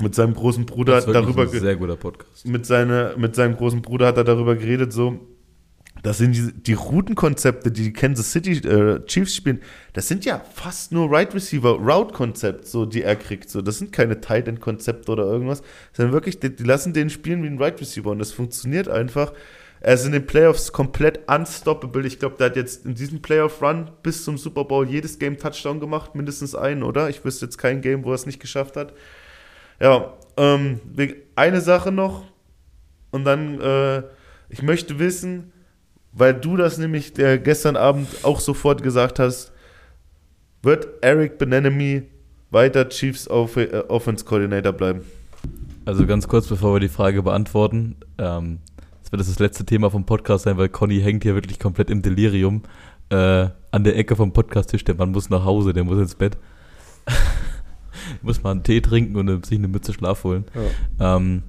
mit 0.00 0.14
seinem 0.14 0.32
großen 0.34 0.64
Bruder 0.64 1.00
darüber 1.00 1.42
ein 1.42 1.50
ge- 1.50 1.60
sehr 1.60 1.76
guter 1.76 1.96
Podcast. 1.96 2.46
mit, 2.46 2.64
seine, 2.64 3.14
mit 3.18 3.34
seinem 3.34 3.56
großen 3.56 3.82
Bruder 3.82 4.06
hat 4.06 4.16
er 4.16 4.24
darüber 4.24 4.54
geredet, 4.56 4.92
so, 4.92 5.18
das 6.02 6.18
sind 6.18 6.32
die, 6.34 6.52
die 6.52 6.72
Routenkonzepte, 6.74 7.70
die 7.70 7.84
die 7.84 7.92
Kansas 7.92 8.32
City 8.32 8.52
äh, 8.66 9.04
Chiefs 9.06 9.34
spielen, 9.34 9.60
das 9.92 10.08
sind 10.08 10.24
ja 10.24 10.40
fast 10.54 10.92
nur 10.92 11.10
Right 11.10 11.34
Receiver 11.34 11.72
Route 11.72 12.14
Konzept, 12.14 12.66
so 12.66 12.86
die 12.86 13.02
er 13.02 13.16
kriegt, 13.16 13.50
so 13.50 13.62
das 13.62 13.78
sind 13.78 13.92
keine 13.92 14.20
Tight 14.20 14.48
End 14.48 14.60
Konzepte 14.60 15.10
oder 15.10 15.24
irgendwas, 15.24 15.62
sondern 15.92 16.12
wirklich 16.12 16.40
die, 16.40 16.54
die 16.54 16.64
lassen 16.64 16.92
den 16.92 17.10
spielen 17.10 17.42
wie 17.42 17.48
ein 17.48 17.58
Right 17.58 17.80
Receiver 17.80 18.10
und 18.10 18.18
das 18.18 18.32
funktioniert 18.32 18.88
einfach. 18.88 19.32
Er 19.80 19.94
ist 19.94 20.04
in 20.04 20.12
den 20.12 20.26
Playoffs 20.26 20.72
komplett 20.72 21.28
unstoppable. 21.30 22.04
Ich 22.04 22.18
glaube, 22.18 22.34
der 22.36 22.46
hat 22.46 22.56
jetzt 22.56 22.84
in 22.84 22.96
diesem 22.96 23.22
Playoff 23.22 23.62
Run 23.62 23.90
bis 24.02 24.24
zum 24.24 24.36
Super 24.36 24.64
Bowl 24.64 24.88
jedes 24.88 25.20
Game 25.20 25.38
Touchdown 25.38 25.78
gemacht, 25.78 26.16
mindestens 26.16 26.56
einen, 26.56 26.82
oder? 26.82 27.08
Ich 27.08 27.24
wüsste 27.24 27.44
jetzt 27.46 27.58
kein 27.58 27.80
Game, 27.80 28.04
wo 28.04 28.10
er 28.10 28.16
es 28.16 28.26
nicht 28.26 28.40
geschafft 28.40 28.76
hat. 28.76 28.92
Ja, 29.80 30.14
ähm, 30.36 30.80
eine 31.36 31.60
Sache 31.60 31.92
noch 31.92 32.24
und 33.12 33.24
dann, 33.24 33.60
äh, 33.60 34.02
ich 34.48 34.62
möchte 34.62 34.98
wissen, 34.98 35.52
weil 36.12 36.34
du 36.34 36.56
das 36.56 36.78
nämlich 36.78 37.12
der 37.12 37.38
gestern 37.38 37.76
Abend 37.76 38.08
auch 38.24 38.40
sofort 38.40 38.82
gesagt 38.82 39.18
hast, 39.18 39.52
wird 40.62 40.88
Eric 41.02 41.38
Benenemy 41.38 42.04
weiter 42.50 42.88
Chiefs 42.88 43.28
Off 43.28 43.56
äh, 43.56 43.84
Offense 43.88 44.24
Coordinator 44.24 44.72
bleiben? 44.72 45.02
Also 45.84 46.06
ganz 46.06 46.28
kurz, 46.28 46.46
bevor 46.46 46.74
wir 46.74 46.80
die 46.80 46.88
Frage 46.88 47.22
beantworten, 47.22 47.96
ähm, 48.18 48.58
das 49.02 49.12
wird 49.12 49.20
das, 49.20 49.28
das 49.28 49.38
letzte 49.38 49.64
Thema 49.64 49.90
vom 49.90 50.04
Podcast 50.04 50.44
sein, 50.44 50.58
weil 50.58 50.68
Conny 50.68 51.00
hängt 51.00 51.22
hier 51.22 51.34
wirklich 51.34 51.58
komplett 51.58 51.88
im 51.90 52.02
Delirium 52.02 52.62
äh, 53.10 53.48
an 53.70 53.84
der 53.84 53.96
Ecke 53.96 54.16
vom 54.16 54.32
Podcast-Tisch. 54.32 54.84
Der 54.84 54.96
Mann 54.96 55.12
muss 55.12 55.30
nach 55.30 55.44
Hause, 55.44 55.72
der 55.72 55.84
muss 55.84 55.98
ins 55.98 56.14
Bett. 56.14 56.36
muss 58.22 58.42
mal 58.42 58.50
einen 58.50 58.62
Tee 58.62 58.80
trinken 58.80 59.16
und 59.16 59.46
sich 59.46 59.58
eine 59.58 59.68
Mütze 59.68 59.92
Schlaf 59.92 60.24
holen. 60.24 60.44
Ähm, 61.00 61.42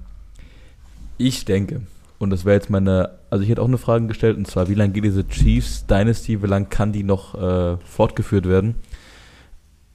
ich 1.18 1.44
denke, 1.44 1.82
und 2.20 2.28
das 2.28 2.44
wäre 2.44 2.54
jetzt 2.54 2.68
meine, 2.68 3.18
also 3.30 3.42
ich 3.42 3.48
hätte 3.48 3.62
auch 3.62 3.66
eine 3.66 3.78
Frage 3.78 4.06
gestellt, 4.06 4.36
und 4.36 4.46
zwar, 4.46 4.68
wie 4.68 4.74
lange 4.74 4.92
geht 4.92 5.04
diese 5.04 5.26
Chiefs 5.26 5.86
Dynasty, 5.86 6.42
wie 6.42 6.46
lange 6.46 6.66
kann 6.66 6.92
die 6.92 7.02
noch 7.02 7.34
äh, 7.34 7.78
fortgeführt 7.78 8.46
werden? 8.46 8.74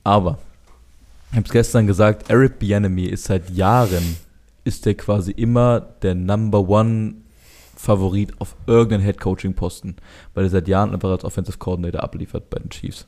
Aber 0.04 0.40
Ich 1.30 1.38
habe 1.38 1.46
es 1.46 1.52
gestern 1.52 1.86
gesagt, 1.86 2.32
Eric 2.32 2.58
Bianemi 2.58 3.04
ist 3.04 3.26
seit 3.26 3.52
Jahren, 3.52 4.18
ist 4.64 4.88
der 4.88 4.96
quasi 4.96 5.32
immer 5.32 5.80
der 6.02 6.16
Number 6.16 6.68
One 6.68 7.16
Favorit 7.76 8.34
auf 8.42 8.56
irgendeinen 8.66 9.04
Head 9.04 9.20
Coaching 9.22 9.54
Posten, 9.54 9.96
weil 10.34 10.46
er 10.46 10.50
seit 10.50 10.68
Jahren 10.68 10.94
einfach 10.94 11.12
als 11.12 11.24
Offensive 11.24 11.60
Coordinator 11.60 12.02
abliefert 12.02 12.50
bei 12.50 12.58
den 12.58 12.72
Chiefs. 12.72 13.06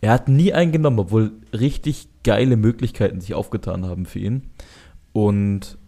Er 0.00 0.12
hat 0.12 0.28
nie 0.28 0.52
einen 0.52 0.72
genommen, 0.72 0.98
obwohl 0.98 1.30
richtig 1.52 2.08
geile 2.24 2.56
Möglichkeiten 2.56 3.20
sich 3.20 3.34
aufgetan 3.34 3.86
haben 3.86 4.06
für 4.06 4.18
ihn. 4.18 4.50
Und 5.12 5.78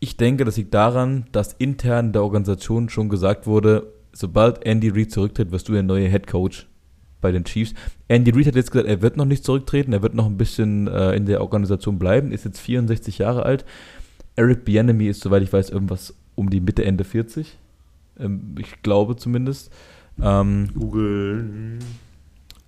ich 0.00 0.16
denke, 0.16 0.44
das 0.44 0.56
liegt 0.56 0.74
daran, 0.74 1.26
dass 1.32 1.52
intern 1.52 2.12
der 2.12 2.22
Organisation 2.22 2.88
schon 2.88 3.08
gesagt 3.08 3.46
wurde, 3.46 3.92
sobald 4.12 4.64
Andy 4.64 4.88
Reid 4.88 5.10
zurücktritt, 5.10 5.52
wirst 5.52 5.68
du 5.68 5.72
der 5.72 5.82
neue 5.82 6.08
Head 6.08 6.26
Coach 6.26 6.66
bei 7.20 7.32
den 7.32 7.44
Chiefs. 7.44 7.74
Andy 8.08 8.30
Reid 8.30 8.46
hat 8.46 8.56
jetzt 8.56 8.72
gesagt, 8.72 8.88
er 8.88 9.02
wird 9.02 9.18
noch 9.18 9.26
nicht 9.26 9.44
zurücktreten, 9.44 9.92
er 9.92 10.02
wird 10.02 10.14
noch 10.14 10.26
ein 10.26 10.38
bisschen 10.38 10.88
äh, 10.88 11.14
in 11.14 11.26
der 11.26 11.42
Organisation 11.42 11.98
bleiben, 11.98 12.32
ist 12.32 12.46
jetzt 12.46 12.60
64 12.60 13.18
Jahre 13.18 13.44
alt. 13.44 13.64
Eric 14.36 14.64
Bieniemy 14.64 15.08
ist, 15.08 15.20
soweit 15.20 15.42
ich 15.42 15.52
weiß, 15.52 15.68
irgendwas 15.68 16.14
um 16.34 16.48
die 16.48 16.60
Mitte, 16.60 16.84
Ende 16.84 17.04
40. 17.04 17.58
Ähm, 18.18 18.54
ich 18.58 18.80
glaube 18.82 19.16
zumindest. 19.16 19.70
Ähm, 20.22 20.68
Google. 20.74 21.78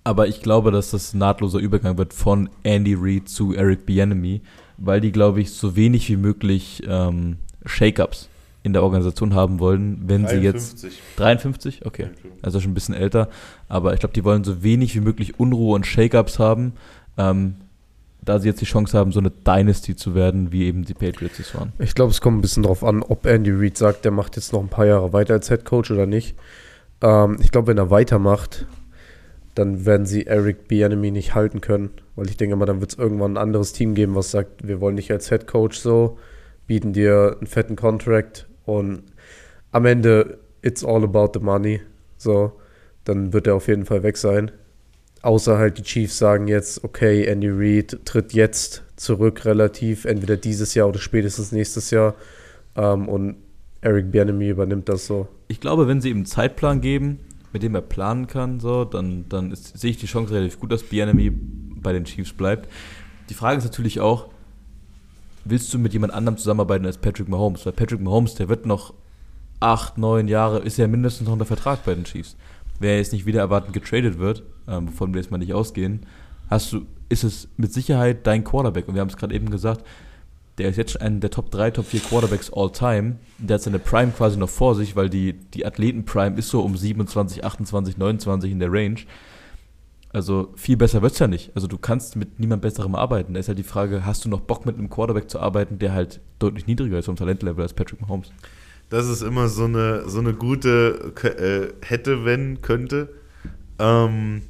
Aber 0.03 0.27
ich 0.27 0.41
glaube, 0.41 0.71
dass 0.71 0.91
das 0.91 1.13
ein 1.13 1.19
nahtloser 1.19 1.59
Übergang 1.59 1.97
wird 1.97 2.13
von 2.13 2.49
Andy 2.63 2.95
Reid 2.97 3.29
zu 3.29 3.53
Eric 3.53 3.85
Bieniemy, 3.85 4.41
weil 4.77 5.01
die, 5.01 5.11
glaube 5.11 5.41
ich, 5.41 5.51
so 5.51 5.75
wenig 5.75 6.09
wie 6.09 6.17
möglich 6.17 6.83
ähm, 6.87 7.37
Shake-ups 7.65 8.29
in 8.63 8.73
der 8.73 8.83
Organisation 8.83 9.33
haben 9.33 9.59
wollen, 9.59 10.01
wenn 10.05 10.25
sie 10.27 10.37
jetzt 10.37 10.83
53. 10.83 11.01
53, 11.17 11.85
okay, 11.85 12.09
also 12.41 12.59
schon 12.59 12.71
ein 12.71 12.73
bisschen 12.73 12.95
älter, 12.95 13.29
aber 13.67 13.93
ich 13.93 13.99
glaube, 13.99 14.13
die 14.13 14.23
wollen 14.23 14.43
so 14.43 14.63
wenig 14.63 14.95
wie 14.95 15.01
möglich 15.01 15.39
Unruhe 15.39 15.75
und 15.75 15.85
Shake-ups 15.85 16.39
haben, 16.39 16.73
ähm, 17.17 17.55
da 18.21 18.39
sie 18.39 18.47
jetzt 18.47 18.61
die 18.61 18.65
Chance 18.65 18.97
haben, 18.97 19.11
so 19.11 19.19
eine 19.19 19.31
Dynasty 19.31 19.97
zu 19.97 20.15
werden, 20.15 20.53
wie 20.53 20.63
eben 20.63 20.85
die 20.85 20.93
Patriots 20.93 21.39
es 21.39 21.53
waren. 21.55 21.73
Ich 21.79 21.93
glaube, 21.93 22.11
es 22.11 22.21
kommt 22.21 22.37
ein 22.37 22.41
bisschen 22.41 22.63
drauf 22.63 22.83
an, 22.83 23.03
ob 23.03 23.25
Andy 23.25 23.51
Reid 23.51 23.77
sagt, 23.77 24.05
der 24.05 24.11
macht 24.11 24.37
jetzt 24.37 24.53
noch 24.53 24.61
ein 24.61 24.69
paar 24.69 24.85
Jahre 24.85 25.11
weiter 25.11 25.33
als 25.33 25.49
Head 25.49 25.65
Coach 25.65 25.91
oder 25.91 26.05
nicht. 26.05 26.35
Ähm, 27.01 27.37
ich 27.41 27.51
glaube, 27.51 27.67
wenn 27.67 27.77
er 27.77 27.89
weitermacht, 27.89 28.65
dann 29.55 29.85
werden 29.85 30.05
sie 30.05 30.25
Eric 30.25 30.67
Bieniemy 30.67 31.11
nicht 31.11 31.35
halten 31.35 31.61
können, 31.61 31.91
weil 32.15 32.27
ich 32.29 32.37
denke 32.37 32.55
mal, 32.55 32.65
dann 32.65 32.81
wird 32.81 32.93
es 32.93 32.97
irgendwann 32.97 33.33
ein 33.33 33.41
anderes 33.41 33.73
Team 33.73 33.93
geben, 33.93 34.15
was 34.15 34.31
sagt, 34.31 34.67
wir 34.67 34.81
wollen 34.81 34.95
dich 34.95 35.11
als 35.11 35.29
Head 35.29 35.47
Coach 35.47 35.77
so, 35.77 36.17
bieten 36.65 36.93
dir 36.93 37.37
einen 37.37 37.47
fetten 37.47 37.75
Contract 37.75 38.47
und 38.65 39.03
am 39.71 39.85
Ende 39.85 40.39
it's 40.61 40.83
all 40.83 41.03
about 41.03 41.31
the 41.33 41.39
money. 41.43 41.81
So, 42.17 42.53
dann 43.03 43.33
wird 43.33 43.47
er 43.47 43.55
auf 43.55 43.67
jeden 43.67 43.85
Fall 43.85 44.03
weg 44.03 44.17
sein. 44.17 44.51
Außer 45.21 45.57
halt 45.57 45.77
die 45.77 45.83
Chiefs 45.83 46.17
sagen 46.17 46.47
jetzt, 46.47 46.83
okay, 46.83 47.25
Andy 47.25 47.49
Reid 47.49 47.99
tritt 48.05 48.33
jetzt 48.33 48.83
zurück 48.95 49.45
relativ, 49.45 50.05
entweder 50.05 50.37
dieses 50.37 50.73
Jahr 50.73 50.89
oder 50.89 50.99
spätestens 50.99 51.51
nächstes 51.51 51.91
Jahr. 51.91 52.15
Ähm, 52.75 53.07
und 53.07 53.35
Eric 53.81 54.11
Bieniemy 54.11 54.49
übernimmt 54.49 54.89
das 54.89 55.05
so. 55.05 55.27
Ich 55.47 55.59
glaube, 55.59 55.87
wenn 55.87 56.01
sie 56.01 56.09
ihm 56.09 56.17
einen 56.17 56.25
Zeitplan 56.25 56.81
geben, 56.81 57.19
mit 57.53 57.63
dem 57.63 57.75
er 57.75 57.81
planen 57.81 58.27
kann, 58.27 58.59
so, 58.59 58.83
dann, 58.83 59.25
dann 59.29 59.51
ist, 59.51 59.77
sehe 59.77 59.91
ich 59.91 59.97
die 59.97 60.07
Chance 60.07 60.33
relativ 60.33 60.59
gut, 60.59 60.71
dass 60.71 60.83
Bienemy 60.83 61.31
bei 61.31 61.93
den 61.93 62.05
Chiefs 62.05 62.33
bleibt. 62.33 62.67
Die 63.29 63.35
Frage 63.35 63.59
ist 63.59 63.63
natürlich 63.63 63.99
auch, 63.99 64.29
willst 65.45 65.73
du 65.73 65.77
mit 65.77 65.93
jemand 65.93 66.13
anderem 66.13 66.37
zusammenarbeiten 66.37 66.85
als 66.85 66.97
Patrick 66.97 67.29
Mahomes? 67.29 67.65
Weil 67.65 67.73
Patrick 67.73 68.01
Mahomes, 68.01 68.35
der 68.35 68.49
wird 68.49 68.65
noch 68.65 68.93
acht, 69.59 69.97
neun 69.97 70.27
Jahre, 70.27 70.59
ist 70.59 70.77
ja 70.77 70.87
mindestens 70.87 71.27
noch 71.27 71.33
unter 71.33 71.45
Vertrag 71.45 71.85
bei 71.85 71.93
den 71.93 72.03
Chiefs. 72.05 72.35
Wer 72.79 72.97
jetzt 72.97 73.13
nicht 73.13 73.25
wieder 73.25 73.39
erwartend 73.41 73.73
getradet 73.73 74.17
wird, 74.17 74.43
ähm, 74.67 74.89
wovon 74.89 75.13
wir 75.13 75.21
jetzt 75.21 75.31
mal 75.31 75.37
nicht 75.37 75.53
ausgehen, 75.53 76.05
hast 76.49 76.73
du, 76.73 76.85
ist 77.09 77.23
es 77.23 77.47
mit 77.55 77.71
Sicherheit 77.71 78.25
dein 78.25 78.43
Quarterback. 78.43 78.87
Und 78.87 78.95
wir 78.95 79.01
haben 79.01 79.09
es 79.09 79.17
gerade 79.17 79.35
eben 79.35 79.51
gesagt, 79.51 79.85
der 80.57 80.69
ist 80.69 80.77
jetzt 80.77 80.91
schon 80.91 81.01
einer 81.01 81.19
der 81.19 81.31
Top 81.31 81.49
3, 81.51 81.71
Top 81.71 81.85
4 81.87 81.99
Quarterbacks 82.01 82.51
all 82.53 82.71
time. 82.71 83.17
Der 83.39 83.55
hat 83.55 83.63
seine 83.63 83.79
Prime 83.79 84.11
quasi 84.11 84.37
noch 84.37 84.49
vor 84.49 84.75
sich, 84.75 84.95
weil 84.95 85.09
die, 85.09 85.33
die 85.33 85.65
Athleten-Prime 85.65 86.37
ist 86.37 86.49
so 86.49 86.61
um 86.61 86.77
27, 86.77 87.43
28, 87.43 87.97
29 87.97 88.51
in 88.51 88.59
der 88.59 88.71
Range. 88.71 88.99
Also 90.11 90.53
viel 90.55 90.77
besser 90.77 91.01
wird's 91.01 91.17
ja 91.17 91.27
nicht. 91.27 91.51
Also 91.55 91.65
du 91.65 91.79
kannst 91.79 92.15
mit 92.15 92.39
niemand 92.39 92.61
Besserem 92.61 92.93
arbeiten. 92.93 93.33
Da 93.33 93.39
ist 93.39 93.47
halt 93.47 93.57
die 93.57 93.63
Frage, 93.63 94.05
hast 94.05 94.25
du 94.25 94.29
noch 94.29 94.41
Bock 94.41 94.65
mit 94.67 94.77
einem 94.77 94.89
Quarterback 94.89 95.27
zu 95.27 95.39
arbeiten, 95.39 95.79
der 95.79 95.93
halt 95.93 96.21
deutlich 96.37 96.67
niedriger 96.67 96.99
ist 96.99 97.05
vom 97.05 97.15
Talentlevel 97.15 97.63
als 97.63 97.73
Patrick 97.73 97.99
Mahomes? 97.99 98.31
Das 98.89 99.09
ist 99.09 99.23
immer 99.23 99.47
so 99.47 99.63
eine, 99.63 100.07
so 100.07 100.19
eine 100.19 100.33
gute 100.33 101.13
äh, 101.23 101.73
hätte, 101.83 102.25
wenn, 102.25 102.61
könnte. 102.61 103.09
Ähm, 103.79 104.43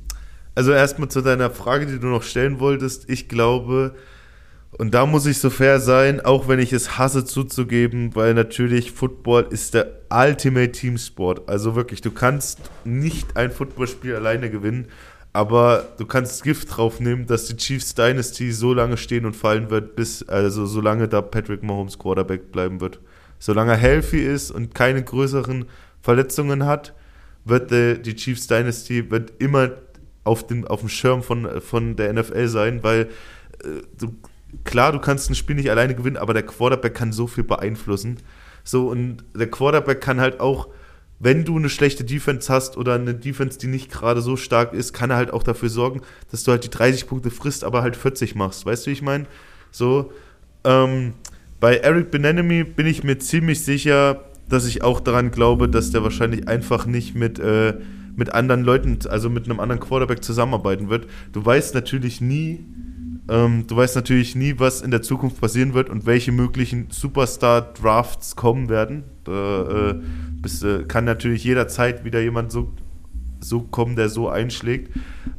also 0.53 0.73
erstmal 0.73 1.07
zu 1.07 1.21
deiner 1.21 1.49
Frage, 1.49 1.85
die 1.85 1.97
du 1.97 2.07
noch 2.07 2.23
stellen 2.23 2.59
wolltest. 2.59 3.09
Ich 3.09 3.29
glaube, 3.29 3.95
und 4.77 4.93
da 4.93 5.05
muss 5.05 5.25
ich 5.25 5.37
so 5.37 5.49
fair 5.49 5.79
sein, 5.79 6.21
auch 6.21 6.47
wenn 6.47 6.59
ich 6.59 6.73
es 6.73 6.97
hasse 6.97 7.25
zuzugeben, 7.25 8.15
weil 8.15 8.33
natürlich 8.33 8.91
Football 8.91 9.47
ist 9.49 9.73
der 9.73 9.99
Ultimate 10.09 10.71
Teamsport. 10.71 11.47
Also 11.47 11.75
wirklich, 11.75 12.01
du 12.01 12.11
kannst 12.11 12.59
nicht 12.83 13.37
ein 13.37 13.51
Footballspiel 13.51 14.15
alleine 14.15 14.49
gewinnen, 14.49 14.87
aber 15.31 15.85
du 15.97 16.05
kannst 16.05 16.43
Gift 16.43 16.75
drauf 16.75 16.99
nehmen, 16.99 17.27
dass 17.27 17.45
die 17.45 17.57
Chiefs 17.57 17.95
Dynasty 17.95 18.51
so 18.51 18.73
lange 18.73 18.97
stehen 18.97 19.25
und 19.25 19.35
fallen 19.35 19.69
wird, 19.69 19.95
bis, 19.95 20.27
also 20.27 20.65
solange 20.65 21.07
da 21.07 21.21
Patrick 21.21 21.63
Mahomes 21.63 21.97
Quarterback 21.97 22.51
bleiben 22.51 22.81
wird. 22.81 22.99
Solange 23.39 23.71
er 23.71 23.77
healthy 23.77 24.21
ist 24.21 24.51
und 24.51 24.73
keine 24.73 25.03
größeren 25.03 25.65
Verletzungen 26.01 26.65
hat, 26.65 26.93
wird 27.45 27.71
die, 27.71 28.01
die 28.01 28.15
Chiefs 28.15 28.47
Dynasty 28.47 29.11
wird 29.11 29.33
immer 29.39 29.71
auf, 30.23 30.47
den, 30.47 30.65
auf 30.65 30.79
dem 30.79 30.89
Schirm 30.89 31.23
von, 31.23 31.61
von 31.61 31.95
der 31.95 32.13
NFL 32.13 32.47
sein, 32.47 32.83
weil 32.83 33.09
äh, 33.63 33.81
du, 33.99 34.15
klar, 34.63 34.91
du 34.91 34.99
kannst 34.99 35.29
ein 35.29 35.35
Spiel 35.35 35.55
nicht 35.55 35.71
alleine 35.71 35.95
gewinnen, 35.95 36.17
aber 36.17 36.33
der 36.33 36.43
Quarterback 36.43 36.93
kann 36.93 37.11
so 37.11 37.27
viel 37.27 37.43
beeinflussen. 37.43 38.17
So, 38.63 38.89
und 38.89 39.23
der 39.35 39.49
Quarterback 39.49 40.01
kann 40.01 40.21
halt 40.21 40.39
auch, 40.39 40.69
wenn 41.19 41.45
du 41.45 41.57
eine 41.57 41.69
schlechte 41.69 42.03
Defense 42.03 42.51
hast 42.51 42.77
oder 42.77 42.95
eine 42.95 43.13
Defense, 43.13 43.57
die 43.57 43.67
nicht 43.67 43.91
gerade 43.91 44.21
so 44.21 44.35
stark 44.35 44.73
ist, 44.73 44.93
kann 44.93 45.09
er 45.09 45.17
halt 45.17 45.31
auch 45.31 45.43
dafür 45.43 45.69
sorgen, 45.69 46.01
dass 46.31 46.43
du 46.43 46.51
halt 46.51 46.63
die 46.63 46.69
30 46.69 47.07
Punkte 47.07 47.31
frisst, 47.31 47.63
aber 47.63 47.81
halt 47.81 47.95
40 47.95 48.35
machst. 48.35 48.65
Weißt 48.65 48.85
du, 48.85 48.89
wie 48.89 48.93
ich 48.93 49.01
meine? 49.01 49.25
So, 49.71 50.11
ähm, 50.63 51.13
bei 51.59 51.77
Eric 51.77 52.11
Benenemy 52.11 52.63
bin 52.63 52.87
ich 52.87 53.03
mir 53.03 53.19
ziemlich 53.19 53.63
sicher, 53.63 54.25
dass 54.49 54.65
ich 54.65 54.83
auch 54.83 54.99
daran 54.99 55.31
glaube, 55.31 55.69
dass 55.69 55.91
der 55.91 56.03
wahrscheinlich 56.03 56.47
einfach 56.47 56.85
nicht 56.85 57.15
mit, 57.15 57.39
äh, 57.39 57.75
mit 58.15 58.33
anderen 58.33 58.63
Leuten, 58.63 58.99
also 59.07 59.29
mit 59.29 59.45
einem 59.45 59.59
anderen 59.59 59.79
Quarterback 59.79 60.23
zusammenarbeiten 60.23 60.89
wird. 60.89 61.07
Du 61.31 61.45
weißt 61.45 61.73
natürlich 61.73 62.21
nie, 62.21 62.65
ähm, 63.29 63.65
du 63.67 63.75
weißt 63.75 63.95
natürlich 63.95 64.35
nie, 64.35 64.55
was 64.57 64.81
in 64.81 64.91
der 64.91 65.01
Zukunft 65.01 65.39
passieren 65.39 65.73
wird 65.73 65.89
und 65.89 66.05
welche 66.05 66.31
möglichen 66.31 66.87
Superstar-Drafts 66.89 68.35
kommen 68.35 68.67
werden. 68.69 69.03
Da 69.23 69.91
äh, 69.91 69.95
bis, 70.41 70.61
äh, 70.63 70.83
kann 70.83 71.05
natürlich 71.05 71.43
jederzeit 71.43 72.03
wieder 72.03 72.21
jemand 72.21 72.51
so, 72.51 72.73
so 73.39 73.61
kommen, 73.61 73.95
der 73.95 74.09
so 74.09 74.27
einschlägt. 74.27 74.91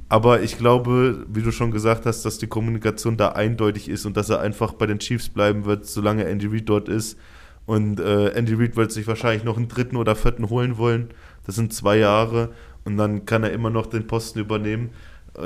Aber 0.09 0.43
ich 0.43 0.57
glaube, 0.57 1.27
wie 1.29 1.43
du 1.43 1.51
schon 1.51 1.71
gesagt 1.71 2.07
hast, 2.07 2.25
dass 2.25 2.39
die 2.39 2.47
Kommunikation 2.47 3.17
da 3.17 3.31
eindeutig 3.31 3.89
ist 3.89 4.07
und 4.07 4.17
dass 4.17 4.31
er 4.31 4.41
einfach 4.41 4.75
bei 4.75 4.87
den 4.87 4.99
Chiefs 4.99 5.29
bleiben 5.29 5.65
wird, 5.67 5.87
solange 5.87 6.25
Andy 6.25 6.47
Reid 6.47 6.69
dort 6.69 6.89
ist. 6.89 7.19
Und 7.67 8.01
äh, 8.01 8.29
Andy 8.29 8.55
Reid 8.55 8.77
wird 8.77 8.93
sich 8.93 9.07
wahrscheinlich 9.07 9.45
noch 9.45 9.57
einen 9.57 9.69
dritten 9.69 9.97
oder 9.97 10.15
vierten 10.15 10.49
holen 10.49 10.79
wollen. 10.79 11.09
Das 11.45 11.57
sind 11.57 11.73
zwei 11.73 11.99
Jahre 11.99 12.51
und 12.85 12.97
dann 12.97 13.27
kann 13.27 13.43
er 13.43 13.53
immer 13.53 13.71
noch 13.71 13.87
den 13.87 14.07
Posten 14.07 14.39
übernehmen. 14.39 14.91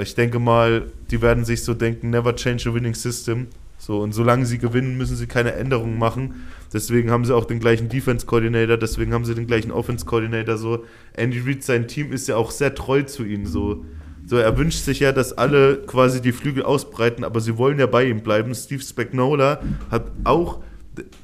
Ich 0.01 0.15
denke 0.15 0.39
mal, 0.39 0.91
die 1.11 1.23
werden 1.23 1.45
sich 1.45 1.65
so 1.65 1.75
denken, 1.75 2.11
never 2.11 2.37
change 2.37 2.69
a 2.69 2.75
winning 2.75 2.95
system. 2.95 3.47
So, 3.79 4.01
und 4.01 4.13
solange 4.13 4.45
sie 4.45 4.59
gewinnen, 4.59 4.99
müssen 4.99 5.17
sie 5.17 5.27
keine 5.27 5.53
Änderungen 5.53 5.99
machen. 5.99 6.47
Deswegen 6.73 7.11
haben 7.11 7.25
sie 7.25 7.35
auch 7.35 7.45
den 7.45 7.61
gleichen 7.61 7.89
Defense-Coordinator, 7.89 8.77
deswegen 8.77 9.15
haben 9.15 9.25
sie 9.25 9.35
den 9.35 9.47
gleichen 9.47 9.71
Offense-Coordinator. 9.71 10.59
So, 10.59 10.85
Andy 11.15 11.41
Reid, 11.41 11.63
sein 11.63 11.89
Team 11.89 12.13
ist 12.13 12.29
ja 12.29 12.37
auch 12.37 12.51
sehr 12.51 12.75
treu 12.75 13.03
zu 13.05 13.25
ihnen. 13.25 13.47
So, 13.47 13.85
so, 14.27 14.37
er 14.37 14.59
wünscht 14.59 14.85
sich 14.85 15.01
ja, 15.01 15.13
dass 15.13 15.33
alle 15.33 15.79
quasi 15.87 16.21
die 16.21 16.33
Flügel 16.33 16.65
ausbreiten, 16.65 17.25
aber 17.25 17.41
sie 17.41 17.57
wollen 17.57 17.79
ja 17.79 17.87
bei 17.87 18.05
ihm 18.05 18.21
bleiben. 18.21 18.55
Steve 18.55 18.83
Spagnola 18.83 19.63
hat 19.91 20.11
auch 20.25 20.61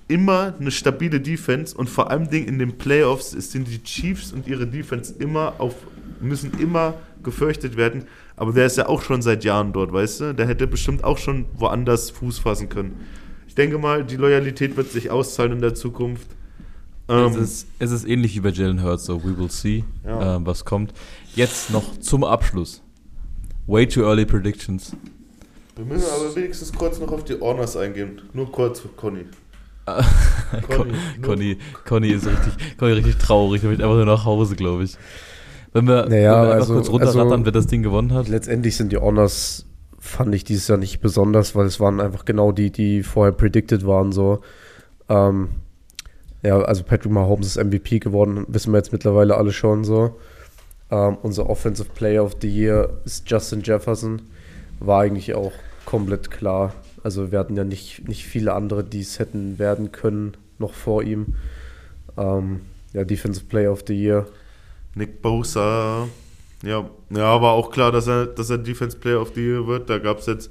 immer 0.09 0.55
eine 0.59 0.71
stabile 0.71 1.21
Defense 1.21 1.77
und 1.77 1.91
vor 1.91 2.11
allem 2.11 2.29
in 2.31 2.59
den 2.59 2.79
Playoffs 2.79 3.33
sind 3.33 3.69
die 3.69 3.83
Chiefs 3.83 4.33
und 4.33 4.47
ihre 4.47 4.67
Defense 4.67 5.15
immer 5.19 5.55
auf, 5.59 5.75
müssen 6.21 6.53
immer 6.61 6.95
gefürchtet 7.23 7.77
werden. 7.77 8.05
Aber 8.37 8.53
der 8.53 8.67
ist 8.67 8.77
ja 8.77 8.89
auch 8.89 9.03
schon 9.03 9.23
seit 9.23 9.45
Jahren 9.45 9.73
dort, 9.73 9.93
weißt 9.93 10.21
du? 10.21 10.35
Der 10.35 10.47
hätte 10.49 10.67
bestimmt 10.67 11.05
auch 11.05 11.19
schon 11.19 11.47
woanders 11.57 12.11
Fuß 12.11 12.41
fassen 12.41 12.69
können. 12.69 13.01
Ich 13.47 13.55
denke 13.55 13.79
mal, 13.79 14.05
die 14.05 14.17
Loyalität 14.17 14.77
wird 14.77 14.91
sich 14.91 15.11
auszahlen 15.11 15.53
in 15.53 15.61
der 15.61 15.75
Zukunft. 15.75 16.27
Ähm, 17.09 17.27
es, 17.33 17.37
ist, 17.37 17.67
es 17.79 17.91
ist 17.93 18.05
ähnlich 18.09 18.35
wie 18.35 18.41
bei 18.41 18.49
Jalen 18.49 18.83
Hurts, 18.83 19.05
so 19.05 19.23
we 19.23 19.39
will 19.39 19.51
see, 19.51 19.85
Ja. 20.05 20.37
äh, 20.37 20.47
was 20.47 20.65
kommt. 20.65 20.93
Jetzt 21.37 21.71
noch 21.71 21.99
zum 22.01 22.25
Abschluss. 22.25 22.83
Way 23.67 23.87
too 23.87 24.03
early 24.03 24.25
predictions. 24.25 24.97
wir 25.77 25.85
müssen 25.85 26.07
aber 26.11 26.35
wenigstens 26.35 26.73
kurz 26.73 26.99
noch 26.99 27.13
auf 27.13 27.25
die 27.25 27.35
Honors 27.39 27.77
eingehen. 27.77 28.21
Nur 28.33 28.51
kurz, 28.51 28.83
Conny. 28.97 29.27
Con 29.87 30.93
Conny, 31.23 31.59
Conny 31.85 32.09
ist 32.09 32.27
richtig, 32.27 32.79
Conny 32.79 32.93
richtig 32.93 33.17
traurig. 33.19 33.61
Der 33.61 33.69
möchte 33.71 33.85
einfach 33.85 33.97
nur 33.97 34.07
nach 34.07 34.25
Hause, 34.25 34.57
glaube 34.57 34.85
ich. 34.85 34.97
Wenn 35.75 35.87
wir, 35.87 36.07
Naja, 36.09 36.41
wenn 36.41 36.49
wir 36.49 36.55
einfach 36.55 36.55
also- 36.55 36.75
kurz 36.75 36.89
runterrattern, 36.89 37.33
also- 37.33 37.45
wer 37.45 37.53
das 37.53 37.67
Ding 37.67 37.83
gewonnen 37.83 38.13
hat. 38.15 38.29
Letztendlich 38.29 38.77
sind 38.77 38.93
die 38.93 38.97
Honors 38.97 39.67
fand 40.05 40.35
ich 40.35 40.45
dieses 40.45 40.69
Jahr 40.69 40.77
nicht 40.79 41.01
besonders, 41.01 41.55
weil 41.55 41.67
es 41.67 41.81
waren 41.81 41.99
einfach 41.99 42.27
genau 42.27 42.53
die, 42.53 42.71
die 42.71 43.03
vorher 43.03 43.33
predicted 43.33 43.87
waren. 43.87 44.13
So. 44.13 44.41
Ähm, 45.09 45.49
ja, 46.43 46.61
also 46.61 46.85
Patrick 46.85 47.11
Mahomes 47.11 47.47
ist 47.47 47.57
MVP 47.57 48.01
geworden, 48.01 48.45
wissen 48.49 48.73
wir 48.73 48.79
jetzt 48.79 48.93
mittlerweile 48.93 49.37
alle 49.37 49.51
schon 49.51 49.83
so. 49.83 50.17
Ähm, 50.91 51.17
unser 51.23 51.49
Offensive 51.49 51.89
Player 51.95 52.23
of 52.23 52.37
the 52.43 52.49
Year 52.49 52.91
ist 53.07 53.29
Justin 53.31 53.63
Jefferson. 53.63 54.21
War 54.79 55.01
eigentlich 55.01 55.35
auch 55.35 55.53
komplett 55.87 56.31
klar. 56.31 56.75
Also 57.03 57.33
wir 57.33 57.39
hatten 57.39 57.57
ja 57.57 57.65
nicht, 57.65 58.07
nicht 58.07 58.25
viele 58.25 58.53
andere, 58.53 58.85
die 58.85 59.01
es 59.01 59.19
hätten 59.19 59.59
werden 59.59 59.91
können, 59.91 60.37
noch 60.59 60.75
vor 60.75 61.03
ihm. 61.03 61.35
Ähm, 62.19 62.61
ja, 62.93 63.05
Defensive 63.05 63.47
Player 63.47 63.73
of 63.73 63.85
the 63.87 63.95
Year. 63.95 64.27
Nick 64.95 65.23
Bosa. 65.23 66.09
Ja, 66.63 66.89
ja, 67.11 67.43
war 67.43 67.53
auch 67.53 67.71
klar, 67.71 67.93
dass 67.93 68.07
er, 68.07 68.27
dass 68.27 68.51
er 68.51 68.59
Defense 68.59 68.97
Player 68.97 69.21
of 69.21 69.33
the 69.35 69.41
Year 69.41 69.67
wird. 69.67 69.91
Da 69.91 69.99
gab 69.99 70.19
es 70.21 70.27
jetzt, 70.27 70.51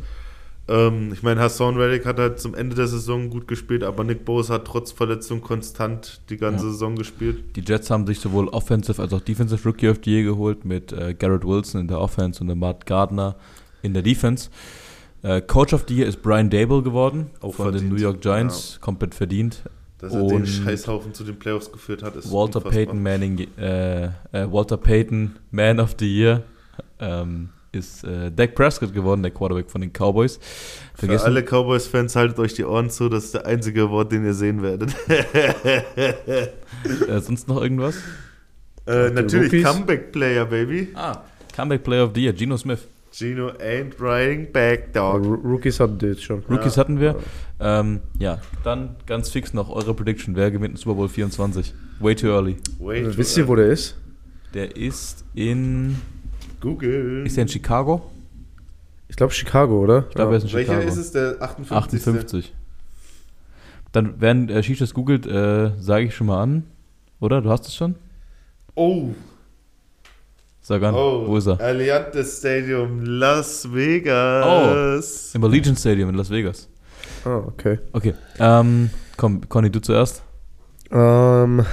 ähm, 0.67 1.11
ich 1.11 1.23
meine, 1.23 1.41
Hassan 1.41 1.75
Reddick 1.75 2.05
hat 2.05 2.19
halt 2.19 2.39
zum 2.39 2.53
Ende 2.53 2.75
der 2.75 2.87
Saison 2.87 3.29
gut 3.29 3.47
gespielt, 3.47 3.83
aber 3.83 4.03
Nick 4.03 4.23
Bosa 4.25 4.55
hat 4.55 4.65
trotz 4.65 4.91
Verletzung 4.91 5.41
konstant 5.41 6.21
die 6.29 6.37
ganze 6.37 6.65
Ja. 6.65 6.71
Saison 6.71 6.95
gespielt. 6.95 7.55
Die 7.55 7.61
Jets 7.61 7.89
haben 7.89 8.05
sich 8.05 8.19
sowohl 8.19 8.47
Offensive 8.49 9.01
als 9.01 9.11
auch 9.11 9.21
Defensive 9.21 9.67
Rookie 9.67 9.89
of 9.89 9.99
the 10.03 10.11
Year 10.11 10.23
geholt 10.23 10.65
mit 10.65 10.93
äh, 10.93 11.15
Garrett 11.15 11.45
Wilson 11.45 11.81
in 11.81 11.87
der 11.87 11.99
Offense 11.99 12.43
und 12.43 12.59
Matt 12.59 12.85
Gardner 12.85 13.35
in 13.81 13.93
der 13.93 14.03
Defense. 14.03 14.49
Äh, 15.23 15.41
Coach 15.41 15.73
of 15.73 15.85
the 15.87 15.95
Year 15.95 16.07
ist 16.07 16.21
Brian 16.21 16.49
Dable 16.49 16.83
geworden 16.83 17.31
Auch 17.39 17.55
von 17.55 17.67
den 17.67 17.73
verdient, 17.75 17.93
New 17.93 17.99
York 17.99 18.21
Giants, 18.21 18.77
komplett 18.81 19.15
verdient. 19.15 19.63
Dass 20.03 20.13
er 20.13 20.27
den 20.27 20.45
Scheißhaufen 20.45 21.13
zu 21.13 21.23
den 21.23 21.39
Playoffs 21.39 21.71
geführt 21.71 22.03
hat, 22.03 22.17
ist 22.17 22.29
Walter 22.29 22.57
unfassbar. 22.57 22.73
Payton 22.73 23.01
Manning, 23.01 23.47
äh, 23.57 24.07
äh, 24.07 24.11
Walter 24.51 24.75
Payton 24.75 25.37
Man 25.49 25.79
of 25.79 25.95
the 25.97 26.05
Year 26.05 26.43
ähm, 26.99 27.47
ist 27.71 28.03
äh, 28.03 28.29
Dak 28.29 28.53
Prescott 28.53 28.93
geworden, 28.93 29.23
der 29.23 29.31
Quarterback 29.31 29.71
von 29.71 29.79
den 29.79 29.93
Cowboys. 29.93 30.41
Für 30.93 31.05
Vergessen, 31.05 31.25
alle 31.25 31.41
Cowboys-Fans 31.41 32.17
haltet 32.17 32.37
euch 32.37 32.53
die 32.53 32.65
Ohren 32.65 32.89
zu, 32.89 33.07
das 33.07 33.23
ist 33.23 33.35
der 33.35 33.45
einzige 33.45 33.83
Award, 33.83 34.11
den 34.11 34.25
ihr 34.25 34.33
sehen 34.33 34.61
werdet. 34.61 34.93
äh, 35.07 36.49
sonst 37.21 37.47
noch 37.47 37.61
irgendwas? 37.61 37.95
äh, 38.85 39.09
natürlich 39.09 39.53
Rookies? 39.53 39.63
Comeback-Player, 39.63 40.45
Baby. 40.47 40.89
Ah, 40.95 41.21
Comeback 41.55 41.81
Player 41.85 42.03
of 42.03 42.11
the 42.13 42.23
Year, 42.23 42.33
Geno 42.33 42.57
Smith. 42.57 42.89
Gino 43.13 43.49
ain't 43.59 43.95
riding 43.99 44.51
back, 44.51 44.91
dog. 44.91 45.23
Ro- 45.23 45.33
Rookies 45.43 45.79
hatten 45.79 45.99
die 45.99 46.07
jetzt 46.07 46.23
schon. 46.23 46.43
Rookies 46.49 46.77
hatten 46.77 46.99
wir. 46.99 47.15
Ähm, 47.59 47.99
ja, 48.17 48.39
dann 48.63 48.95
ganz 49.05 49.29
fix 49.29 49.53
noch 49.53 49.69
eure 49.69 49.93
Prediction. 49.93 50.35
Wer 50.35 50.49
gewinnt 50.49 50.73
den 50.73 50.77
Super 50.77 50.95
Bowl 50.95 51.07
24? 51.09 51.73
Way 51.99 52.15
too 52.15 52.27
early. 52.27 52.57
Wait, 52.79 53.05
Äh, 53.05 53.17
Wisst 53.17 53.37
ihr, 53.37 53.47
wo 53.47 53.55
der 53.55 53.67
ist? 53.67 53.95
Der 54.55 54.75
ist 54.75 55.23
in. 55.35 55.97
Google. 56.59 57.23
Ist 57.25 57.37
der 57.37 57.43
in 57.43 57.49
Chicago? 57.49 58.09
Ich 59.09 59.15
glaube 59.15 59.31
Chicago, 59.33 59.79
oder? 59.83 60.05
Ich 60.09 60.15
glaube, 60.15 60.31
er 60.33 60.37
ist 60.37 60.45
in 60.45 60.53
Welcher 60.53 60.73
Chicago. 60.73 60.87
ist 60.89 60.97
es? 60.97 61.11
Der 61.11 61.37
58. 61.41 61.99
58. 62.01 62.53
Dann, 63.91 64.15
während 64.19 64.49
äh, 64.49 64.63
Schicht 64.63 64.81
das 64.81 64.93
googelt, 64.93 65.27
äh, 65.27 65.71
sage 65.79 66.05
ich 66.05 66.15
schon 66.15 66.27
mal 66.27 66.41
an. 66.41 66.63
Oder? 67.19 67.41
Du 67.41 67.49
hast 67.51 67.67
es 67.67 67.75
schon? 67.75 67.93
Oh, 68.75 69.09
Sag 70.65 70.81
an. 70.81 70.95
oh. 70.95 71.27
Wo 71.27 71.35
ist 71.37 71.47
er? 71.47 71.59
Allianz 71.59 72.37
Stadium, 72.39 73.01
Las 73.03 73.67
Vegas. 73.73 75.35
Im 75.35 75.43
Allegiant 75.43 75.77
Stadium 75.77 76.07
in 76.09 76.15
Las 76.15 76.29
Vegas. 76.29 76.69
Ah, 77.25 77.39
okay. 77.47 77.79
Okay. 77.91 78.13
Ähm, 78.39 78.89
komm, 79.17 79.41
Conny, 79.49 79.69
du 79.69 79.81
zuerst. 79.81 80.23
Ähm. 80.89 81.65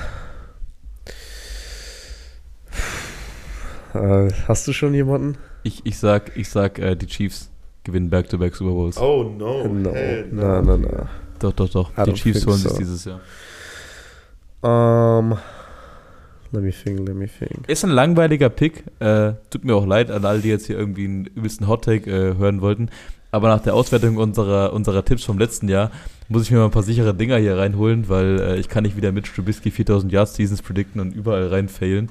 Äh, 3.95 4.31
hast 4.49 4.67
du 4.67 4.73
schon 4.73 4.93
jemanden? 4.93 5.39
Ich, 5.63 5.87
ich 5.87 5.97
sag, 5.99 6.37
ich 6.37 6.49
sag, 6.49 6.81
äh, 6.81 6.97
die 6.97 7.07
Chiefs 7.07 7.49
gewinnen 7.85 8.11
Back-to-Back 8.11 8.57
Super 8.57 8.73
Bowls. 8.73 8.99
Oh 8.99 9.23
no. 9.23 9.69
no. 9.69 9.93
hell 9.93 10.29
Na, 10.33 10.61
na, 10.63 10.77
na. 10.77 11.09
Doch, 11.39 11.53
doch, 11.53 11.69
doch. 11.69 11.91
I 11.97 12.05
Die 12.11 12.15
Chiefs 12.15 12.45
holen 12.45 12.59
sich 12.59 12.73
so. 12.73 12.79
dieses 12.79 13.05
Jahr. 13.05 13.21
Ähm. 14.65 15.37
Let 16.53 16.63
me 16.63 16.73
think, 16.73 17.07
let 17.07 17.17
me 17.17 17.27
think. 17.27 17.69
Ist 17.69 17.85
ein 17.85 17.91
langweiliger 17.91 18.49
Pick. 18.49 18.85
Äh, 19.01 19.33
tut 19.51 19.65
mir 19.65 19.75
auch 19.75 19.87
leid 19.87 20.11
an 20.11 20.25
alle, 20.25 20.41
die 20.41 20.49
jetzt 20.49 20.67
hier 20.67 20.79
irgendwie 20.79 21.05
einen 21.05 21.27
übelsten 21.27 21.69
Hottake 21.69 22.11
äh, 22.11 22.37
hören 22.37 22.61
wollten. 22.61 22.91
Aber 23.33 23.49
nach 23.49 23.63
der 23.63 23.75
Auswertung 23.75 24.17
unserer, 24.17 24.73
unserer 24.73 25.05
Tipps 25.05 25.25
vom 25.25 25.39
letzten 25.39 25.69
Jahr 25.69 25.91
muss 26.29 26.43
ich 26.43 26.51
mir 26.51 26.59
mal 26.59 26.67
ein 26.67 26.71
paar 26.71 26.83
sichere 26.83 27.15
Dinger 27.15 27.37
hier 27.39 27.57
reinholen, 27.57 28.09
weil 28.09 28.41
äh, 28.41 28.57
ich 28.59 28.69
kann 28.69 28.85
nicht 28.85 28.97
wieder 28.97 29.13
mit 29.13 29.27
Trubisky 29.27 29.71
4000 29.71 30.13
Yards 30.13 30.35
Seasons 30.35 30.63
predikten 30.63 31.01
und 31.01 31.15
überall 31.15 31.49
rein 31.49 31.69
failen. 31.69 32.09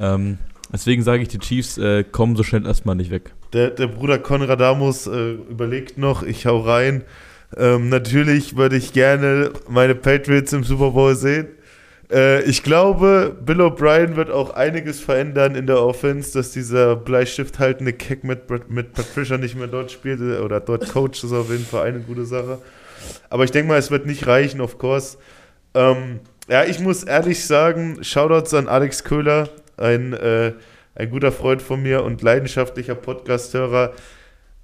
Ähm, 0.00 0.38
deswegen 0.72 1.02
sage 1.02 1.22
ich, 1.22 1.28
die 1.28 1.38
Chiefs 1.38 1.78
äh, 1.78 2.04
kommen 2.04 2.36
so 2.36 2.42
schnell 2.42 2.66
erstmal 2.66 2.96
nicht 2.96 3.10
weg. 3.10 3.32
Der, 3.52 3.70
der 3.70 3.86
Bruder 3.86 4.18
Konradamus 4.18 5.06
äh, 5.06 5.32
überlegt 5.32 5.98
noch, 5.98 6.22
ich 6.22 6.46
hau 6.46 6.60
rein. 6.60 7.04
Ähm, 7.56 7.88
natürlich 7.88 8.56
würde 8.56 8.76
ich 8.76 8.92
gerne 8.92 9.52
meine 9.68 9.94
Patriots 9.94 10.52
im 10.52 10.64
Super 10.64 10.90
Bowl 10.90 11.14
sehen. 11.14 11.48
Äh, 12.10 12.42
ich 12.42 12.62
glaube, 12.62 13.36
Bill 13.44 13.60
O'Brien 13.60 14.16
wird 14.16 14.30
auch 14.30 14.50
einiges 14.50 15.00
verändern 15.00 15.54
in 15.54 15.66
der 15.66 15.82
Offense, 15.82 16.32
dass 16.32 16.52
dieser 16.52 16.96
Bleistift 16.96 17.58
haltende 17.58 17.92
Keck 17.92 18.24
mit, 18.24 18.48
mit 18.70 18.92
Patricia 18.92 19.36
nicht 19.36 19.56
mehr 19.56 19.66
dort 19.66 19.90
spielt 19.90 20.20
äh, 20.20 20.38
oder 20.38 20.60
dort 20.60 20.88
coacht, 20.88 21.22
ist 21.22 21.32
auf 21.32 21.50
jeden 21.50 21.66
Fall 21.66 21.88
eine 21.88 22.00
gute 22.00 22.24
Sache. 22.24 22.58
Aber 23.30 23.44
ich 23.44 23.50
denke 23.50 23.68
mal, 23.68 23.78
es 23.78 23.90
wird 23.90 24.06
nicht 24.06 24.26
reichen, 24.26 24.60
of 24.60 24.78
course. 24.78 25.18
Ähm, 25.74 26.20
ja, 26.48 26.64
ich 26.64 26.80
muss 26.80 27.04
ehrlich 27.04 27.44
sagen, 27.44 28.02
Shoutouts 28.02 28.54
an 28.54 28.68
Alex 28.68 29.04
Köhler, 29.04 29.50
ein, 29.76 30.14
äh, 30.14 30.52
ein 30.94 31.10
guter 31.10 31.30
Freund 31.30 31.60
von 31.62 31.82
mir 31.82 32.04
und 32.04 32.22
leidenschaftlicher 32.22 32.94
Podcast-Hörer. 32.94 33.92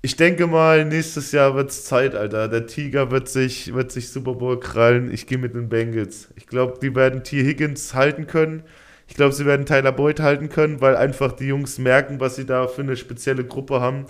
Ich 0.04 0.16
denke 0.16 0.46
mal, 0.46 0.84
nächstes 0.84 1.32
Jahr 1.32 1.54
wird 1.54 1.70
es 1.70 1.86
Zeit, 1.86 2.14
Alter. 2.14 2.48
Der 2.48 2.66
Tiger 2.66 3.10
wird 3.10 3.26
sich, 3.26 3.72
wird 3.72 3.90
sich 3.90 4.10
Super 4.10 4.34
Bowl 4.34 4.60
krallen. 4.60 5.10
Ich 5.10 5.26
gehe 5.26 5.38
mit 5.38 5.54
den 5.54 5.70
Bengals. 5.70 6.28
Ich 6.36 6.46
glaube, 6.46 6.78
die 6.78 6.94
werden 6.94 7.24
T. 7.24 7.42
Higgins 7.42 7.94
halten 7.94 8.26
können. 8.26 8.64
Ich 9.08 9.14
glaube, 9.14 9.32
sie 9.32 9.46
werden 9.46 9.64
Tyler 9.64 9.92
Boyd 9.92 10.20
halten 10.20 10.50
können, 10.50 10.82
weil 10.82 10.94
einfach 10.94 11.32
die 11.32 11.46
Jungs 11.46 11.78
merken, 11.78 12.20
was 12.20 12.36
sie 12.36 12.44
da 12.44 12.68
für 12.68 12.82
eine 12.82 12.98
spezielle 12.98 13.44
Gruppe 13.44 13.80
haben. 13.80 14.04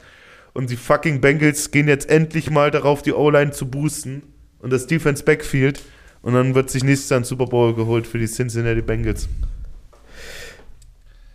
Und 0.52 0.70
die 0.70 0.76
fucking 0.76 1.20
Bengals 1.20 1.70
gehen 1.70 1.86
jetzt 1.86 2.10
endlich 2.10 2.50
mal 2.50 2.72
darauf, 2.72 3.02
die 3.02 3.12
O-Line 3.12 3.52
zu 3.52 3.70
boosten 3.70 4.24
und 4.58 4.72
das 4.72 4.88
Defense 4.88 5.22
Backfield. 5.22 5.80
Und 6.22 6.34
dann 6.34 6.56
wird 6.56 6.70
sich 6.70 6.82
nächstes 6.82 7.10
Jahr 7.10 7.20
ein 7.20 7.24
Super 7.24 7.46
Bowl 7.46 7.72
geholt 7.72 8.08
für 8.08 8.18
die 8.18 8.26
Cincinnati 8.26 8.82
Bengals. 8.82 9.28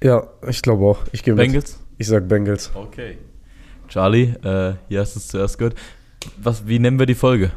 Ja, 0.04 0.28
ich 0.46 0.62
glaube 0.62 0.84
auch. 0.84 1.06
Ich 1.14 1.24
gehe 1.24 1.34
mit. 1.34 1.46
Bengals? 1.46 1.80
Ich 1.98 2.08
sag 2.08 2.28
Bengals. 2.28 2.72
Okay. 2.76 3.20
Charlie, 3.90 4.36
äh, 4.44 4.76
hier 4.88 5.02
hast 5.02 5.16
du 5.16 5.20
es 5.20 5.28
zuerst 5.28 5.58
gehört. 5.58 5.76
Was, 6.38 6.68
wie 6.68 6.80
nennen 6.80 7.00
wir 7.00 7.08
die 7.08 7.16
Folge? 7.16 7.52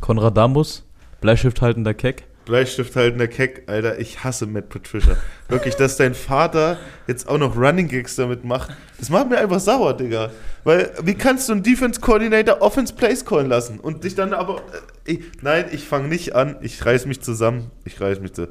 Konrad 0.00 0.36
Damus, 0.36 0.86
Bleistifthaltender 1.20 1.94
Keck. 1.94 2.26
Bleistift 2.44 2.96
haltender 2.96 3.28
Keck, 3.28 3.64
Alter, 3.66 3.98
ich 3.98 4.24
hasse 4.24 4.46
Matt 4.46 4.70
Patricia. 4.70 5.18
Wirklich, 5.48 5.74
dass 5.74 5.98
dein 5.98 6.14
Vater 6.14 6.78
jetzt 7.06 7.28
auch 7.28 7.36
noch 7.36 7.56
Running 7.56 7.88
Gigs 7.88 8.16
damit 8.16 8.42
macht, 8.42 8.74
das 8.98 9.10
macht 9.10 9.28
mir 9.28 9.36
einfach 9.36 9.60
sauer, 9.60 9.94
Digga. 9.94 10.30
Weil, 10.64 10.90
wie 11.02 11.14
kannst 11.14 11.48
du 11.48 11.52
einen 11.52 11.62
Defense 11.62 12.00
Coordinator 12.00 12.62
Offense 12.62 12.94
Plays 12.94 13.24
callen 13.26 13.48
lassen 13.48 13.78
und 13.78 14.02
dich 14.02 14.14
dann 14.14 14.32
aber. 14.32 14.62
Äh, 15.04 15.18
nein, 15.42 15.66
ich 15.72 15.84
fange 15.84 16.08
nicht 16.08 16.34
an, 16.34 16.56
ich 16.62 16.84
reiß 16.84 17.04
mich 17.04 17.20
zusammen. 17.20 17.70
Ich 17.84 18.00
reiß 18.00 18.20
mich 18.20 18.32
zu. 18.32 18.48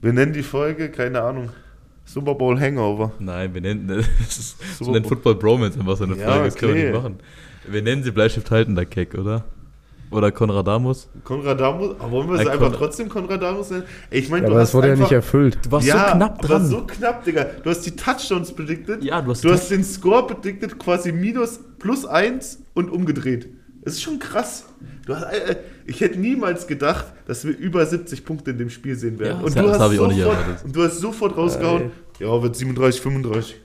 Wir 0.00 0.14
nennen 0.14 0.32
die 0.32 0.42
Folge, 0.42 0.90
keine 0.90 1.20
Ahnung, 1.20 1.50
Super 2.08 2.34
Bowl 2.34 2.58
Hangover. 2.58 3.12
Nein, 3.18 3.52
wir 3.54 3.60
nennen 3.60 3.86
das 4.18 4.38
ist 4.38 4.56
so 4.78 4.90
nennt. 4.90 5.06
Football 5.06 5.34
Bromance 5.36 5.78
einfach 5.78 5.96
so 5.96 6.04
eine 6.04 6.16
Ja, 6.16 6.28
Folge. 6.32 6.44
Das 6.46 6.54
können 6.56 6.74
wir 6.74 6.84
nicht 6.90 6.94
machen. 7.02 7.16
Wir 7.70 7.82
nennen 7.82 8.02
sie 8.02 8.10
Bleistifthaltender 8.10 8.86
Keck, 8.86 9.14
oder? 9.14 9.44
Oder 10.10 10.32
Konrad 10.32 10.66
Damus. 10.66 11.06
Konrad 11.22 11.60
Damus, 11.60 11.90
aber 11.98 12.10
wollen 12.10 12.28
wir 12.30 12.34
es 12.36 12.40
Äh, 12.40 12.48
einfach 12.48 12.58
Konrad- 12.68 12.78
trotzdem 12.78 13.08
Konrad 13.10 13.42
Damus 13.42 13.68
nennen? 13.70 13.82
Ich 14.10 14.30
meine, 14.30 14.44
Ja, 14.44 14.48
du 14.48 14.54
aber 14.54 14.62
hast 14.62 14.70
das 14.70 14.74
wurde 14.74 14.86
ja 14.86 14.92
einfach, 14.94 15.04
nicht 15.04 15.12
erfüllt. 15.12 15.58
Du 15.66 15.70
warst 15.70 15.86
ja, 15.86 16.08
so 16.08 16.16
knapp 16.16 16.38
aber 16.38 16.48
dran. 16.48 16.66
so 16.66 16.86
knapp, 16.86 17.24
Digga. 17.24 17.44
Du 17.62 17.68
hast 17.68 17.82
die 17.82 17.90
Touchdowns 17.94 18.52
predicted. 18.54 19.04
Ja, 19.04 19.20
du 19.20 19.30
hast 19.32 19.44
Du 19.44 19.50
hast 19.50 19.70
den 19.70 19.84
Score 19.84 20.26
predicted, 20.26 20.78
quasi 20.78 21.12
minus 21.12 21.60
plus 21.78 22.06
eins 22.06 22.58
und 22.72 22.90
umgedreht. 22.90 23.50
Das 23.82 23.94
ist 23.94 24.02
schon 24.02 24.18
krass. 24.18 24.64
Du 25.04 25.14
hast, 25.14 25.24
äh, 25.24 25.56
ich 25.88 26.00
hätte 26.02 26.18
niemals 26.18 26.66
gedacht, 26.66 27.06
dass 27.26 27.44
wir 27.46 27.56
über 27.56 27.84
70 27.84 28.24
Punkte 28.24 28.50
in 28.50 28.58
dem 28.58 28.70
Spiel 28.70 28.94
sehen 28.94 29.18
werden. 29.18 29.38
Ja, 29.40 29.44
und, 29.46 29.56
das 29.56 29.64
du 29.64 29.70
hast 29.70 29.78
habe 29.80 29.94
ich 29.94 30.00
auch 30.00 30.08
nicht 30.08 30.18
sofort, 30.18 30.38
erwartet. 30.40 30.64
und 30.64 30.76
du 30.76 30.82
hast 30.84 30.98
sofort 30.98 31.36
rausgehauen, 31.36 31.90
ja, 32.20 32.42
wird 32.42 32.56
37, 32.56 33.00
35. 33.00 33.56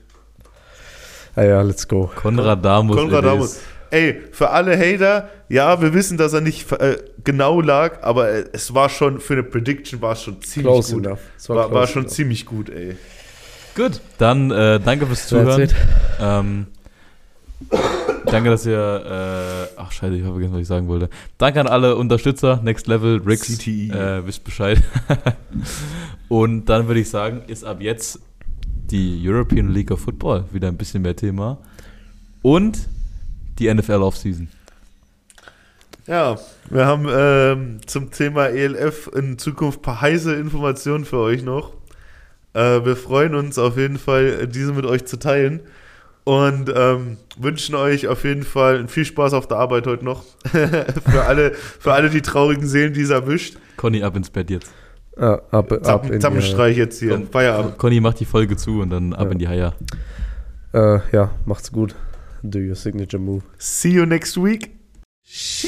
Ah 1.36 1.44
ja, 1.44 1.62
let's 1.62 1.88
go. 1.88 2.10
Konrad 2.16 2.64
Damus. 2.64 2.96
Konrad 2.96 3.26
Damus. 3.26 3.60
Ey, 3.90 4.22
für 4.32 4.50
alle 4.50 4.78
Hater, 4.78 5.30
ja, 5.50 5.80
wir 5.82 5.94
wissen, 5.94 6.18
dass 6.18 6.34
er 6.34 6.42
nicht 6.42 6.72
äh, 6.72 6.98
genau 7.24 7.62
lag, 7.62 8.02
aber 8.02 8.30
äh, 8.30 8.46
es 8.54 8.74
war 8.74 8.90
schon, 8.90 9.20
für 9.20 9.34
eine 9.34 9.44
Prediction 9.44 10.02
war 10.02 10.14
es 10.14 10.24
schon 10.24 10.42
ziemlich 10.42 10.72
Close 10.74 10.96
gut. 10.96 11.06
enough. 11.06 11.20
Es 11.38 11.50
War, 11.50 11.58
war, 11.58 11.70
close 11.70 11.92
schon 11.92 12.02
enough. 12.04 12.14
ziemlich 12.16 12.46
gut, 12.46 12.70
ey. 12.70 12.96
Gut, 13.76 14.02
dann 14.18 14.50
äh, 14.50 14.80
danke 14.80 15.06
fürs 15.08 15.28
Zuhören. 15.28 15.70
Ähm, 16.20 16.68
danke, 18.26 18.50
dass 18.50 18.66
ihr. 18.66 19.70
Äh, 19.76 19.80
ach, 19.80 19.92
scheiße, 19.92 20.16
ich 20.16 20.24
habe 20.24 20.34
vergessen, 20.34 20.54
was 20.54 20.62
ich 20.62 20.68
sagen 20.68 20.88
wollte. 20.88 21.10
Danke 21.38 21.60
an 21.60 21.68
alle 21.68 21.96
Unterstützer, 21.96 22.60
Next 22.64 22.88
Level, 22.88 23.22
Ricks. 23.26 23.58
CTE. 23.58 23.92
Äh, 23.92 24.28
wisst 24.28 24.44
Bescheid. 24.44 24.82
Und 26.30 26.66
dann 26.66 26.88
würde 26.88 27.00
ich 27.00 27.10
sagen, 27.10 27.42
ist 27.48 27.64
ab 27.64 27.82
jetzt 27.82 28.20
die 28.90 29.22
European 29.24 29.70
League 29.70 29.92
of 29.92 30.02
Football 30.02 30.46
wieder 30.52 30.68
ein 30.68 30.78
bisschen 30.78 31.02
mehr 31.02 31.16
Thema. 31.16 31.58
Und 32.42 32.90
die 33.60 33.74
NFL 33.74 34.02
Offseason. 34.02 34.48
Ja, 36.06 36.38
wir 36.70 36.86
haben 36.86 37.08
ähm, 37.10 37.80
zum 37.86 38.12
Thema 38.12 38.48
ELF 38.48 39.10
in 39.16 39.38
Zukunft 39.38 39.80
ein 39.80 39.84
paar 39.84 40.02
heiße 40.02 40.34
Informationen 40.34 41.06
für 41.06 41.20
euch 41.20 41.44
noch. 41.44 41.72
Äh, 42.54 42.84
wir 42.84 42.98
freuen 42.98 43.36
uns 43.36 43.58
auf 43.58 43.78
jeden 43.78 43.98
Fall, 43.98 44.48
diese 44.48 44.74
mit 44.74 44.86
euch 44.86 45.06
zu 45.06 45.18
teilen. 45.18 45.62
Und 46.26 46.72
ähm, 46.74 47.18
wünschen 47.38 47.76
euch 47.76 48.08
auf 48.08 48.24
jeden 48.24 48.44
Fall 48.44 48.88
viel 48.88 49.04
Spaß 49.04 49.34
auf 49.34 49.48
der 49.48 49.58
Arbeit 49.58 49.88
heute 49.88 50.06
noch. 50.06 50.24
für, 50.46 51.24
alle, 51.28 51.54
für 51.54 51.92
alle 51.94 52.10
die 52.10 52.22
traurigen 52.22 52.66
Seelen, 52.66 52.94
die 52.94 53.02
es 53.02 53.10
erwischt. 53.10 53.58
Conny, 53.76 54.04
ab 54.04 54.16
ins 54.16 54.30
Bett 54.30 54.50
jetzt. 54.50 54.72
Ah, 55.18 55.34
ab, 55.34 55.44
ab 55.52 55.72
in 55.74 55.84
Zappen, 55.84 56.12
die, 56.14 56.20
Zappenstreich 56.20 56.78
jetzt 56.78 57.00
hier. 57.00 57.12
Komm. 57.12 57.28
Feierabend. 57.28 57.78
Conny 57.78 58.00
macht 58.00 58.20
die 58.20 58.26
Folge 58.26 58.56
zu 58.56 58.80
und 58.82 58.90
dann 58.90 59.14
ab 59.14 59.26
Ja. 59.26 59.32
in 59.32 59.40
die 59.40 59.48
Haier. 59.48 59.74
äh, 60.74 61.00
ja, 61.12 61.32
macht's 61.46 61.72
gut. 61.72 61.94
Do 62.42 62.60
your 62.60 62.76
signature 62.76 63.22
move. 63.22 63.44
See 63.58 63.90
you 63.90 64.06
next 64.06 64.38
week. 64.42 64.72
She 65.24 65.68